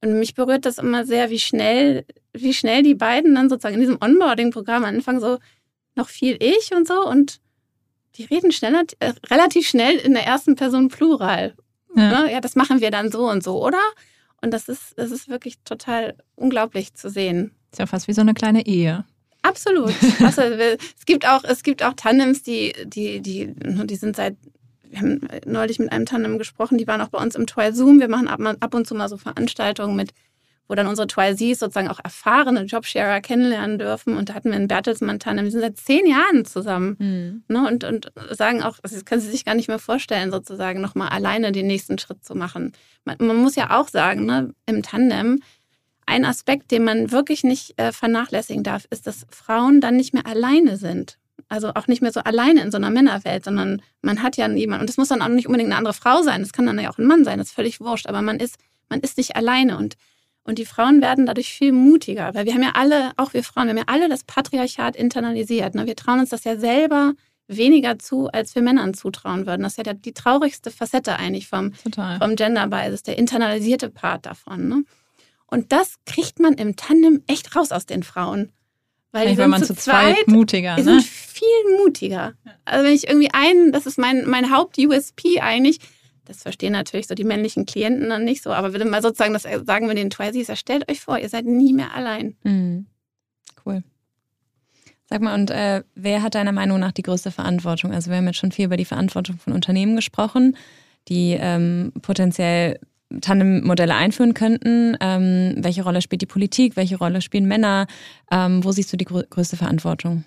Und 0.00 0.18
mich 0.18 0.34
berührt 0.34 0.64
das 0.64 0.78
immer 0.78 1.04
sehr, 1.04 1.30
wie 1.30 1.40
schnell, 1.40 2.04
wie 2.32 2.54
schnell 2.54 2.82
die 2.82 2.94
beiden 2.94 3.34
dann 3.34 3.48
sozusagen 3.48 3.74
in 3.74 3.80
diesem 3.80 3.98
Onboarding-Programm 4.00 4.84
anfangen, 4.84 5.20
so 5.20 5.38
noch 5.96 6.08
viel 6.08 6.36
ich 6.40 6.72
und 6.74 6.86
so 6.86 7.06
und 7.06 7.40
die 8.16 8.24
reden 8.24 8.52
schneller, 8.52 8.82
äh, 9.00 9.12
relativ 9.26 9.68
schnell 9.68 9.96
in 9.96 10.14
der 10.14 10.26
ersten 10.26 10.54
Person 10.54 10.88
Plural. 10.88 11.54
Ja. 11.94 12.22
Ne? 12.22 12.32
ja, 12.32 12.40
das 12.40 12.54
machen 12.54 12.80
wir 12.80 12.90
dann 12.90 13.10
so 13.10 13.28
und 13.28 13.42
so, 13.42 13.64
oder? 13.64 13.80
Und 14.40 14.52
das 14.52 14.68
ist, 14.68 14.94
das 14.96 15.10
ist 15.10 15.28
wirklich 15.28 15.58
total 15.64 16.16
unglaublich 16.36 16.94
zu 16.94 17.10
sehen. 17.10 17.52
Ist 17.72 17.78
ja 17.78 17.86
fast 17.86 18.08
wie 18.08 18.12
so 18.12 18.20
eine 18.20 18.34
kleine 18.34 18.66
Ehe. 18.66 19.04
Absolut. 19.42 19.94
Also, 20.20 20.42
es 20.42 21.06
gibt 21.06 21.26
auch, 21.26 21.44
es 21.44 21.62
gibt 21.62 21.82
auch 21.82 21.94
Tandems, 21.94 22.42
die, 22.42 22.72
die, 22.84 23.20
die, 23.20 23.54
die 23.56 23.96
sind 23.96 24.16
seit 24.16 24.36
wir 24.90 25.00
haben 25.00 25.20
neulich 25.46 25.78
mit 25.78 25.92
einem 25.92 26.06
Tandem 26.06 26.38
gesprochen, 26.38 26.78
die 26.78 26.86
waren 26.86 27.00
auch 27.00 27.08
bei 27.08 27.18
uns 27.18 27.34
im 27.34 27.46
Twile 27.46 27.74
Zoom. 27.74 28.00
Wir 28.00 28.08
machen 28.08 28.28
ab, 28.28 28.40
ab 28.60 28.74
und 28.74 28.86
zu 28.86 28.94
mal 28.94 29.08
so 29.08 29.16
Veranstaltungen 29.16 29.96
mit, 29.96 30.12
wo 30.66 30.74
dann 30.74 30.86
unsere 30.86 31.06
Twilesees 31.06 31.58
sozusagen 31.58 31.88
auch 31.88 32.00
erfahrene 32.02 32.62
Jobsharer 32.64 33.20
kennenlernen 33.20 33.78
dürfen. 33.78 34.16
Und 34.16 34.28
da 34.28 34.34
hatten 34.34 34.50
wir 34.50 34.56
einen 34.56 34.68
Bertelsmann-Tandem, 34.68 35.44
die 35.44 35.50
sind 35.50 35.60
seit 35.60 35.76
zehn 35.78 36.06
Jahren 36.06 36.44
zusammen. 36.44 36.96
Mhm. 36.98 37.42
Ne? 37.48 37.66
Und, 37.66 37.84
und 37.84 38.12
sagen 38.30 38.62
auch, 38.62 38.78
das 38.82 39.04
können 39.04 39.20
sie 39.20 39.30
sich 39.30 39.44
gar 39.44 39.54
nicht 39.54 39.68
mehr 39.68 39.78
vorstellen, 39.78 40.30
sozusagen 40.30 40.80
nochmal 40.80 41.08
alleine 41.08 41.52
den 41.52 41.66
nächsten 41.66 41.98
Schritt 41.98 42.24
zu 42.24 42.34
machen. 42.34 42.72
Man, 43.04 43.16
man 43.20 43.36
muss 43.36 43.56
ja 43.56 43.78
auch 43.78 43.88
sagen, 43.88 44.26
ne, 44.26 44.54
im 44.66 44.82
Tandem, 44.82 45.40
ein 46.06 46.24
Aspekt, 46.24 46.70
den 46.70 46.84
man 46.84 47.12
wirklich 47.12 47.44
nicht 47.44 47.78
äh, 47.78 47.92
vernachlässigen 47.92 48.62
darf, 48.62 48.86
ist, 48.90 49.06
dass 49.06 49.26
Frauen 49.30 49.82
dann 49.82 49.96
nicht 49.96 50.14
mehr 50.14 50.26
alleine 50.26 50.78
sind 50.78 51.18
also 51.48 51.72
auch 51.74 51.86
nicht 51.86 52.02
mehr 52.02 52.12
so 52.12 52.20
alleine 52.20 52.62
in 52.62 52.70
so 52.70 52.76
einer 52.76 52.90
Männerwelt, 52.90 53.44
sondern 53.44 53.82
man 54.02 54.22
hat 54.22 54.36
ja 54.36 54.48
jemanden, 54.48 54.82
und 54.82 54.88
das 54.88 54.96
muss 54.96 55.08
dann 55.08 55.22
auch 55.22 55.28
nicht 55.28 55.46
unbedingt 55.46 55.70
eine 55.70 55.78
andere 55.78 55.94
Frau 55.94 56.22
sein, 56.22 56.42
das 56.42 56.52
kann 56.52 56.66
dann 56.66 56.78
ja 56.78 56.90
auch 56.90 56.98
ein 56.98 57.06
Mann 57.06 57.24
sein, 57.24 57.38
das 57.38 57.48
ist 57.48 57.54
völlig 57.54 57.80
wurscht, 57.80 58.06
aber 58.06 58.22
man 58.22 58.38
ist, 58.38 58.56
man 58.88 59.00
ist 59.00 59.16
nicht 59.16 59.36
alleine 59.36 59.76
und, 59.78 59.96
und 60.44 60.58
die 60.58 60.66
Frauen 60.66 61.00
werden 61.00 61.26
dadurch 61.26 61.52
viel 61.52 61.72
mutiger, 61.72 62.34
weil 62.34 62.46
wir 62.46 62.54
haben 62.54 62.62
ja 62.62 62.72
alle, 62.74 63.12
auch 63.16 63.32
wir 63.34 63.44
Frauen, 63.44 63.64
wir 63.64 63.70
haben 63.70 63.78
ja 63.78 63.84
alle 63.86 64.08
das 64.08 64.24
Patriarchat 64.24 64.96
internalisiert. 64.96 65.74
Ne? 65.74 65.86
Wir 65.86 65.96
trauen 65.96 66.20
uns 66.20 66.30
das 66.30 66.44
ja 66.44 66.56
selber 66.56 67.12
weniger 67.48 67.98
zu, 67.98 68.28
als 68.28 68.54
wir 68.54 68.62
Männern 68.62 68.94
zutrauen 68.94 69.46
würden. 69.46 69.62
Das 69.62 69.76
ist 69.76 69.86
ja 69.86 69.92
die 69.92 70.12
traurigste 70.12 70.70
Facette 70.70 71.16
eigentlich 71.16 71.48
vom, 71.48 71.72
vom 72.18 72.36
Gender 72.36 72.66
Bias, 72.68 73.02
der 73.02 73.18
internalisierte 73.18 73.90
Part 73.90 74.26
davon. 74.26 74.68
Ne? 74.68 74.84
Und 75.46 75.72
das 75.72 75.96
kriegt 76.04 76.40
man 76.40 76.54
im 76.54 76.76
Tandem 76.76 77.22
echt 77.26 77.56
raus 77.56 77.72
aus 77.72 77.86
den 77.86 78.02
Frauen. 78.02 78.52
Weil 79.12 79.34
die 79.34 79.46
man 79.46 79.62
zu 79.62 79.74
zweit, 79.74 80.16
zweit 80.16 80.28
mutiger. 80.28 80.76
Die 80.76 80.82
ne? 80.82 81.00
sind 81.00 81.04
viel 81.04 81.78
mutiger. 81.78 82.34
Also 82.64 82.84
wenn 82.84 82.94
ich 82.94 83.08
irgendwie 83.08 83.30
einen, 83.32 83.72
das 83.72 83.86
ist 83.86 83.98
mein, 83.98 84.26
mein 84.26 84.50
Haupt-USP 84.50 85.40
eigentlich, 85.40 85.78
das 86.26 86.42
verstehen 86.42 86.72
natürlich 86.72 87.06
so 87.06 87.14
die 87.14 87.24
männlichen 87.24 87.64
Klienten 87.64 88.10
dann 88.10 88.24
nicht 88.24 88.42
so, 88.42 88.50
aber 88.52 88.72
würde 88.72 88.84
mal 88.84 89.00
sozusagen, 89.00 89.32
das 89.32 89.44
sagen 89.44 89.88
wir 89.88 89.94
den 89.94 90.10
Twizies, 90.10 90.50
stellt 90.58 90.90
euch 90.90 91.00
vor, 91.00 91.18
ihr 91.18 91.28
seid 91.28 91.46
nie 91.46 91.72
mehr 91.72 91.94
allein. 91.94 92.36
Mhm. 92.42 92.86
Cool. 93.64 93.82
Sag 95.08 95.22
mal, 95.22 95.34
und 95.34 95.50
äh, 95.50 95.82
wer 95.94 96.22
hat 96.22 96.34
deiner 96.34 96.52
Meinung 96.52 96.78
nach 96.78 96.92
die 96.92 97.02
größte 97.02 97.30
Verantwortung? 97.30 97.92
Also 97.92 98.10
wir 98.10 98.18
haben 98.18 98.26
jetzt 98.26 98.36
schon 98.36 98.52
viel 98.52 98.66
über 98.66 98.76
die 98.76 98.84
Verantwortung 98.84 99.38
von 99.38 99.54
Unternehmen 99.54 99.96
gesprochen, 99.96 100.54
die 101.08 101.34
ähm, 101.40 101.92
potenziell 102.02 102.78
Tandem-Modelle 103.20 103.94
einführen 103.94 104.34
könnten? 104.34 104.96
Ähm, 105.00 105.54
welche 105.58 105.82
Rolle 105.82 106.02
spielt 106.02 106.22
die 106.22 106.26
Politik? 106.26 106.76
Welche 106.76 106.98
Rolle 106.98 107.20
spielen 107.20 107.46
Männer? 107.46 107.86
Ähm, 108.30 108.64
wo 108.64 108.72
siehst 108.72 108.92
du 108.92 108.96
die 108.96 109.04
grö 109.04 109.22
größte 109.28 109.56
Verantwortung? 109.56 110.24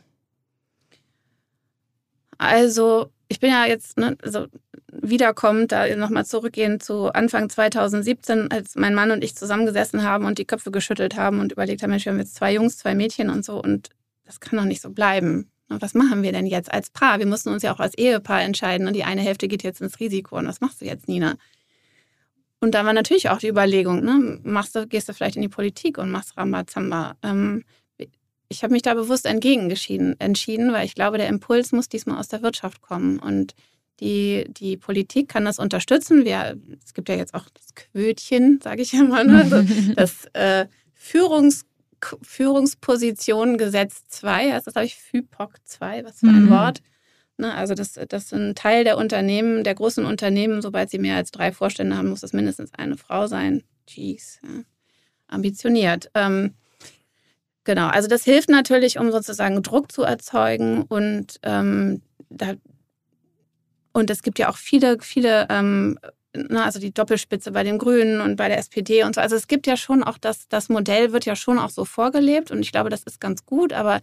Also, 2.38 3.12
ich 3.28 3.39
bin 3.39 3.52
ja 3.52 3.65
jetzt 3.65 3.98
ne, 3.98 4.17
also 4.24 4.48
wiederkommt, 4.91 5.72
da 5.72 5.96
nochmal 5.96 6.26
zurückgehen 6.26 6.80
zu 6.80 7.13
Anfang 7.13 7.50
2017, 7.50 8.52
als 8.52 8.76
mein 8.76 8.96
Mann 8.96 9.12
und 9.12 9.24
ich 9.24 9.36
zusammengesessen 9.36 10.04
haben 10.04 10.26
und 10.26 10.38
die 10.38 10.46
Köpfe 10.46 10.72
geschüttelt 10.72 11.15
haben 11.15 11.39
und 11.39 11.52
überlegt 11.52 11.84
haben, 11.84 11.91
Mensch, 11.91 12.06
wir 12.06 12.12
haben 12.12 12.20
jetzt 12.20 12.36
zwei 12.36 12.54
Jungs, 12.54 12.78
zwei 12.78 12.96
Mädchen 12.96 13.30
und 13.30 13.46
so 13.46 13.62
und 13.62 13.89
das 14.26 14.39
kann 14.39 14.58
doch 14.58 14.65
nicht 14.65 14.82
so 14.82 14.89
bleiben. 14.89 15.52
Und 15.70 15.82
was 15.82 15.94
machen 15.94 16.24
wir 16.24 16.32
denn 16.32 16.46
jetzt 16.46 16.72
als 16.72 16.89
Paar? 16.89 17.20
Wir 17.20 17.26
mussten 17.26 17.50
uns 17.50 17.63
ja 17.63 17.74
auch 17.74 17.80
als 17.80 17.98
Ehepaar 17.98 18.41
entscheiden 18.41 18.88
und 18.88 18.96
die 18.96 19.04
eine 19.04 19.22
Hälfte 19.22 19.48
geht 19.48 19.63
jetzt 19.63 19.82
ins 19.82 20.00
Risiko. 20.00 20.38
Und 20.38 20.48
was 20.48 20.60
machst 20.60 20.82
du 20.82 20.86
jetzt, 20.86 21.08
Nina? 21.08 21.36
Und 22.62 22.76
da 22.76 22.86
war 22.86 22.93
natürlich 22.93 23.30
auch 23.30 23.39
die 23.39 23.47
Überlegung, 23.47 24.04
ne, 24.04 24.39
machst 24.43 24.76
du, 24.76 24.88
gehst 24.88 25.10
du 25.10 25.13
vielleicht 25.13 25.36
in 25.36 25.41
die 25.41 25.50
Politik 25.50 25.97
und 25.97 26.12
machst 26.12 26.38
Rambazamba. 26.38 27.15
Ähm, 27.24 27.63
ich 28.50 28.63
habe 28.63 28.74
mich 28.74 28.84
da 28.84 28.93
bewusst 28.93 29.26
entgegengeschieden, 29.26 30.19
entschieden, 30.19 30.71
weil 30.71 30.86
ich 30.86 30.93
glaube, 30.93 31.17
der 31.17 31.28
Impuls 31.28 31.71
muss 31.71 31.89
diesmal 31.89 32.19
aus 32.19 32.28
der 32.28 32.43
Wirtschaft 32.43 32.82
kommen. 32.82 33.17
Und 33.17 33.56
die, 34.00 34.45
die 34.50 34.78
Politik 34.78 35.30
kann 35.30 35.45
das 35.45 35.58
unterstützen. 35.58 36.24
Wir, 36.24 36.58
es 36.84 36.93
gibt 36.93 37.10
ja 37.10 37.15
jetzt 37.15 37.34
auch 37.34 37.45
das 37.50 37.74
Quötchen, 37.74 38.60
sage 38.62 38.84
ich 38.84 38.93
immer, 38.93 39.24
ne? 39.24 39.41
also 39.41 39.63
das 39.95 40.26
äh, 40.34 40.67
Führungs, 40.93 41.65
Führungspositionengesetz 42.21 44.04
2, 44.10 44.52
heißt 44.52 44.67
das, 44.67 44.74
glaube 44.74 44.86
ich, 44.86 44.95
FIPOC 44.95 45.56
2, 45.63 46.06
was 46.06 46.19
für 46.19 46.28
ein 46.28 46.45
mhm. 46.45 46.50
Wort. 46.50 46.82
Ne? 47.41 47.54
Also 47.56 47.73
dass, 47.73 47.93
dass 47.93 48.32
ein 48.32 48.54
Teil 48.54 48.84
der 48.84 48.97
Unternehmen, 48.97 49.63
der 49.63 49.73
großen 49.73 50.06
Unternehmen, 50.06 50.62
sobald 50.62 50.91
sie 50.91 50.99
mehr 50.99 51.17
als 51.17 51.32
drei 51.32 51.51
Vorstände 51.51 51.97
haben, 51.97 52.10
muss 52.10 52.21
das 52.21 52.34
mindestens 52.34 52.71
eine 52.75 52.97
Frau 52.97 53.25
sein. 53.25 53.63
Jeez, 53.88 54.39
ja. 54.43 54.63
ambitioniert. 55.27 56.12
Ähm, 56.13 56.54
genau, 57.63 57.88
also 57.88 58.08
das 58.08 58.23
hilft 58.23 58.49
natürlich, 58.49 58.99
um 58.99 59.12
sozusagen 59.12 59.63
Druck 59.63 59.91
zu 59.91 60.04
erzeugen 60.04 60.84
und 60.84 61.39
ähm, 61.41 62.04
da, 62.30 62.54
und 63.91 64.10
es 64.12 64.21
gibt 64.21 64.38
ja 64.38 64.47
auch 64.47 64.58
viele, 64.58 64.97
viele, 65.01 65.47
ähm, 65.49 65.97
na, 66.34 66.63
also 66.63 66.80
die 66.80 66.93
Doppelspitze 66.93 67.51
bei 67.51 67.63
den 67.63 67.80
Grünen 67.80 68.21
und 68.21 68.36
bei 68.36 68.47
der 68.47 68.60
SPD 68.60 69.04
und 69.04 69.15
so. 69.15 69.21
Also 69.21 69.36
es 69.36 69.47
gibt 69.47 69.65
ja 69.65 69.75
schon 69.75 70.04
auch 70.04 70.19
das, 70.19 70.47
das 70.47 70.70
Modell 70.70 71.11
wird 71.11 71.26
ja 71.26 71.36
schon 71.36 71.57
auch 71.57 71.72
so 71.72 71.86
vorgelebt 71.86 72.51
und 72.51 72.59
ich 72.61 72.72
glaube, 72.72 72.91
das 72.91 73.01
ist 73.03 73.20
ganz 73.20 73.45
gut, 73.45 73.74
aber 73.74 73.99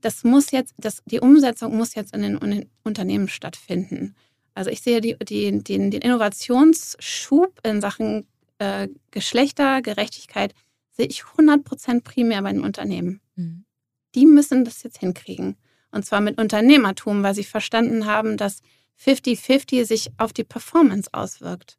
das 0.00 0.24
muss 0.24 0.50
jetzt, 0.50 0.74
das, 0.78 1.02
die 1.06 1.20
Umsetzung 1.20 1.76
muss 1.76 1.94
jetzt 1.94 2.14
in 2.14 2.22
den, 2.22 2.38
in 2.38 2.50
den 2.50 2.70
Unternehmen 2.84 3.28
stattfinden. 3.28 4.14
Also 4.54 4.70
ich 4.70 4.82
sehe 4.82 5.00
die, 5.00 5.16
die, 5.18 5.62
den, 5.62 5.90
den 5.90 6.02
Innovationsschub 6.02 7.60
in 7.64 7.80
Sachen 7.80 8.26
äh, 8.58 8.88
Geschlechtergerechtigkeit 9.10 10.54
sehe 10.90 11.06
ich 11.06 11.24
100 11.24 11.64
Prozent 11.64 12.04
primär 12.04 12.42
bei 12.42 12.52
den 12.52 12.64
Unternehmen. 12.64 13.20
Mhm. 13.36 13.64
Die 14.14 14.26
müssen 14.26 14.64
das 14.64 14.82
jetzt 14.82 14.98
hinkriegen. 14.98 15.56
Und 15.90 16.04
zwar 16.04 16.20
mit 16.20 16.38
Unternehmertum, 16.38 17.22
weil 17.22 17.34
sie 17.34 17.44
verstanden 17.44 18.06
haben, 18.06 18.36
dass 18.36 18.60
50-50 19.00 19.84
sich 19.84 20.10
auf 20.18 20.32
die 20.32 20.44
Performance 20.44 21.08
auswirkt. 21.12 21.78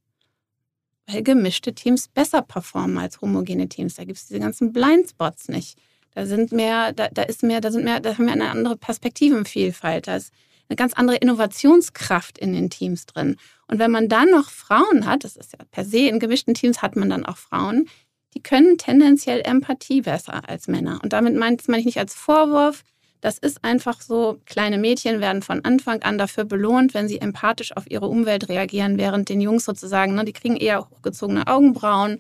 Weil 1.05 1.22
gemischte 1.22 1.74
Teams 1.76 2.07
besser 2.07 2.41
performen 2.41 2.97
als 2.97 3.20
homogene 3.22 3.67
Teams. 3.67 3.95
Da 3.95 4.05
gibt 4.05 4.17
es 4.17 4.28
diese 4.28 4.39
ganzen 4.39 4.72
Blindspots 4.72 5.49
nicht. 5.49 5.78
Da 6.16 6.26
sind 6.26 6.51
mehr, 6.51 6.93
da, 6.93 7.07
da 7.12 7.24
ist 7.24 7.43
mehr, 7.43 7.62
da 7.62 7.72
sind 7.72 7.84
mehr, 7.84 7.99
da 7.99 8.18
haben 8.18 8.26
wir 8.26 8.34
eine 8.34 8.49
andere 8.49 8.78
Perspektivenvielfalt. 8.78 10.07
Da 10.07 10.16
ist, 10.16 10.34
eine 10.70 10.76
ganz 10.76 10.93
andere 10.93 11.18
Innovationskraft 11.18 12.38
in 12.38 12.53
den 12.53 12.70
Teams 12.70 13.05
drin. 13.07 13.38
Und 13.68 13.80
wenn 13.80 13.91
man 13.91 14.07
dann 14.07 14.30
noch 14.30 14.49
Frauen 14.49 15.05
hat, 15.05 15.24
das 15.24 15.36
ist 15.36 15.53
ja 15.53 15.60
per 15.72 15.84
se, 15.84 16.07
in 16.07 16.20
gemischten 16.20 16.53
Teams 16.53 16.82
hat 16.82 16.95
man 16.95 17.10
dann 17.10 17.26
auch 17.26 17.38
Frauen, 17.38 17.89
die 18.36 18.43
können 18.43 18.78
tendenziell 18.78 19.41
Empathie 19.41 20.01
besser 20.01 20.47
als 20.47 20.68
Männer. 20.68 20.99
Und 21.01 21.14
damit 21.14 21.36
meine 21.36 21.57
ich 21.80 21.86
nicht 21.86 21.97
als 21.97 22.14
Vorwurf, 22.14 22.84
das 23.22 23.39
ist 23.39 23.64
einfach 23.66 23.99
so, 23.99 24.39
kleine 24.45 24.78
Mädchen 24.78 25.20
werden 25.20 25.41
von 25.41 25.66
Anfang 25.66 26.03
an 26.03 26.18
dafür 26.18 26.45
belohnt, 26.45 26.93
wenn 26.93 27.07
sie 27.07 27.20
empathisch 27.20 27.76
auf 27.76 27.89
ihre 27.89 28.07
Umwelt 28.07 28.47
reagieren, 28.47 28.97
während 28.97 29.28
den 29.28 29.41
Jungs 29.41 29.66
sozusagen, 29.66 30.16
ne, 30.16 30.24
die 30.24 30.34
kriegen 30.34 30.55
eher 30.55 30.88
hochgezogene 30.89 31.47
Augenbrauen. 31.47 32.20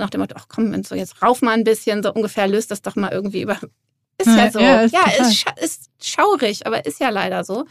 So 0.00 0.04
nach 0.04 0.10
dem 0.10 0.20
Motto, 0.20 0.34
ach 0.38 0.46
komm, 0.48 0.72
wenn 0.72 0.82
so 0.82 0.94
jetzt 0.94 1.20
rauf 1.20 1.42
mal 1.42 1.52
ein 1.52 1.64
bisschen, 1.64 2.02
so 2.02 2.12
ungefähr 2.12 2.48
löst 2.48 2.70
das 2.70 2.80
doch 2.80 2.96
mal 2.96 3.12
irgendwie 3.12 3.42
über. 3.42 3.58
Ist 4.18 4.26
ja, 4.26 4.50
so. 4.50 4.60
Ja, 4.60 4.82
ist, 4.82 4.92
ja, 4.92 5.04
ist, 5.18 5.46
ist 5.62 5.90
schaurig, 6.02 6.66
aber 6.66 6.84
ist 6.84 7.00
ja 7.00 7.08
leider 7.08 7.42
so. 7.42 7.64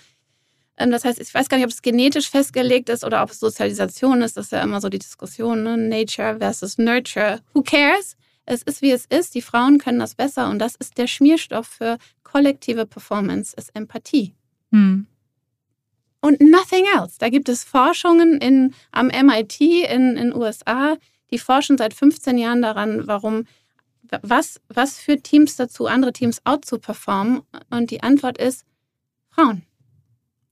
Ähm, 0.77 0.89
das 0.89 1.05
heißt, 1.05 1.19
ich 1.19 1.31
weiß 1.31 1.47
gar 1.47 1.57
nicht, 1.57 1.65
ob 1.65 1.71
es 1.71 1.83
genetisch 1.83 2.27
festgelegt 2.27 2.89
ist 2.89 3.03
oder 3.03 3.21
ob 3.21 3.29
es 3.29 3.39
Sozialisation 3.39 4.23
ist. 4.23 4.35
Das 4.35 4.45
ist 4.45 4.51
ja 4.51 4.63
immer 4.63 4.81
so 4.81 4.89
die 4.89 4.97
Diskussion, 4.97 5.61
ne? 5.61 5.77
Nature 5.77 6.37
versus 6.39 6.79
Nurture. 6.79 7.41
Who 7.53 7.61
cares? 7.61 8.15
Es 8.45 8.63
ist, 8.63 8.81
wie 8.81 8.89
es 8.89 9.05
ist. 9.05 9.35
Die 9.35 9.43
Frauen 9.43 9.77
können 9.77 9.99
das 9.99 10.15
besser 10.15 10.49
und 10.49 10.57
das 10.57 10.75
ist 10.75 10.97
der 10.97 11.05
Schmierstoff 11.05 11.67
für 11.67 11.99
kollektive 12.23 12.87
Performance, 12.87 13.53
ist 13.55 13.69
Empathie. 13.75 14.33
Hm. 14.71 15.05
Und 16.21 16.41
nothing 16.41 16.85
else. 16.95 17.17
Da 17.19 17.29
gibt 17.29 17.47
es 17.47 17.63
Forschungen 17.63 18.39
in, 18.39 18.73
am 18.91 19.07
MIT 19.07 19.61
in 19.61 20.15
den 20.15 20.35
USA, 20.35 20.97
die 21.31 21.39
forschen 21.39 21.77
seit 21.77 21.93
15 21.93 22.37
Jahren 22.37 22.61
daran, 22.61 23.07
warum, 23.07 23.45
was, 24.21 24.59
was 24.67 24.97
führt 24.97 25.23
Teams 25.23 25.55
dazu, 25.55 25.87
andere 25.87 26.13
Teams 26.13 26.45
out 26.45 26.65
zu 26.65 26.79
performen. 26.79 27.41
Und 27.69 27.91
die 27.91 28.03
Antwort 28.03 28.37
ist 28.37 28.65
Frauen. 29.29 29.63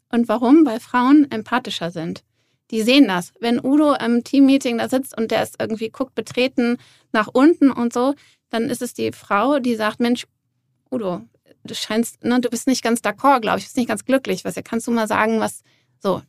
Und 0.10 0.28
warum? 0.28 0.66
Weil 0.66 0.80
Frauen 0.80 1.30
empathischer 1.32 1.92
sind. 1.92 2.24
Die 2.72 2.82
sehen 2.82 3.08
das. 3.08 3.34
Wenn 3.40 3.64
Udo 3.64 3.94
im 3.94 4.24
Teammeeting 4.24 4.78
da 4.78 4.90
sitzt 4.90 5.18
und 5.18 5.32
der 5.32 5.44
ist 5.44 5.56
irgendwie 5.60 5.90
guckt 5.90 6.16
betreten 6.16 6.78
nach 7.14 7.28
unten 7.32 7.72
und 7.72 7.94
so, 7.94 8.14
dann 8.50 8.70
ist 8.70 8.82
es 8.82 8.94
die 8.94 9.12
Frau, 9.12 9.60
die 9.60 9.76
sagt, 9.76 10.00
Mensch, 10.00 10.26
Udo, 10.92 11.22
du 11.64 11.76
scheinst, 11.76 12.24
ne, 12.24 12.40
du 12.40 12.50
bist 12.50 12.68
nicht 12.68 12.84
ganz 12.84 13.02
d'accord, 13.02 13.42
glaube 13.42 13.60
ich, 13.60 13.66
du 13.66 13.68
bist 13.68 13.78
nicht 13.78 13.90
ganz 13.90 14.06
glücklich. 14.06 14.46
Was 14.46 14.56
kannst 14.64 14.88
du 14.88 14.92
mal 14.92 15.08
sagen, 15.08 15.40
was 15.40 15.64
so? 16.00 16.22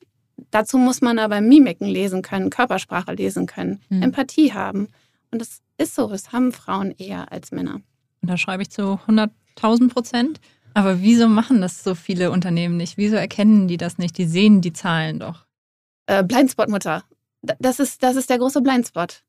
Dazu 0.51 0.79
muss 0.79 1.01
man 1.01 1.19
aber 1.19 1.41
Mimiken 1.41 1.87
lesen 1.87 2.23
können, 2.23 2.51
Körpersprache 2.51 3.13
lesen 3.13 3.47
können, 3.47 3.83
mhm. 3.89 4.03
Empathie 4.03 4.53
haben. 4.53 4.89
Und 5.31 5.41
das 5.41 5.61
ist 5.77 5.95
so, 5.95 6.09
das 6.09 6.33
haben 6.33 6.53
Frauen 6.53 6.93
eher 6.93 7.33
als 7.33 7.53
Männer. 7.53 7.81
Und 8.23 8.31
da 8.31 8.37
schreibe 8.37 8.63
ich 8.63 8.71
zu 8.71 8.99
100.000 9.07 9.89
Prozent. 9.89 10.41
Aber 10.75 11.03
wieso 11.03 11.29
machen 11.29 11.61
das 11.61 11.83
so 11.83 11.95
viele 11.95 12.31
Unternehmen 12.31 12.77
nicht? 12.77 12.97
Wieso 12.97 13.17
erkennen 13.17 13.69
die 13.69 13.77
das 13.77 13.99
nicht? 13.99 14.17
Die 14.17 14.27
sehen 14.27 14.61
die 14.61 14.73
Zahlen 14.73 15.19
doch 15.19 15.49
äh, 16.09 16.25
Blindspot-Mutter. 16.25 17.05
Das 17.43 17.79
ist, 17.79 18.03
das 18.03 18.17
ist 18.17 18.31
der 18.31 18.39
große 18.39 18.61
Blindspot. 18.61 19.23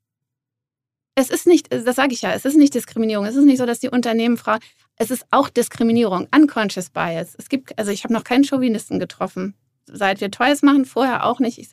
Es 1.14 1.30
ist 1.30 1.46
nicht, 1.46 1.72
das 1.72 1.96
sage 1.96 2.14
ich 2.14 2.22
ja, 2.22 2.32
es 2.32 2.44
ist 2.44 2.56
nicht 2.56 2.74
Diskriminierung. 2.74 3.26
Es 3.26 3.36
ist 3.36 3.44
nicht 3.44 3.58
so, 3.58 3.66
dass 3.66 3.78
die 3.78 3.90
Unternehmen 3.90 4.36
fragen, 4.36 4.64
es 4.96 5.10
ist 5.10 5.26
auch 5.30 5.48
Diskriminierung, 5.48 6.26
unconscious 6.34 6.90
bias. 6.90 7.34
Es 7.38 7.48
gibt, 7.48 7.78
also 7.78 7.90
ich 7.90 8.04
habe 8.04 8.14
noch 8.14 8.24
keinen 8.24 8.44
Chauvinisten 8.44 8.98
getroffen, 8.98 9.54
seit 9.92 10.20
wir 10.20 10.30
Toys 10.30 10.62
machen, 10.62 10.84
vorher 10.84 11.24
auch 11.24 11.40
nicht. 11.40 11.58
Ich, 11.58 11.70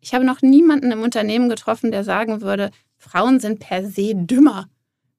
ich 0.00 0.14
habe 0.14 0.24
noch 0.24 0.42
niemanden 0.42 0.92
im 0.92 1.02
Unternehmen 1.02 1.48
getroffen, 1.48 1.90
der 1.90 2.04
sagen 2.04 2.40
würde, 2.40 2.70
Frauen 2.96 3.40
sind 3.40 3.60
per 3.60 3.84
se 3.84 4.12
dümmer. 4.14 4.68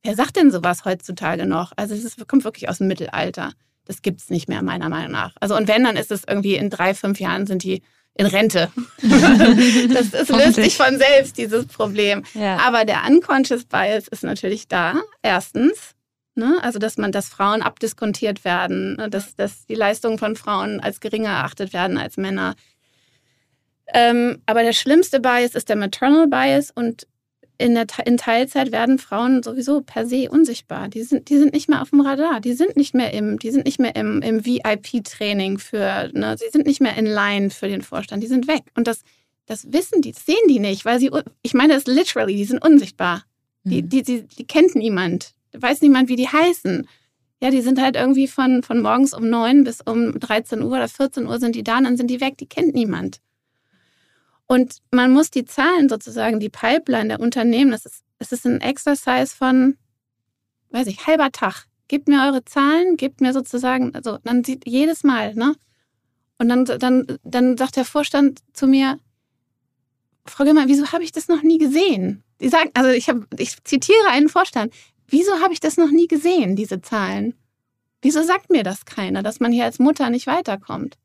Wer 0.03 0.15
sagt 0.15 0.37
denn 0.37 0.51
sowas 0.51 0.85
heutzutage 0.85 1.45
noch? 1.45 1.71
Also 1.75 1.95
es 1.95 2.15
kommt 2.27 2.43
wirklich 2.43 2.69
aus 2.69 2.77
dem 2.77 2.87
Mittelalter. 2.87 3.53
Das 3.85 4.01
gibt 4.01 4.21
es 4.21 4.29
nicht 4.29 4.49
mehr, 4.49 4.61
meiner 4.61 4.89
Meinung 4.89 5.11
nach. 5.11 5.33
Also 5.39 5.55
und 5.55 5.67
wenn, 5.67 5.83
dann 5.83 5.97
ist 5.97 6.11
es 6.11 6.23
irgendwie 6.27 6.55
in 6.55 6.69
drei, 6.69 6.93
fünf 6.93 7.19
Jahren 7.19 7.47
sind 7.47 7.63
die 7.63 7.81
in 8.15 8.25
Rente. 8.25 8.71
das, 9.01 10.11
das 10.11 10.29
löst 10.29 10.55
sich 10.55 10.75
von 10.75 10.97
selbst, 10.97 11.37
dieses 11.37 11.67
Problem. 11.67 12.23
Ja. 12.33 12.57
Aber 12.57 12.83
der 12.83 13.03
Unconscious 13.07 13.65
Bias 13.65 14.07
ist 14.07 14.23
natürlich 14.23 14.67
da. 14.67 15.01
Erstens, 15.21 15.95
ne? 16.37 16.57
also 16.61 16.79
dass 16.79 16.97
man, 16.97 17.11
dass 17.11 17.29
Frauen 17.29 17.61
abdiskontiert 17.61 18.45
werden, 18.45 18.95
ne? 18.95 19.09
dass, 19.09 19.35
dass 19.35 19.65
die 19.65 19.75
Leistungen 19.75 20.17
von 20.17 20.35
Frauen 20.35 20.79
als 20.79 20.99
geringer 20.99 21.29
erachtet 21.29 21.73
werden 21.73 21.97
als 21.97 22.17
Männer. 22.17 22.55
Ähm, 23.93 24.41
aber 24.45 24.63
der 24.63 24.73
schlimmste 24.73 25.19
Bias 25.19 25.55
ist 25.55 25.69
der 25.69 25.75
Maternal 25.75 26.27
Bias 26.27 26.71
und 26.71 27.07
in, 27.57 27.73
der, 27.73 27.87
in 28.05 28.17
Teilzeit 28.17 28.71
werden 28.71 28.99
Frauen 28.99 29.41
sowieso 29.41 29.81
per 29.81 30.05
se 30.05 30.29
unsichtbar. 30.29 30.89
Die 30.89 31.03
sind, 31.03 31.29
die 31.29 31.37
sind 31.37 31.53
nicht 31.53 31.69
mehr 31.69 31.81
auf 31.81 31.89
dem 31.89 32.01
Radar. 32.01 32.39
Die 32.39 32.53
sind 32.53 32.77
nicht 32.77 32.93
mehr 32.93 33.13
im, 33.13 33.39
die 33.39 33.51
sind 33.51 33.65
nicht 33.65 33.79
mehr 33.79 33.95
im, 33.95 34.21
im 34.21 34.45
VIP-Training 34.45 35.57
für, 35.57 36.11
ne, 36.13 36.37
sie 36.37 36.49
sind 36.51 36.67
nicht 36.67 36.81
mehr 36.81 36.95
in 36.95 37.05
Line 37.05 37.49
für 37.49 37.67
den 37.67 37.81
Vorstand. 37.81 38.21
Die 38.21 38.27
sind 38.27 38.47
weg. 38.47 38.63
Und 38.75 38.87
das, 38.87 39.01
das 39.47 39.71
wissen 39.71 40.01
die, 40.01 40.11
das 40.11 40.25
sehen 40.25 40.47
die 40.47 40.59
nicht, 40.59 40.85
weil 40.85 40.99
sie, 40.99 41.09
ich 41.41 41.53
meine 41.53 41.73
das 41.73 41.87
literally, 41.87 42.35
die 42.35 42.45
sind 42.45 42.63
unsichtbar. 42.63 43.23
Die, 43.63 43.81
mhm. 43.81 43.89
die, 43.89 44.03
die, 44.03 44.23
die 44.23 44.45
kennt 44.45 44.75
niemand. 44.75 45.33
Weiß 45.59 45.81
niemand, 45.81 46.09
wie 46.09 46.15
die 46.15 46.27
heißen. 46.27 46.87
Ja, 47.41 47.51
die 47.51 47.61
sind 47.61 47.79
halt 47.81 47.95
irgendwie 47.95 48.27
von, 48.27 48.63
von 48.63 48.81
morgens 48.81 49.13
um 49.13 49.29
neun 49.29 49.63
bis 49.63 49.81
um 49.81 50.19
13 50.19 50.61
Uhr 50.61 50.71
oder 50.71 50.87
14 50.87 51.27
Uhr 51.27 51.39
sind 51.39 51.55
die 51.55 51.63
da 51.63 51.77
und 51.77 51.83
dann 51.83 51.97
sind 51.97 52.09
die 52.09 52.21
weg. 52.21 52.37
Die 52.37 52.47
kennt 52.47 52.73
niemand. 52.73 53.19
Und 54.47 54.77
man 54.91 55.11
muss 55.11 55.29
die 55.29 55.45
Zahlen 55.45 55.89
sozusagen, 55.89 56.39
die 56.39 56.49
Pipeline 56.49 57.09
der 57.09 57.19
Unternehmen, 57.19 57.71
das 57.71 57.85
ist, 57.85 58.03
das 58.17 58.31
ist 58.31 58.45
ein 58.45 58.61
Exercise 58.61 59.35
von, 59.35 59.77
weiß 60.71 60.87
ich, 60.87 61.05
halber 61.05 61.31
Tag. 61.31 61.65
Gebt 61.89 62.07
mir 62.07 62.25
eure 62.25 62.43
Zahlen, 62.43 62.97
gebt 62.97 63.21
mir 63.21 63.33
sozusagen, 63.33 63.93
also 63.93 64.17
dann 64.23 64.43
sieht 64.43 64.65
jedes 64.65 65.03
Mal, 65.03 65.35
ne? 65.35 65.55
Und 66.39 66.49
dann, 66.49 66.65
dann, 66.65 67.19
dann 67.23 67.57
sagt 67.57 67.75
der 67.75 67.85
Vorstand 67.85 68.39
zu 68.53 68.67
mir, 68.67 68.99
Frau 70.25 70.43
Gimmer, 70.43 70.67
wieso 70.67 70.91
habe 70.91 71.03
ich 71.03 71.11
das 71.11 71.27
noch 71.27 71.41
nie 71.41 71.57
gesehen? 71.57 72.23
Die 72.41 72.49
sagen, 72.49 72.69
also 72.73 72.89
ich, 72.91 73.09
hab, 73.09 73.17
ich 73.39 73.63
zitiere 73.63 74.09
einen 74.09 74.29
Vorstand, 74.29 74.73
wieso 75.07 75.39
habe 75.41 75.53
ich 75.53 75.59
das 75.59 75.77
noch 75.77 75.91
nie 75.91 76.07
gesehen, 76.07 76.55
diese 76.55 76.81
Zahlen? 76.81 77.33
Wieso 78.01 78.23
sagt 78.23 78.49
mir 78.49 78.63
das 78.63 78.85
keiner, 78.85 79.23
dass 79.23 79.39
man 79.39 79.51
hier 79.51 79.65
als 79.65 79.79
Mutter 79.79 80.09
nicht 80.09 80.27
weiterkommt? 80.27 80.97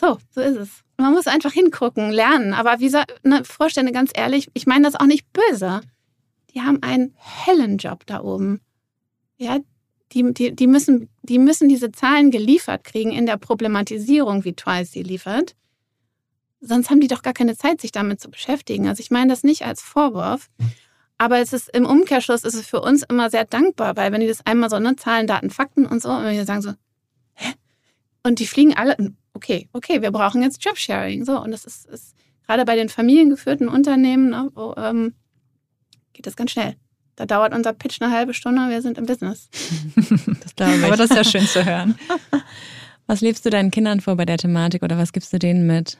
So, 0.00 0.18
so 0.30 0.40
ist 0.40 0.56
es. 0.56 0.82
Man 0.96 1.12
muss 1.12 1.28
einfach 1.28 1.52
hingucken, 1.52 2.10
lernen. 2.10 2.54
Aber 2.54 2.80
wie 2.80 2.90
ne, 3.22 3.44
Vorstände, 3.44 3.92
ganz 3.92 4.10
ehrlich, 4.14 4.50
ich 4.52 4.66
meine 4.66 4.84
das 4.84 4.96
auch 4.96 5.06
nicht 5.06 5.32
böse. 5.32 5.80
Die 6.52 6.60
haben 6.60 6.82
einen 6.82 7.14
hellen 7.16 7.78
Job 7.78 8.04
da 8.06 8.20
oben. 8.20 8.60
Ja, 9.36 9.58
die, 10.12 10.34
die, 10.34 10.54
die, 10.54 10.66
müssen, 10.66 11.08
die 11.22 11.38
müssen 11.38 11.68
diese 11.68 11.92
Zahlen 11.92 12.30
geliefert 12.30 12.84
kriegen 12.84 13.12
in 13.12 13.26
der 13.26 13.36
Problematisierung, 13.36 14.44
wie 14.44 14.54
Twice 14.54 14.92
sie 14.92 15.02
liefert. 15.02 15.54
Sonst 16.60 16.90
haben 16.90 17.00
die 17.00 17.08
doch 17.08 17.22
gar 17.22 17.32
keine 17.32 17.56
Zeit, 17.56 17.80
sich 17.80 17.92
damit 17.92 18.20
zu 18.20 18.30
beschäftigen. 18.30 18.88
Also 18.88 19.00
ich 19.00 19.10
meine 19.10 19.32
das 19.32 19.42
nicht 19.42 19.64
als 19.64 19.80
Vorwurf. 19.80 20.48
Aber 21.22 21.38
es 21.38 21.52
ist 21.52 21.68
im 21.68 21.86
Umkehrschluss 21.86 22.42
ist 22.42 22.54
es 22.54 22.66
für 22.66 22.80
uns 22.80 23.04
immer 23.04 23.30
sehr 23.30 23.44
dankbar, 23.44 23.96
weil 23.96 24.10
wenn 24.10 24.22
die 24.22 24.26
das 24.26 24.44
einmal 24.44 24.68
so, 24.68 24.80
ne, 24.80 24.96
Zahlen, 24.96 25.28
Daten, 25.28 25.50
Fakten 25.50 25.86
und 25.86 26.02
so, 26.02 26.10
und 26.10 26.24
wir 26.24 26.44
sagen 26.44 26.62
so, 26.62 26.72
hä? 27.34 27.52
Und 28.24 28.40
die 28.40 28.46
fliegen 28.48 28.76
alle, 28.76 28.96
okay, 29.32 29.68
okay, 29.72 30.02
wir 30.02 30.10
brauchen 30.10 30.42
jetzt 30.42 30.64
Jobsharing. 30.64 31.24
So, 31.24 31.40
und 31.40 31.52
das 31.52 31.64
ist, 31.64 31.86
ist 31.86 32.16
gerade 32.44 32.64
bei 32.64 32.74
den 32.74 32.88
familiengeführten 32.88 33.68
Unternehmen, 33.68 34.30
ne, 34.30 34.50
wo, 34.56 34.74
ähm, 34.76 35.14
geht 36.12 36.26
das 36.26 36.34
ganz 36.34 36.50
schnell. 36.50 36.74
Da 37.14 37.24
dauert 37.24 37.54
unser 37.54 37.72
Pitch 37.72 38.02
eine 38.02 38.12
halbe 38.12 38.34
Stunde, 38.34 38.68
wir 38.68 38.82
sind 38.82 38.98
im 38.98 39.06
Business. 39.06 39.48
das 40.42 40.56
glaube 40.56 40.74
ich. 40.74 40.84
Aber 40.84 40.96
das 40.96 41.10
ist 41.10 41.16
ja 41.16 41.22
schön 41.22 41.46
zu 41.46 41.64
hören. 41.64 41.96
Was 43.06 43.20
lebst 43.20 43.46
du 43.46 43.50
deinen 43.50 43.70
Kindern 43.70 44.00
vor 44.00 44.16
bei 44.16 44.24
der 44.24 44.38
Thematik 44.38 44.82
oder 44.82 44.98
was 44.98 45.12
gibst 45.12 45.32
du 45.32 45.38
denen 45.38 45.66
mit? 45.66 45.98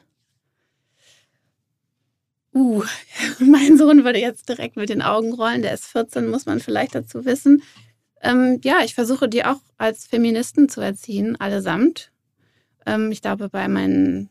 Uh, 2.54 2.84
mein 3.38 3.78
Sohn 3.78 4.04
würde 4.04 4.20
jetzt 4.20 4.48
direkt 4.48 4.76
mit 4.76 4.88
den 4.88 5.02
Augen 5.02 5.32
rollen. 5.32 5.62
Der 5.62 5.72
ist 5.72 5.86
14, 5.86 6.28
muss 6.28 6.46
man 6.46 6.60
vielleicht 6.60 6.94
dazu 6.94 7.24
wissen. 7.24 7.62
Ähm, 8.22 8.60
ja, 8.62 8.80
ich 8.84 8.94
versuche 8.94 9.28
die 9.28 9.44
auch 9.44 9.60
als 9.78 10.06
Feministen 10.06 10.68
zu 10.68 10.80
erziehen, 10.80 11.40
allesamt. 11.40 12.12
Ähm, 12.86 13.10
ich 13.10 13.20
glaube, 13.20 13.48
bei 13.48 13.66
meinen, 13.68 14.30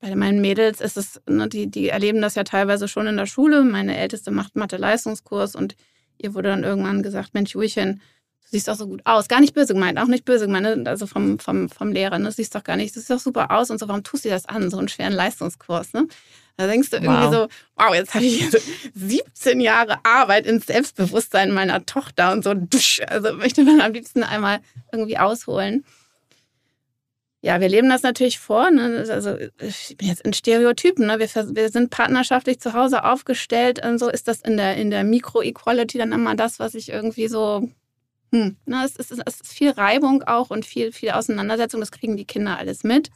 bei 0.00 0.14
meinen 0.16 0.40
Mädels 0.40 0.80
ist 0.80 0.96
es, 0.96 1.20
ne, 1.28 1.48
die, 1.48 1.66
die 1.66 1.88
erleben 1.88 2.22
das 2.22 2.34
ja 2.36 2.44
teilweise 2.44 2.88
schon 2.88 3.06
in 3.06 3.16
der 3.16 3.26
Schule. 3.26 3.62
Meine 3.64 3.96
Älteste 3.96 4.30
macht 4.30 4.56
Mathe-Leistungskurs 4.56 5.54
und 5.54 5.76
ihr 6.18 6.34
wurde 6.34 6.48
dann 6.48 6.64
irgendwann 6.64 7.02
gesagt, 7.02 7.34
Mensch, 7.34 7.54
Juchen, 7.54 8.00
du 8.42 8.48
siehst 8.50 8.68
doch 8.68 8.76
so 8.76 8.86
gut 8.86 9.02
aus. 9.04 9.28
Gar 9.28 9.40
nicht 9.40 9.54
böse 9.54 9.74
gemeint, 9.74 9.98
auch 9.98 10.06
nicht 10.06 10.24
böse 10.24 10.46
gemeint, 10.46 10.84
ne? 10.84 10.90
also 10.90 11.06
vom, 11.06 11.38
vom, 11.38 11.68
vom 11.68 11.92
Lehrer, 11.92 12.18
ne? 12.18 12.26
du 12.26 12.32
siehst 12.32 12.54
doch 12.54 12.64
gar 12.64 12.76
nicht, 12.76 12.96
du 12.96 13.00
siehst 13.00 13.10
doch 13.10 13.18
super 13.18 13.50
aus 13.50 13.70
und 13.70 13.78
so, 13.78 13.88
warum 13.88 14.04
tust 14.04 14.24
du 14.24 14.30
das 14.30 14.46
an, 14.46 14.70
so 14.70 14.78
einen 14.78 14.88
schweren 14.88 15.12
Leistungskurs, 15.12 15.92
ne? 15.92 16.06
Da 16.56 16.66
denkst 16.66 16.90
du 16.90 16.96
irgendwie 16.96 17.14
wow. 17.14 17.32
so, 17.32 17.48
wow, 17.76 17.94
jetzt 17.94 18.14
habe 18.14 18.24
ich 18.24 18.48
17 18.94 19.60
Jahre 19.60 20.04
Arbeit 20.04 20.46
ins 20.46 20.66
Selbstbewusstsein 20.66 21.52
meiner 21.52 21.84
Tochter 21.86 22.32
und 22.32 22.44
so, 22.44 22.54
also 23.06 23.32
möchte 23.34 23.64
man 23.64 23.80
am 23.80 23.92
liebsten 23.92 24.22
einmal 24.22 24.60
irgendwie 24.92 25.18
ausholen. 25.18 25.84
Ja, 27.44 27.60
wir 27.60 27.68
leben 27.68 27.88
das 27.88 28.02
natürlich 28.02 28.38
vor. 28.38 28.70
Ne? 28.70 29.04
Also 29.10 29.36
ich 29.58 29.96
bin 29.96 30.06
jetzt 30.06 30.20
in 30.20 30.32
Stereotypen. 30.32 31.06
Ne? 31.06 31.18
Wir, 31.18 31.28
wir 31.28 31.70
sind 31.70 31.90
partnerschaftlich 31.90 32.60
zu 32.60 32.72
Hause 32.72 33.02
aufgestellt. 33.02 33.84
Und 33.84 33.98
so 33.98 34.08
ist 34.08 34.28
das 34.28 34.42
in 34.42 34.56
der, 34.56 34.76
in 34.76 34.92
der 34.92 35.02
Mikro-Equality 35.02 35.98
dann 35.98 36.12
immer 36.12 36.36
das, 36.36 36.60
was 36.60 36.76
ich 36.76 36.90
irgendwie 36.90 37.26
so 37.26 37.68
hm, 38.32 38.56
na, 38.64 38.84
es, 38.84 38.96
ist, 38.96 39.12
es 39.12 39.40
ist 39.40 39.52
viel 39.52 39.70
Reibung 39.70 40.22
auch 40.22 40.50
und 40.50 40.64
viel, 40.64 40.90
viel 40.90 41.10
Auseinandersetzung. 41.10 41.80
Das 41.80 41.92
kriegen 41.92 42.16
die 42.16 42.24
Kinder 42.24 42.58
alles 42.58 42.82
mit. 42.82 43.10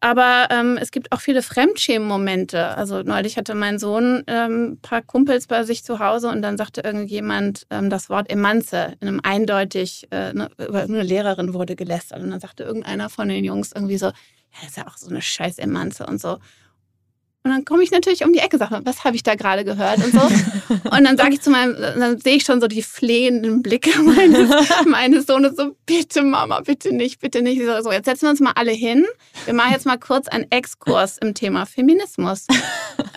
Aber 0.00 0.48
ähm, 0.50 0.78
es 0.80 0.90
gibt 0.92 1.10
auch 1.10 1.20
viele 1.20 1.42
Fremdschämen-Momente. 1.42 2.76
Also 2.76 3.02
neulich 3.02 3.36
hatte 3.36 3.54
mein 3.54 3.78
Sohn 3.78 4.22
ähm, 4.28 4.72
ein 4.72 4.80
paar 4.80 5.02
Kumpels 5.02 5.46
bei 5.48 5.64
sich 5.64 5.82
zu 5.82 5.98
Hause 5.98 6.28
und 6.28 6.40
dann 6.42 6.56
sagte 6.56 6.82
irgendjemand 6.82 7.66
ähm, 7.70 7.90
das 7.90 8.08
Wort 8.08 8.30
Emanze 8.30 8.94
in 9.00 9.08
einem 9.08 9.20
eindeutig, 9.22 10.06
äh, 10.12 10.32
ne, 10.32 10.50
eine 10.58 11.02
Lehrerin 11.02 11.52
wurde 11.52 11.74
gelästert. 11.74 12.22
Und 12.22 12.30
dann 12.30 12.40
sagte 12.40 12.62
irgendeiner 12.62 13.10
von 13.10 13.28
den 13.28 13.44
Jungs 13.44 13.72
irgendwie 13.72 13.98
so, 13.98 14.06
ja, 14.06 14.12
das 14.60 14.70
ist 14.70 14.76
ja 14.76 14.86
auch 14.86 14.96
so 14.96 15.08
eine 15.08 15.20
scheiß 15.20 15.58
Emanze 15.58 16.06
und 16.06 16.20
so. 16.20 16.38
Und 17.48 17.54
dann 17.54 17.64
komme 17.64 17.82
ich 17.82 17.90
natürlich 17.90 18.26
um 18.26 18.32
die 18.34 18.40
Ecke, 18.40 18.58
sage, 18.58 18.82
was 18.84 19.04
habe 19.04 19.16
ich 19.16 19.22
da 19.22 19.34
gerade 19.34 19.64
gehört 19.64 20.04
und 20.04 20.12
so. 20.12 20.20
und 20.90 21.04
dann 21.04 21.16
sage 21.16 21.32
ich 21.32 21.40
zu 21.40 21.48
meinem, 21.48 21.74
dann 21.80 22.20
sehe 22.20 22.36
ich 22.36 22.44
schon 22.44 22.60
so 22.60 22.66
die 22.66 22.82
flehenden 22.82 23.62
Blicke 23.62 23.98
meines, 24.02 24.50
meines 24.86 25.24
Sohnes, 25.24 25.56
so 25.56 25.74
bitte 25.86 26.22
Mama, 26.22 26.60
bitte 26.60 26.94
nicht, 26.94 27.20
bitte 27.20 27.40
nicht. 27.40 27.62
So, 27.64 27.90
jetzt 27.90 28.04
setzen 28.04 28.26
wir 28.26 28.30
uns 28.30 28.40
mal 28.40 28.52
alle 28.54 28.72
hin. 28.72 29.06
Wir 29.46 29.54
machen 29.54 29.72
jetzt 29.72 29.86
mal 29.86 29.96
kurz 29.96 30.28
einen 30.28 30.44
Exkurs 30.50 31.16
im 31.16 31.32
Thema 31.32 31.64
Feminismus. 31.64 32.46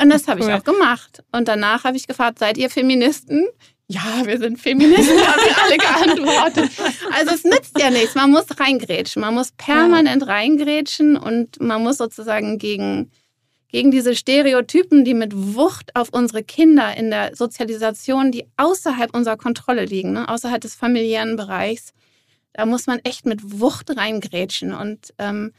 Und 0.02 0.10
das 0.10 0.30
habe 0.30 0.40
ich 0.40 0.46
cool. 0.46 0.54
auch 0.54 0.64
gemacht. 0.64 1.24
Und 1.34 1.50
danach 1.50 1.84
habe 1.84 1.98
ich 1.98 2.08
gefragt, 2.08 2.40
seid 2.40 2.58
ihr 2.58 2.70
Feministen? 2.70 3.50
Ja, 3.90 4.26
wir 4.26 4.38
sind 4.38 4.62
Feministen, 4.62 5.20
haben 5.28 5.42
wir 5.42 5.62
alle 5.62 5.78
geantwortet. 5.78 6.72
Also 7.12 7.36
es 7.36 7.44
nützt 7.44 7.78
ja 7.78 7.90
nichts. 7.90 8.16
Man 8.16 8.32
muss 8.32 8.46
reingrätschen. 8.58 9.22
Man 9.22 9.34
muss 9.34 9.52
permanent 9.52 10.26
reingrätschen 10.26 11.18
und 11.18 11.60
man 11.60 11.84
muss 11.84 11.98
sozusagen 11.98 12.58
gegen 12.58 13.12
gegen 13.72 13.92
diese 13.92 14.16
Stereotypen, 14.16 15.06
die 15.06 15.14
mit 15.14 15.34
Wucht 15.36 15.96
auf 15.96 16.10
unsere 16.12 16.44
Kinder 16.44 16.96
in 16.98 17.10
der 17.10 17.36
Sozialisation, 17.36 18.32
die 18.32 18.46
außerhalb 18.58 19.16
unserer 19.16 19.38
Kontrolle 19.38 19.86
liegen, 19.86 20.12
ne, 20.12 20.28
außerhalb 20.28 20.62
des 20.62 20.76
familiären 20.76 21.38
Bereichs. 21.38 21.94
Da 22.54 22.66
muss 22.66 22.86
man 22.86 23.00
echt 23.00 23.26
mit 23.26 23.60
Wucht 23.60 23.96
reingrätschen. 23.96 24.74
Und 24.74 25.14
ähm, 25.18 25.54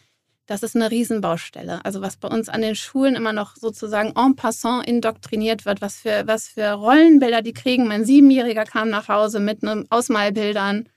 das 0.47 0.63
ist 0.63 0.77
eine 0.77 0.91
Riesenbaustelle. 0.91 1.83
Also 1.85 2.03
was 2.03 2.19
bei 2.19 2.29
uns 2.29 2.51
an 2.51 2.61
den 2.61 2.75
Schulen 2.75 3.15
immer 3.15 3.33
noch 3.33 3.57
sozusagen 3.57 4.13
en 4.15 4.37
passant 4.37 4.87
indoktriniert 4.87 5.65
wird, 5.65 5.81
was 5.81 5.97
für, 5.97 6.25
was 6.27 6.49
für 6.49 6.73
Rollenbilder 6.73 7.41
die 7.41 7.55
kriegen. 7.55 7.89
Mein 7.89 8.05
Siebenjähriger 8.05 8.65
kam 8.65 8.91
nach 8.91 9.09
Hause 9.09 9.41
mit 9.41 9.63
einem 9.63 9.87
Ausmalbildern, 9.89 10.89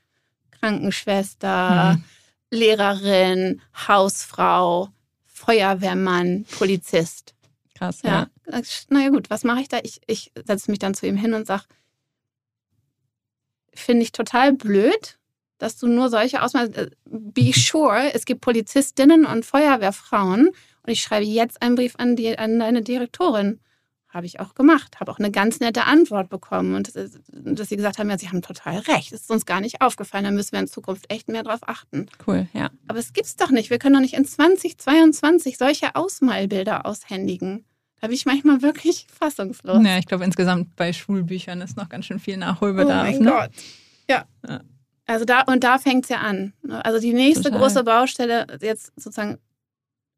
Krankenschwester, 0.60 1.94
mhm. 1.94 2.04
Lehrerin, 2.52 3.62
Hausfrau, 3.88 4.90
Feuerwehrmann, 5.36 6.46
Polizist. 6.58 7.36
Krass, 7.78 8.02
ja. 8.04 8.30
ja. 8.50 8.62
Naja 8.90 9.10
gut, 9.10 9.30
was 9.30 9.44
mache 9.44 9.60
ich 9.60 9.68
da? 9.68 9.80
Ich, 9.84 10.02
ich 10.08 10.32
setze 10.46 10.72
mich 10.72 10.80
dann 10.80 10.94
zu 10.94 11.06
ihm 11.06 11.18
hin 11.18 11.34
und 11.34 11.46
sage, 11.46 11.64
finde 13.74 14.04
ich 14.04 14.14
total 14.14 14.54
blöd, 14.54 15.20
dass 15.58 15.78
du 15.78 15.88
nur 15.88 16.10
solche 16.10 16.42
Ausmaße. 16.42 16.72
Äh, 16.74 16.90
be 17.04 17.52
sure, 17.54 18.14
es 18.14 18.24
gibt 18.24 18.42
Polizistinnen 18.42 19.26
und 19.26 19.46
Feuerwehrfrauen 19.46 20.48
und 20.48 20.90
ich 20.90 21.02
schreibe 21.02 21.26
jetzt 21.26 21.62
einen 21.62 21.76
Brief 21.76 21.96
an, 21.98 22.16
die, 22.16 22.40
an 22.40 22.58
deine 22.58 22.82
Direktorin. 22.82 23.60
Habe 24.16 24.28
ich 24.28 24.40
auch 24.40 24.56
gemacht, 24.56 25.02
habe 25.02 25.12
auch 25.12 25.20
eine 25.20 25.30
ganz 25.30 25.60
nette 25.60 25.84
Antwort 25.84 26.30
bekommen 26.30 26.74
und 26.74 26.96
das, 26.96 27.20
dass 27.28 27.68
sie 27.68 27.76
gesagt 27.76 28.00
haben, 28.00 28.10
ja, 28.10 28.18
sie 28.18 28.30
haben 28.30 28.42
total 28.42 28.78
recht, 28.78 29.12
das 29.12 29.24
ist 29.24 29.30
uns 29.30 29.46
gar 29.46 29.60
nicht 29.60 29.82
aufgefallen, 29.82 30.24
da 30.24 30.32
müssen 30.32 30.54
wir 30.54 30.60
in 30.62 30.68
Zukunft 30.68 31.12
echt 31.12 31.28
mehr 31.28 31.44
drauf 31.44 31.60
achten. 31.68 32.06
Cool, 32.26 32.48
ja. 32.54 32.70
Aber 32.88 32.98
es 32.98 33.12
gibt's 33.12 33.36
doch 33.36 33.52
nicht, 33.52 33.70
wir 33.70 33.78
können 33.78 33.96
doch 33.96 34.02
nicht 34.02 34.14
in 34.14 34.24
2022 34.24 35.58
solche 35.58 35.96
Ausmalbilder 35.96 36.86
aushändigen. 36.86 37.66
Da 38.00 38.08
bin 38.08 38.16
ich 38.16 38.26
manchmal 38.26 38.62
wirklich 38.62 39.06
fassungslos. 39.20 39.86
Ja, 39.86 39.98
ich 39.98 40.06
glaube 40.06 40.24
insgesamt 40.24 40.78
bei 40.78 40.94
Schulbüchern 40.94 41.60
ist 41.60 41.76
noch 41.76 41.90
ganz 41.90 42.06
schön 42.06 42.20
viel 42.20 42.38
Nachholbedarf. 42.38 43.10
Oh 43.10 43.12
mein 43.12 43.22
ne? 43.22 43.32
Gott. 43.32 43.50
Ja. 44.10 44.24
ja. 44.48 44.62
Also 45.08 45.26
da 45.26 45.42
und 45.42 45.66
da 45.66 45.78
fängt 45.78 46.06
es 46.06 46.10
ja 46.10 46.20
an. 46.20 46.54
Also 46.70 47.02
die 47.02 47.14
nächste 47.14 47.44
Total. 47.44 47.60
große 47.60 47.84
Baustelle, 47.84 48.48
jetzt 48.62 48.94
sozusagen 48.96 49.40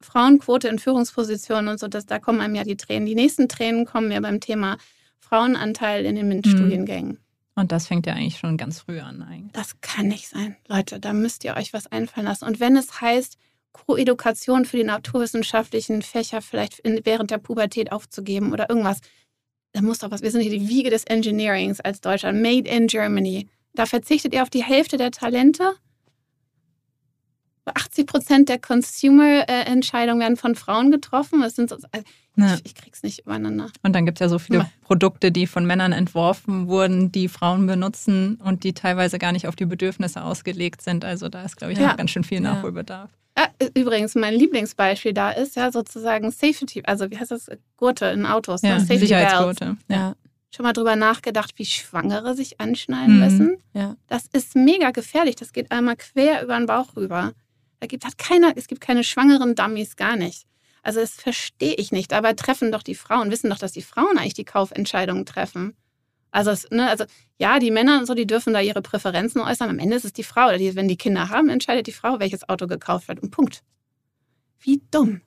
Frauenquote 0.01 0.67
in 0.67 0.79
Führungspositionen 0.79 1.69
und 1.69 1.79
so, 1.79 1.87
dass 1.87 2.05
da 2.05 2.19
kommen 2.19 2.41
einem 2.41 2.55
ja 2.55 2.63
die 2.63 2.77
Tränen. 2.77 3.05
Die 3.05 3.15
nächsten 3.15 3.47
Tränen 3.49 3.85
kommen 3.85 4.11
ja 4.11 4.19
beim 4.19 4.39
Thema 4.39 4.77
Frauenanteil 5.19 6.05
in 6.05 6.15
den 6.15 6.27
MINT-Studiengängen. 6.27 7.11
Mhm. 7.11 7.17
Und 7.55 7.71
das 7.71 7.87
fängt 7.87 8.05
ja 8.05 8.13
eigentlich 8.13 8.37
schon 8.37 8.55
ganz 8.55 8.81
früh 8.81 8.99
an. 8.99 9.23
Eigentlich. 9.23 9.51
Das 9.53 9.81
kann 9.81 10.07
nicht 10.07 10.29
sein. 10.29 10.55
Leute, 10.67 10.99
da 10.99 11.13
müsst 11.13 11.43
ihr 11.43 11.55
euch 11.57 11.73
was 11.73 11.87
einfallen 11.87 12.27
lassen. 12.27 12.45
Und 12.45 12.59
wenn 12.59 12.77
es 12.77 13.01
heißt, 13.01 13.37
Koedukation 13.71 14.65
für 14.65 14.77
die 14.77 14.83
naturwissenschaftlichen 14.83 16.03
Fächer 16.03 16.41
vielleicht 16.41 16.79
in, 16.79 17.01
während 17.03 17.31
der 17.31 17.39
Pubertät 17.39 17.91
aufzugeben 17.91 18.53
oder 18.53 18.69
irgendwas, 18.69 18.99
da 19.73 19.81
muss 19.81 19.99
doch 19.99 20.11
was. 20.11 20.21
Wir 20.21 20.31
sind 20.31 20.41
hier 20.41 20.51
die 20.51 20.69
Wiege 20.69 20.91
des 20.91 21.03
Engineerings 21.05 21.79
als 21.79 21.99
Deutschland. 22.01 22.41
Made 22.41 22.69
in 22.69 22.87
Germany. 22.87 23.49
Da 23.73 23.85
verzichtet 23.85 24.33
ihr 24.33 24.43
auf 24.43 24.49
die 24.49 24.63
Hälfte 24.63 24.97
der 24.97 25.11
Talente 25.11 25.75
80 27.75 28.07
Prozent 28.07 28.49
der 28.49 28.59
Consumer-Entscheidungen 28.59 30.19
werden 30.19 30.37
von 30.37 30.55
Frauen 30.55 30.91
getroffen. 30.91 31.41
Das 31.41 31.55
sind 31.55 31.69
so, 31.69 31.75
also 31.75 32.05
ja. 32.35 32.53
ich, 32.55 32.65
ich, 32.65 32.75
krieg's 32.75 33.03
nicht 33.03 33.19
übereinander. 33.19 33.69
Und 33.83 33.93
dann 33.93 34.05
gibt 34.05 34.19
es 34.19 34.25
ja 34.25 34.29
so 34.29 34.39
viele 34.39 34.59
ja. 34.59 34.69
Produkte, 34.81 35.31
die 35.31 35.47
von 35.47 35.65
Männern 35.65 35.91
entworfen 35.91 36.67
wurden, 36.67 37.11
die 37.11 37.27
Frauen 37.27 37.65
benutzen 37.67 38.39
und 38.43 38.63
die 38.63 38.73
teilweise 38.73 39.19
gar 39.19 39.31
nicht 39.31 39.47
auf 39.47 39.55
die 39.55 39.65
Bedürfnisse 39.65 40.23
ausgelegt 40.23 40.81
sind. 40.81 41.03
Also 41.03 41.29
da 41.29 41.43
ist, 41.43 41.57
glaube 41.57 41.73
ich, 41.73 41.79
ja. 41.79 41.87
noch 41.89 41.97
ganz 41.97 42.11
schön 42.11 42.23
viel 42.23 42.39
Nachholbedarf. 42.39 43.09
übrigens, 43.75 44.15
mein 44.15 44.33
Lieblingsbeispiel 44.33 45.13
da 45.13 45.31
ist 45.31 45.55
ja 45.55 45.71
sozusagen 45.71 46.31
Safety, 46.31 46.83
also 46.85 47.09
wie 47.11 47.17
heißt 47.17 47.31
das? 47.31 47.49
Gurte 47.75 48.05
in 48.07 48.25
Autos. 48.25 48.61
Ja, 48.61 48.75
ne? 48.75 48.79
Safety 48.81 48.99
Sicherheitsgurte. 48.99 49.77
Ja. 49.89 50.15
Schon 50.55 50.63
mal 50.63 50.73
drüber 50.73 50.95
nachgedacht, 50.95 51.51
wie 51.57 51.65
Schwangere 51.65 52.33
sich 52.33 52.59
anschneiden 52.59 53.15
mhm. 53.15 53.19
müssen? 53.19 53.57
Ja. 53.73 53.95
Das 54.07 54.25
ist 54.31 54.55
mega 54.55 54.91
gefährlich. 54.91 55.35
Das 55.35 55.51
geht 55.51 55.71
einmal 55.71 55.97
quer 55.97 56.43
über 56.43 56.57
den 56.57 56.65
Bauch 56.65 56.95
rüber. 56.95 57.33
Da 57.79 57.87
gibt, 57.87 58.05
hat 58.05 58.17
keiner, 58.17 58.53
es 58.55 58.67
gibt 58.67 58.81
keine 58.81 59.03
schwangeren 59.03 59.55
Dummies, 59.55 59.95
gar 59.95 60.15
nicht. 60.15 60.45
Also 60.81 60.99
das 60.99 61.11
verstehe 61.11 61.75
ich 61.75 61.91
nicht. 61.91 62.13
Aber 62.13 62.35
treffen 62.35 62.71
doch 62.71 62.83
die 62.83 62.95
Frauen, 62.95 63.31
wissen 63.31 63.49
doch, 63.49 63.59
dass 63.59 63.71
die 63.71 63.81
Frauen 63.81 64.17
eigentlich 64.17 64.33
die 64.33 64.45
Kaufentscheidungen 64.45 65.25
treffen. 65.25 65.75
Also, 66.31 66.51
es, 66.51 66.69
ne, 66.69 66.89
also 66.89 67.05
ja, 67.37 67.59
die 67.59 67.71
Männer 67.71 67.99
und 67.99 68.05
so, 68.05 68.13
die 68.13 68.27
dürfen 68.27 68.53
da 68.53 68.61
ihre 68.61 68.81
Präferenzen 68.81 69.41
äußern. 69.41 69.69
Am 69.69 69.79
Ende 69.79 69.95
ist 69.95 70.05
es 70.05 70.13
die 70.13 70.23
Frau. 70.23 70.55
Die, 70.57 70.75
wenn 70.75 70.87
die 70.87 70.97
Kinder 70.97 71.29
haben, 71.29 71.49
entscheidet 71.49 71.87
die 71.87 71.91
Frau, 71.91 72.19
welches 72.19 72.47
Auto 72.47 72.67
gekauft 72.67 73.07
wird. 73.07 73.21
Und 73.21 73.31
Punkt. 73.31 73.63
Wie 74.59 74.81
dumm. 74.91 75.21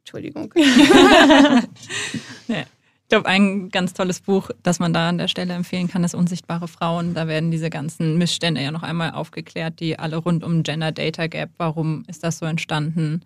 Entschuldigung. 0.00 0.52
ja. 2.48 2.64
Ich 3.10 3.12
glaube, 3.12 3.28
ein 3.28 3.70
ganz 3.70 3.92
tolles 3.92 4.20
Buch, 4.20 4.50
das 4.62 4.78
man 4.78 4.92
da 4.92 5.08
an 5.08 5.18
der 5.18 5.26
Stelle 5.26 5.52
empfehlen 5.54 5.88
kann, 5.88 6.04
ist 6.04 6.14
Unsichtbare 6.14 6.68
Frauen. 6.68 7.12
Da 7.12 7.26
werden 7.26 7.50
diese 7.50 7.68
ganzen 7.68 8.18
Missstände 8.18 8.62
ja 8.62 8.70
noch 8.70 8.84
einmal 8.84 9.10
aufgeklärt, 9.10 9.80
die 9.80 9.98
alle 9.98 10.16
rund 10.16 10.44
um 10.44 10.62
Gender 10.62 10.92
Data 10.92 11.26
Gap, 11.26 11.50
warum 11.56 12.04
ist 12.06 12.22
das 12.22 12.38
so 12.38 12.46
entstanden? 12.46 13.24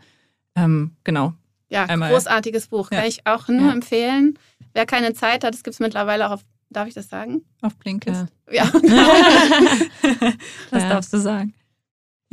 Ähm, 0.56 0.92
genau. 1.04 1.34
Ja, 1.68 1.84
einmal. 1.84 2.10
großartiges 2.10 2.68
Buch. 2.68 2.90
Ja. 2.92 3.00
Kann 3.00 3.08
ich 3.08 3.26
auch 3.26 3.48
nur 3.48 3.66
ja. 3.66 3.72
empfehlen. 3.74 4.38
Wer 4.72 4.86
keine 4.86 5.12
Zeit 5.12 5.44
hat, 5.44 5.52
das 5.52 5.62
gibt 5.62 5.74
es 5.74 5.80
mittlerweile 5.80 6.28
auch 6.28 6.32
auf, 6.32 6.40
darf 6.70 6.88
ich 6.88 6.94
das 6.94 7.10
sagen? 7.10 7.42
Auf 7.60 7.76
Blinkist. 7.76 8.24
Ja. 8.50 8.64
das 10.70 10.82
darfst 10.88 11.12
du 11.12 11.18
sagen. 11.18 11.52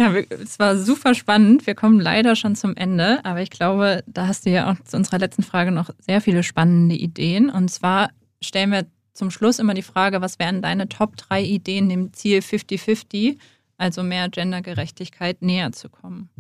Ja, 0.01 0.15
es 0.15 0.57
war 0.57 0.77
super 0.77 1.13
spannend. 1.13 1.67
Wir 1.67 1.75
kommen 1.75 1.99
leider 1.99 2.35
schon 2.35 2.55
zum 2.55 2.75
Ende, 2.75 3.23
aber 3.23 3.43
ich 3.43 3.51
glaube, 3.51 4.03
da 4.07 4.25
hast 4.25 4.47
du 4.47 4.49
ja 4.49 4.71
auch 4.71 4.83
zu 4.83 4.97
unserer 4.97 5.19
letzten 5.19 5.43
Frage 5.43 5.71
noch 5.71 5.91
sehr 5.99 6.21
viele 6.21 6.41
spannende 6.41 6.95
Ideen. 6.95 7.51
Und 7.51 7.69
zwar 7.69 8.09
stellen 8.41 8.71
wir 8.71 8.87
zum 9.13 9.29
Schluss 9.29 9.59
immer 9.59 9.75
die 9.75 9.83
Frage, 9.83 10.19
was 10.19 10.39
wären 10.39 10.63
deine 10.63 10.89
Top 10.89 11.17
3 11.17 11.43
Ideen, 11.43 11.87
dem 11.87 12.13
Ziel 12.13 12.39
50-50, 12.39 13.37
also 13.77 14.01
mehr 14.01 14.27
Gendergerechtigkeit, 14.27 15.43
näher 15.43 15.71
zu 15.71 15.87
kommen? 15.87 16.31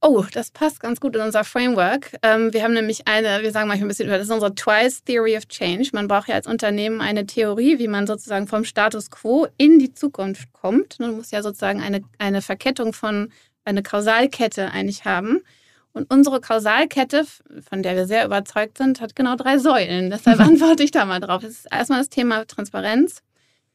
Oh, 0.00 0.24
das 0.32 0.52
passt 0.52 0.78
ganz 0.78 1.00
gut 1.00 1.16
in 1.16 1.22
unser 1.22 1.42
Framework. 1.42 2.16
Ähm, 2.22 2.52
wir 2.52 2.62
haben 2.62 2.72
nämlich 2.72 3.08
eine, 3.08 3.42
wir 3.42 3.50
sagen 3.50 3.66
manchmal 3.66 3.86
ein 3.86 3.88
bisschen 3.88 4.06
über, 4.06 4.16
das 4.16 4.28
ist 4.28 4.32
unsere 4.32 4.54
Twice 4.54 5.02
Theory 5.02 5.36
of 5.36 5.48
Change. 5.48 5.90
Man 5.92 6.06
braucht 6.06 6.28
ja 6.28 6.36
als 6.36 6.46
Unternehmen 6.46 7.00
eine 7.00 7.26
Theorie, 7.26 7.80
wie 7.80 7.88
man 7.88 8.06
sozusagen 8.06 8.46
vom 8.46 8.64
Status 8.64 9.10
quo 9.10 9.48
in 9.56 9.80
die 9.80 9.92
Zukunft 9.92 10.52
kommt. 10.52 11.00
Man 11.00 11.16
muss 11.16 11.32
ja 11.32 11.42
sozusagen 11.42 11.80
eine, 11.80 12.02
eine 12.18 12.42
Verkettung 12.42 12.92
von, 12.92 13.32
eine 13.64 13.82
Kausalkette 13.82 14.70
eigentlich 14.70 15.04
haben. 15.04 15.40
Und 15.92 16.12
unsere 16.12 16.40
Kausalkette, 16.40 17.26
von 17.68 17.82
der 17.82 17.96
wir 17.96 18.06
sehr 18.06 18.24
überzeugt 18.24 18.78
sind, 18.78 19.00
hat 19.00 19.16
genau 19.16 19.34
drei 19.34 19.58
Säulen. 19.58 20.10
Deshalb 20.10 20.38
antworte 20.48 20.84
ich 20.84 20.92
da 20.92 21.06
mal 21.06 21.18
drauf. 21.18 21.42
Das 21.42 21.50
ist 21.50 21.66
erstmal 21.72 21.98
das 21.98 22.08
Thema 22.08 22.46
Transparenz. 22.46 23.22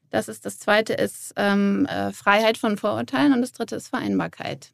Das 0.09 0.29
ist 0.29 0.45
das 0.45 0.57
zweite 0.57 0.93
ist 0.93 1.33
ähm, 1.35 1.85
äh, 1.87 2.13
Freiheit 2.13 2.57
von 2.57 2.77
Vorurteilen 2.77 3.33
und 3.33 3.41
das 3.41 3.51
dritte 3.51 3.75
ist 3.75 3.89
Vereinbarkeit. 3.89 4.71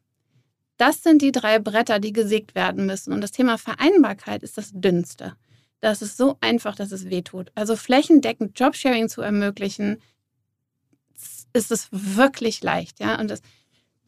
Das 0.80 1.02
sind 1.02 1.20
die 1.20 1.30
drei 1.30 1.58
Bretter, 1.58 1.98
die 1.98 2.14
gesägt 2.14 2.54
werden 2.54 2.86
müssen. 2.86 3.12
Und 3.12 3.20
das 3.20 3.32
Thema 3.32 3.58
Vereinbarkeit 3.58 4.42
ist 4.42 4.56
das 4.56 4.70
dünnste. 4.72 5.36
Das 5.80 6.00
ist 6.00 6.16
so 6.16 6.38
einfach, 6.40 6.74
dass 6.74 6.90
es 6.90 7.10
wehtut. 7.10 7.52
Also 7.54 7.76
flächendeckend 7.76 8.58
Jobsharing 8.58 9.10
zu 9.10 9.20
ermöglichen, 9.20 10.00
ist 11.52 11.70
es 11.70 11.88
wirklich 11.90 12.62
leicht. 12.62 12.98
Ja? 12.98 13.20
Und 13.20 13.30
das, 13.30 13.42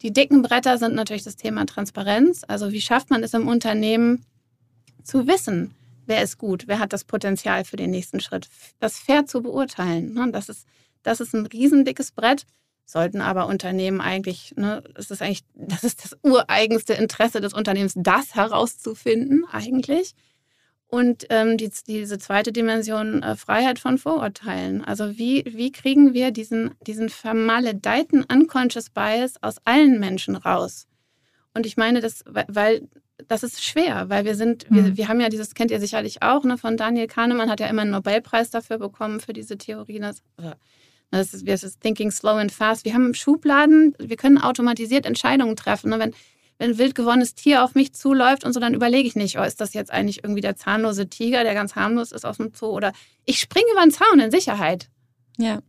die 0.01 0.11
dicken 0.11 0.41
Bretter 0.41 0.79
sind 0.79 0.95
natürlich 0.95 1.21
das 1.21 1.35
Thema 1.35 1.67
Transparenz. 1.67 2.41
Also 2.47 2.71
wie 2.71 2.81
schafft 2.81 3.11
man 3.11 3.21
es 3.21 3.35
im 3.35 3.47
Unternehmen 3.47 4.25
zu 5.03 5.27
wissen, 5.27 5.75
wer 6.07 6.23
ist 6.23 6.39
gut, 6.39 6.63
wer 6.67 6.79
hat 6.79 6.91
das 6.91 7.03
Potenzial 7.03 7.65
für 7.65 7.75
den 7.75 7.91
nächsten 7.91 8.19
Schritt, 8.19 8.49
das 8.79 8.97
fair 8.97 9.27
zu 9.27 9.43
beurteilen. 9.43 10.15
Ne? 10.15 10.31
Das 10.31 10.49
ist 10.49 10.65
Das 11.03 11.19
ist 11.19 11.35
ein 11.35 11.45
riesendickes 11.45 12.13
Brett. 12.13 12.47
Sollten 12.85 13.21
aber 13.21 13.47
Unternehmen 13.47 14.01
eigentlich, 14.01 14.53
ne, 14.57 14.83
es 14.95 15.09
ist 15.09 15.21
eigentlich, 15.21 15.43
das 15.55 15.83
ist 15.83 16.03
das 16.03 16.17
ureigenste 16.21 16.93
Interesse 16.93 17.41
des 17.41 17.53
Unternehmens, 17.53 17.93
das 17.95 18.35
herauszufinden, 18.35 19.45
eigentlich. 19.51 20.15
Und 20.87 21.25
ähm, 21.29 21.57
die, 21.57 21.71
diese 21.87 22.19
zweite 22.19 22.51
Dimension, 22.51 23.23
äh, 23.23 23.35
Freiheit 23.35 23.79
von 23.79 23.97
Vorurteilen. 23.97 24.83
Also 24.83 25.17
wie, 25.17 25.43
wie 25.47 25.71
kriegen 25.71 26.13
wir 26.13 26.29
diesen, 26.29 26.75
diesen 26.85 27.09
vermaledeiten 27.09 28.23
Unconscious 28.31 28.91
Bias 28.91 29.41
aus 29.41 29.55
allen 29.65 29.99
Menschen 29.99 30.35
raus? 30.35 30.85
Und 31.55 31.65
ich 31.65 31.77
meine, 31.77 31.99
das, 31.99 32.23
weil 32.25 32.87
das 33.27 33.43
ist 33.43 33.63
schwer, 33.63 34.09
weil 34.09 34.25
wir 34.25 34.35
sind, 34.35 34.69
mhm. 34.69 34.75
wir, 34.75 34.97
wir 34.97 35.07
haben 35.07 35.19
ja 35.19 35.29
dieses, 35.29 35.55
kennt 35.55 35.71
ihr 35.71 35.79
sicherlich 35.79 36.21
auch, 36.21 36.43
ne, 36.43 36.57
von 36.57 36.77
Daniel 36.77 37.07
Kahnemann 37.07 37.49
hat 37.49 37.59
ja 37.59 37.67
immer 37.67 37.83
einen 37.83 37.91
Nobelpreis 37.91 38.49
dafür 38.49 38.77
bekommen, 38.77 39.19
für 39.19 39.33
diese 39.33 39.57
Theorie. 39.57 39.99
Das, 39.99 40.21
das 41.19 41.33
ist, 41.33 41.47
das 41.47 41.63
ist 41.63 41.81
Thinking 41.81 42.11
Slow 42.11 42.39
and 42.39 42.51
Fast. 42.51 42.85
Wir 42.85 42.93
haben 42.93 43.13
Schubladen, 43.13 43.95
wir 43.99 44.17
können 44.17 44.37
automatisiert 44.37 45.05
Entscheidungen 45.05 45.55
treffen. 45.55 45.89
Ne? 45.89 45.99
Wenn, 45.99 46.13
wenn 46.57 46.71
ein 46.71 46.77
wild 46.77 46.95
gewonnenes 46.95 47.35
Tier 47.35 47.63
auf 47.63 47.75
mich 47.75 47.93
zuläuft 47.93 48.43
und 48.43 48.53
so, 48.53 48.59
dann 48.59 48.73
überlege 48.73 49.07
ich 49.07 49.15
nicht, 49.15 49.37
oh, 49.37 49.43
ist 49.43 49.61
das 49.61 49.73
jetzt 49.73 49.91
eigentlich 49.91 50.23
irgendwie 50.23 50.41
der 50.41 50.55
zahnlose 50.55 51.07
Tiger, 51.07 51.43
der 51.43 51.53
ganz 51.53 51.75
harmlos 51.75 52.11
ist 52.11 52.25
aus 52.25 52.37
dem 52.37 52.51
Zoo? 52.53 52.67
Oder 52.67 52.93
ich 53.25 53.39
springe 53.39 53.71
über 53.71 53.81
den 53.81 53.91
Zaun 53.91 54.19
in 54.19 54.31
Sicherheit. 54.31 54.89
Ja. 55.37 55.59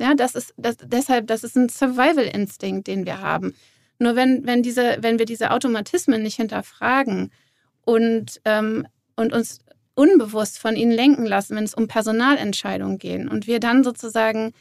Ja, 0.00 0.14
das 0.14 0.34
ist 0.34 0.54
das, 0.56 0.76
deshalb, 0.82 1.26
das 1.26 1.44
ist 1.44 1.56
ein 1.56 1.68
Survival-Instinkt, 1.68 2.86
den 2.86 3.04
wir 3.04 3.20
haben. 3.20 3.54
Nur 3.98 4.16
wenn, 4.16 4.46
wenn, 4.46 4.62
diese, 4.62 4.96
wenn 5.00 5.18
wir 5.18 5.26
diese 5.26 5.50
Automatismen 5.50 6.22
nicht 6.22 6.36
hinterfragen 6.36 7.30
und, 7.82 8.40
ähm, 8.46 8.86
und 9.14 9.34
uns 9.34 9.58
unbewusst 9.94 10.58
von 10.58 10.74
ihnen 10.74 10.92
lenken 10.92 11.26
lassen, 11.26 11.54
wenn 11.54 11.64
es 11.64 11.74
um 11.74 11.86
Personalentscheidungen 11.86 12.96
geht 12.96 13.28
und 13.28 13.46
wir 13.46 13.60
dann 13.60 13.84
sozusagen 13.84 14.54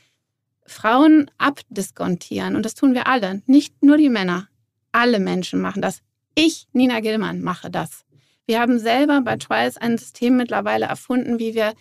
Frauen 0.70 1.30
abdiskontieren, 1.38 2.56
und 2.56 2.64
das 2.64 2.76
tun 2.76 2.94
wir 2.94 3.08
alle, 3.08 3.42
nicht 3.46 3.84
nur 3.84 3.98
die 3.98 4.10
Männer, 4.10 4.48
alle 4.92 5.20
Menschen 5.20 5.62
machen 5.62 5.82
das. 5.82 6.02
Ich, 6.36 6.68
Nina 6.74 7.00
Gillmann, 7.00 7.42
mache 7.42 7.70
das. 7.70 8.06
Wir 8.46 8.60
haben 8.60 8.80
selber 8.80 9.22
bei 9.22 9.38
Trials 9.38 9.78
ein 9.78 9.98
System 9.98 10.38
mittlerweile 10.38 10.86
erfunden, 10.86 11.38
wie 11.40 11.54
wir 11.54 11.74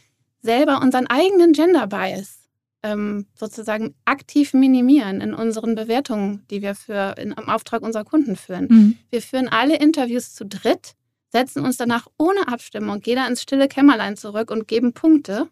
selber 0.43 0.81
unseren 0.83 1.07
eigenen 1.07 1.53
Gender 1.53 1.87
Bias 1.87 2.39
ähm, 2.83 3.27
sozusagen 3.35 3.95
aktiv 4.05 4.55
minimieren 4.55 5.21
in 5.21 5.35
unseren 5.35 5.75
Bewertungen, 5.75 6.45
die 6.51 6.63
wir 6.63 6.75
für 6.75 7.15
in, 7.19 7.33
im 7.33 7.49
Auftrag 7.49 7.83
unserer 7.83 8.05
Kunden 8.05 8.37
führen. 8.37 8.67
Mhm. 8.69 8.99
Wir 9.11 9.23
führen 9.23 9.49
alle 9.49 9.77
Interviews 9.77 10.35
zu 10.35 10.47
dritt, 10.47 10.95
setzen 11.31 11.65
uns 11.65 11.77
danach 11.77 12.07
ohne 12.19 12.49
Abstimmung 12.49 13.01
jeder 13.05 13.27
ins 13.27 13.43
stille 13.43 13.69
Kämmerlein 13.69 14.17
zurück 14.17 14.51
und 14.51 14.69
geben 14.69 14.93
Punkte 14.93 15.49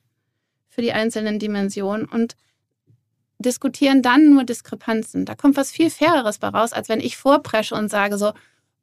für 0.68 0.82
die 0.82 0.92
einzelnen 0.92 1.38
Dimensionen 1.38 2.06
und 2.06 2.36
diskutieren 3.46 4.02
dann 4.02 4.30
nur 4.30 4.44
Diskrepanzen. 4.44 5.24
Da 5.24 5.34
kommt 5.34 5.56
was 5.56 5.70
viel 5.70 5.88
Faireres 5.88 6.38
bei 6.38 6.48
raus, 6.48 6.72
als 6.72 6.88
wenn 6.88 7.00
ich 7.00 7.16
vorpresche 7.16 7.74
und 7.74 7.88
sage 7.88 8.18
so, 8.18 8.32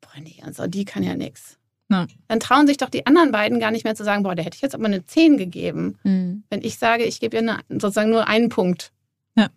boah, 0.02 0.22
nee, 0.22 0.42
also 0.44 0.66
die 0.68 0.86
kann 0.86 1.04
ja 1.04 1.16
nichts. 1.16 1.60
Ja. 1.90 2.08
Dann 2.28 2.40
trauen 2.40 2.66
sich 2.66 2.78
doch 2.78 2.90
die 2.90 3.06
anderen 3.06 3.32
beiden 3.32 3.60
gar 3.60 3.72
nicht 3.72 3.84
mehr 3.84 3.96
zu 3.96 4.04
sagen, 4.04 4.24
boah, 4.24 4.36
der 4.36 4.46
hätte 4.46 4.56
ich 4.56 4.62
jetzt 4.62 4.74
aber 4.74 4.86
eine 4.86 5.06
10 5.06 5.38
gegeben. 5.38 6.00
Mhm. 6.04 6.44
Wenn 6.50 6.64
ich 6.64 6.80
sage, 6.80 7.04
ich 7.04 7.20
gebe 7.20 7.38
ihr 7.38 7.42
eine, 7.42 7.60
sozusagen 7.70 8.10
nur 8.10 8.28
einen 8.28 8.50
Punkt. 8.50 8.92
Ja. 9.36 9.50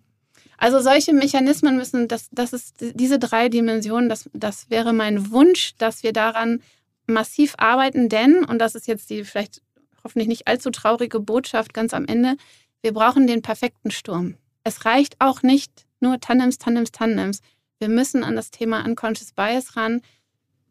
Also 0.59 0.80
solche 0.80 1.12
Mechanismen 1.12 1.76
müssen, 1.76 2.09
das, 2.09 2.28
das 2.32 2.52
ist 2.52 2.76
diese 2.80 3.18
drei 3.18 3.48
Dimensionen, 3.48 4.09
das, 4.09 4.28
das 4.34 4.68
wäre 4.70 4.92
mein 4.92 5.30
Wunsch, 5.30 5.74
dass 5.78 6.02
wir 6.02 6.12
daran 6.12 6.61
massiv 7.07 7.54
arbeiten, 7.59 8.09
denn, 8.09 8.44
und 8.44 8.59
das 8.59 8.74
ist 8.74 8.88
jetzt 8.88 9.09
die 9.11 9.24
vielleicht 9.24 9.62
hoffentlich 10.02 10.28
nicht 10.28 10.48
allzu 10.48 10.70
traurige 10.70 11.20
Botschaft 11.20 11.72
ganz 11.72 11.94
am 11.94 12.07
Ende, 12.07 12.36
wir 12.82 12.92
brauchen 12.92 13.26
den 13.26 13.42
perfekten 13.42 13.90
Sturm. 13.90 14.36
Es 14.66 14.84
reicht 14.84 15.14
auch 15.20 15.44
nicht 15.44 15.86
nur 16.00 16.18
Tandems, 16.18 16.58
Tandems, 16.58 16.90
Tandems. 16.90 17.40
Wir 17.78 17.88
müssen 17.88 18.24
an 18.24 18.34
das 18.34 18.50
Thema 18.50 18.84
Unconscious 18.84 19.30
Bias 19.30 19.76
ran. 19.76 20.02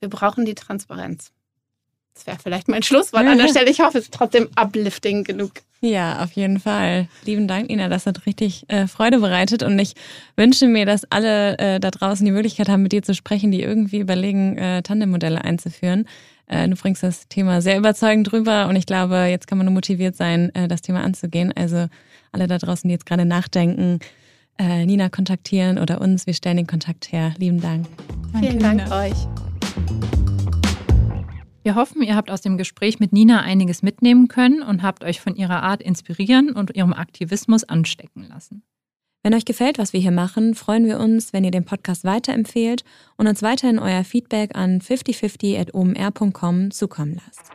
Wir 0.02 0.10
brauchen 0.10 0.44
die 0.44 0.54
Transparenz. 0.54 1.32
Das 2.14 2.28
wäre 2.28 2.38
vielleicht 2.38 2.68
mein 2.68 2.84
Schlusswort 2.84 3.26
an 3.26 3.38
der 3.38 3.48
Stelle. 3.52 3.72
Ich 3.72 3.80
hoffe, 3.80 4.00
es 4.00 4.06
ist 4.06 4.14
trotzdem 4.14 4.50
uplifting 4.58 5.24
genug. 5.24 5.52
Ja, 5.80 6.22
auf 6.22 6.34
jeden 6.34 6.60
Fall. 6.60 7.08
Lieben 7.24 7.48
Dank, 7.48 7.70
Ina. 7.70 7.88
Das 7.88 8.06
hat 8.06 8.26
richtig 8.26 8.66
äh, 8.68 8.88
Freude 8.88 9.20
bereitet. 9.20 9.64
Und 9.64 9.80
ich 9.80 9.94
wünsche 10.36 10.68
mir, 10.68 10.86
dass 10.86 11.10
alle 11.10 11.58
äh, 11.58 11.80
da 11.80 11.90
draußen 11.90 12.26
die 12.26 12.34
Möglichkeit 12.34 12.68
haben, 12.68 12.84
mit 12.84 12.92
dir 12.92 13.02
zu 13.02 13.14
sprechen, 13.14 13.50
die 13.52 13.62
irgendwie 13.62 14.00
überlegen, 14.00 14.58
äh, 14.58 14.82
Tandemmodelle 14.82 15.42
einzuführen. 15.42 16.06
Äh, 16.48 16.68
du 16.68 16.76
bringst 16.76 17.02
das 17.02 17.30
Thema 17.30 17.62
sehr 17.62 17.78
überzeugend 17.78 18.30
drüber 18.30 18.68
und 18.68 18.76
ich 18.76 18.86
glaube, 18.86 19.16
jetzt 19.30 19.48
kann 19.48 19.58
man 19.58 19.66
nur 19.66 19.74
motiviert 19.74 20.18
sein, 20.18 20.54
äh, 20.54 20.68
das 20.68 20.82
Thema 20.82 21.02
anzugehen. 21.02 21.54
Also 21.56 21.88
alle 22.36 22.48
da 22.48 22.58
draußen, 22.58 22.88
die 22.88 22.94
jetzt 22.94 23.06
gerade 23.06 23.26
nachdenken, 23.26 24.00
äh, 24.58 24.86
Nina 24.86 25.10
kontaktieren 25.10 25.80
oder 25.80 26.00
uns. 26.02 26.28
Wir 26.28 26.34
stellen 26.34 26.58
den 26.58 26.68
Kontakt 26.68 27.12
her. 27.12 27.34
Lieben 27.38 27.60
Dank. 27.62 27.88
Danke, 28.32 28.48
Vielen 28.48 28.60
Dank 28.60 28.84
Nina. 28.84 29.02
euch. 29.02 29.28
Wir 31.64 31.74
hoffen, 31.74 32.04
ihr 32.04 32.16
habt 32.16 32.30
aus 32.30 32.42
dem 32.42 32.58
Gespräch 32.58 33.00
mit 33.00 33.12
Nina 33.12 33.42
einiges 33.42 33.82
mitnehmen 33.82 34.28
können 34.28 34.62
und 34.62 34.84
habt 34.84 35.04
euch 35.04 35.20
von 35.20 35.36
ihrer 35.36 35.64
Art 35.64 35.82
inspirieren 35.82 36.52
und 36.52 36.76
ihrem 36.76 36.94
Aktivismus 36.94 37.64
anstecken 37.64 38.28
lassen. 38.30 38.62
Wenn 39.24 39.34
euch 39.34 39.46
gefällt, 39.46 39.80
was 39.80 39.92
wir 39.92 40.00
hier 40.00 40.12
machen, 40.12 40.54
freuen 40.54 40.86
wir 40.86 41.00
uns, 41.00 41.34
wenn 41.34 41.44
ihr 41.44 41.50
den 41.50 41.66
Podcast 41.66 42.04
weiterempfehlt 42.04 42.84
und 43.18 43.26
uns 43.28 43.42
weiterhin 43.42 43.80
euer 43.80 44.04
Feedback 44.04 44.56
an 44.56 44.80
5050.omr.com 44.80 46.70
zukommen 46.70 47.20
lasst. 47.26 47.55